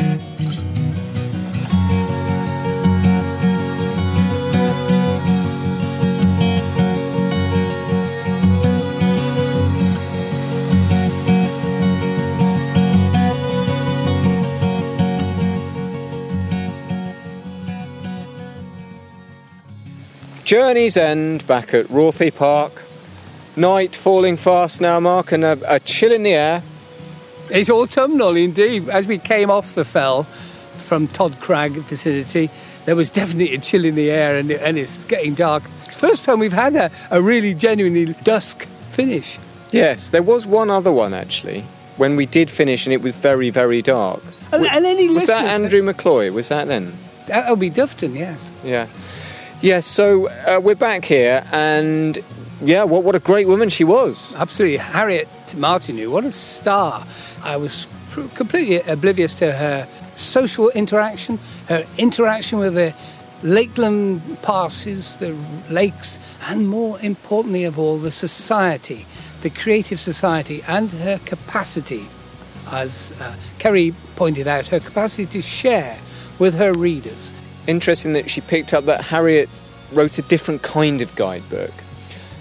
Journey's 20.46 20.98
End 20.98 21.48
back 21.48 21.74
at 21.74 21.86
Rothay 21.88 22.36
Park. 22.36 22.84
Night 23.56 23.96
falling 23.96 24.36
fast 24.36 24.82
now, 24.82 25.00
Mark, 25.00 25.32
and 25.32 25.44
a, 25.44 25.58
a 25.68 25.80
chill 25.80 26.12
in 26.12 26.24
the 26.24 26.34
air. 26.34 26.64
It's 27.50 27.70
autumnal 27.70 28.36
indeed. 28.36 28.90
As 28.90 29.08
we 29.08 29.20
came 29.20 29.50
off 29.50 29.76
the 29.76 29.86
fell 29.86 30.24
from 30.24 31.08
Todd 31.08 31.40
Crag 31.40 31.72
vicinity, 31.74 32.50
there 32.86 32.96
was 32.96 33.10
definitely 33.10 33.54
a 33.54 33.60
chill 33.60 33.86
in 33.86 33.96
the 33.96 34.12
air 34.12 34.38
and, 34.38 34.52
and 34.52 34.78
it's 34.78 34.98
getting 35.06 35.34
dark. 35.34 35.64
First 35.64 36.26
time 36.26 36.40
we've 36.40 36.52
had 36.52 36.76
a, 36.76 36.92
a 37.12 37.22
really 37.22 37.54
genuinely 37.54 38.14
dusk 38.24 38.64
finish. 38.90 39.40
Yes, 39.72 40.10
there 40.10 40.24
was 40.24 40.46
one 40.46 40.70
other 40.70 40.92
one 40.92 41.14
actually 41.14 41.64
when 41.98 42.16
we 42.16 42.26
did 42.26 42.50
finish 42.50 42.86
and 42.86 42.94
it 42.94 43.02
was 43.02 43.16
very, 43.16 43.50
very 43.50 43.82
dark. 43.82 44.22
And, 44.52 44.66
and 44.66 45.16
Was 45.16 45.28
that 45.28 45.46
Andrew 45.46 45.88
eh? 45.88 45.94
McCloy? 45.94 46.34
Was 46.34 46.50
that 46.50 46.68
then? 46.68 46.94
That'll 47.28 47.56
be 47.56 47.70
Dufton, 47.70 48.16
yes. 48.16 48.52
Yeah. 48.64 48.88
Yes, 49.64 49.86
so 49.86 50.28
uh, 50.28 50.60
we're 50.62 50.76
back 50.76 51.06
here 51.06 51.42
and 51.54 52.20
yeah, 52.60 52.84
what, 52.84 53.06
what 53.06 53.16
a 53.16 53.20
great 53.20 53.48
woman 53.48 53.70
she 53.70 53.86
was. 53.86 54.36
Absolutely. 54.36 54.76
Harriet 54.76 55.30
Martineau, 55.56 56.10
what 56.10 56.26
a 56.26 56.34
star. 56.34 57.06
I 57.42 57.56
was 57.56 57.88
completely 58.36 58.82
oblivious 58.82 59.36
to 59.36 59.54
her 59.54 59.88
social 60.16 60.70
interaction, 60.72 61.40
her 61.70 61.88
interaction 61.98 62.60
with 62.60 62.74
the 62.74 62.94
Lakeland 63.42 64.38
passes, 64.42 65.16
the 65.16 65.34
lakes, 65.70 66.38
and 66.50 66.68
more 66.68 67.00
importantly 67.00 67.64
of 67.64 67.80
all, 67.80 67.98
the 67.98 68.12
society, 68.12 69.06
the 69.44 69.50
creative 69.50 69.98
society, 70.02 70.62
and 70.68 70.90
her 70.90 71.20
capacity, 71.20 72.04
as 72.70 73.14
uh, 73.22 73.34
Kerry 73.60 73.94
pointed 74.18 74.46
out, 74.46 74.68
her 74.68 74.82
capacity 74.82 75.26
to 75.28 75.42
share 75.42 75.98
with 76.38 76.56
her 76.56 76.74
readers. 76.74 77.32
Interesting 77.68 78.14
that 78.14 78.30
she 78.30 78.42
picked 78.42 78.74
up 78.74 78.86
that 78.86 79.06
Harriet 79.06 79.50
wrote 79.94 80.18
a 80.18 80.22
different 80.24 80.64
kind 80.64 81.02
of 81.02 81.16
guidebook. 81.16 81.72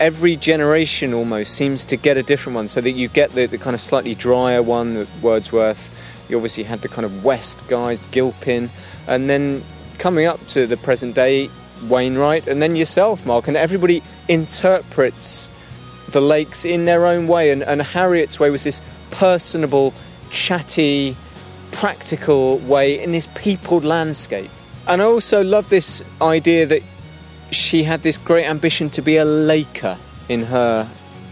Every 0.01 0.35
generation 0.35 1.15
almost 1.15 1.55
seems 1.55 1.85
to 1.87 1.97
get 1.97 2.17
a 2.17 2.23
different 2.23 2.57
one, 2.57 2.69
so 2.69 2.81
that 2.81 2.91
you 2.93 3.09
get 3.09 3.31
the, 3.31 3.47
the 3.47 3.59
kind 3.59 3.75
of 3.75 3.81
slightly 3.81 4.15
drier 4.15 4.63
one, 4.63 5.07
Wordsworth. 5.21 6.27
You 6.29 6.37
obviously 6.37 6.65
had 6.65 6.81
the 6.81 6.89
kind 6.89 7.05
of 7.05 7.25
West 7.25 7.69
guys, 7.69 8.01
Gilpin, 8.11 8.71
and 9.07 9.31
then 9.31 9.63
coming 9.99 10.27
up 10.27 10.45
to 10.49 10.67
the 10.67 10.77
present 10.77 11.15
day, 11.15 11.51
Wainwright, 11.89 12.49
and 12.49 12.61
then 12.61 12.75
yourself, 12.75 13.25
Mark, 13.27 13.47
and 13.47 13.57
everybody 13.57 14.03
interprets 14.29 15.51
the 16.11 16.21
lakes 16.21 16.65
in 16.65 16.85
their 16.85 17.07
own 17.07 17.29
way. 17.29 17.51
And, 17.51 17.63
and 17.63 17.81
Harriet's 17.81 18.41
way 18.41 18.51
was 18.51 18.65
this 18.65 18.81
personable, 19.13 19.95
chatty, 20.31 21.15
practical 21.71 22.59
way 22.59 23.01
in 23.01 23.13
this 23.13 23.29
peopled 23.35 23.85
landscape. 23.85 24.51
And 24.87 25.01
I 25.01 25.05
also 25.05 25.43
love 25.43 25.69
this 25.69 26.03
idea 26.21 26.67
that 26.67 26.83
she 27.51 27.85
had 27.85 28.03
this 28.03 28.19
great 28.19 28.47
ambition 28.47 28.91
to 28.91 29.03
be 29.03 29.17
a 29.17 29.25
laker 29.25 29.97
in 30.29 30.43
her 30.45 30.89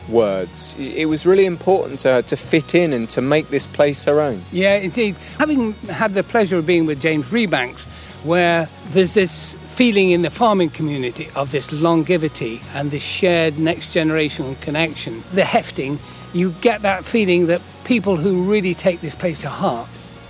words. 0.09 0.76
It 0.78 1.09
was 1.09 1.24
really 1.26 1.46
important 1.46 2.01
to 2.01 2.12
her 2.12 2.22
to 2.22 2.36
fit 2.36 2.74
in 2.74 2.92
and 2.92 3.09
to 3.11 3.20
make 3.20 3.48
this 3.48 3.66
place 3.66 4.05
her 4.05 4.20
own. 4.20 4.42
Yeah, 4.53 4.74
indeed. 4.76 5.16
Having 5.38 5.74
had 5.88 6.12
the 6.12 6.22
pleasure 6.22 6.59
of 6.59 6.66
being 6.66 6.86
with 6.86 7.01
James 7.01 7.30
Rebanks, 7.30 8.24
where 8.24 8.68
there's 8.90 9.14
this 9.14 9.57
feeling 9.66 10.11
in 10.11 10.22
the 10.22 10.30
farming 10.30 10.70
community 10.70 11.28
of 11.36 11.51
this 11.53 11.72
longevity 11.72 12.61
and 12.74 12.90
this 12.90 13.05
shared 13.05 13.59
next 13.59 13.94
generational 13.94 14.61
connection, 14.61 15.22
the 15.32 15.44
hefting, 15.44 15.98
you 16.32 16.53
get 16.61 16.82
that 16.82 17.05
feeling 17.05 17.46
that 17.46 17.62
people 17.84 18.16
who 18.16 18.44
really 18.44 18.74
take 18.74 19.01
this 19.01 19.14
place 19.14 19.40
to 19.40 19.48
heart 19.48 19.88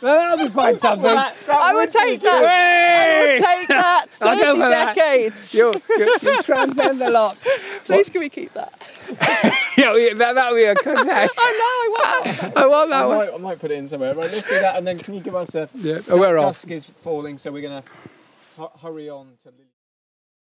Well, 0.00 0.14
that'll 0.14 0.46
be 0.46 0.52
quite 0.52 0.78
something. 0.80 1.10
I 1.10 1.74
would 1.74 1.90
take 1.90 2.20
that. 2.20 2.44
I 2.44 3.26
would 3.26 3.44
take 3.44 3.68
that. 3.68 4.06
30 4.10 4.40
for 4.50 4.56
that. 4.58 4.94
decades. 4.94 5.54
You, 5.54 5.72
you, 5.88 6.16
you 6.22 6.42
transcend 6.44 7.00
the 7.00 7.10
lot. 7.10 7.36
Please, 7.84 8.08
can 8.08 8.20
we 8.20 8.28
keep 8.28 8.52
that? 8.52 8.72
Yeah, 9.78 9.94
yeah, 9.96 10.12
that, 10.14 10.34
that'll 10.34 10.56
be 10.56 10.64
a 10.64 10.74
contact. 10.74 11.32
I 11.38 11.52
know, 11.60 11.74
I 11.78 11.88
want 11.94 12.24
that. 12.40 12.56
I 12.56 12.66
want 12.66 12.90
that 12.90 13.02
I 13.02 13.06
one. 13.06 13.16
might, 13.18 13.34
I 13.34 13.36
might 13.38 13.58
put 13.60 13.70
it 13.70 13.78
in 13.78 13.86
somewhere. 13.88 14.10
Right, 14.14 14.30
let's 14.30 14.44
do 14.44 14.58
that, 14.60 14.76
and 14.76 14.84
then 14.86 14.98
can 14.98 15.14
you 15.14 15.20
give 15.20 15.36
us 15.36 15.54
a? 15.54 15.68
Yeah, 15.74 16.00
we're 16.08 16.36
off. 16.36 16.54
Dusk 16.56 16.70
is 16.72 16.90
falling, 16.90 17.38
so 17.38 17.50
we're 17.52 17.62
gonna 17.62 17.84
hu- 18.56 18.68
hurry 18.82 19.08
on 19.08 19.28
to. 19.44 19.50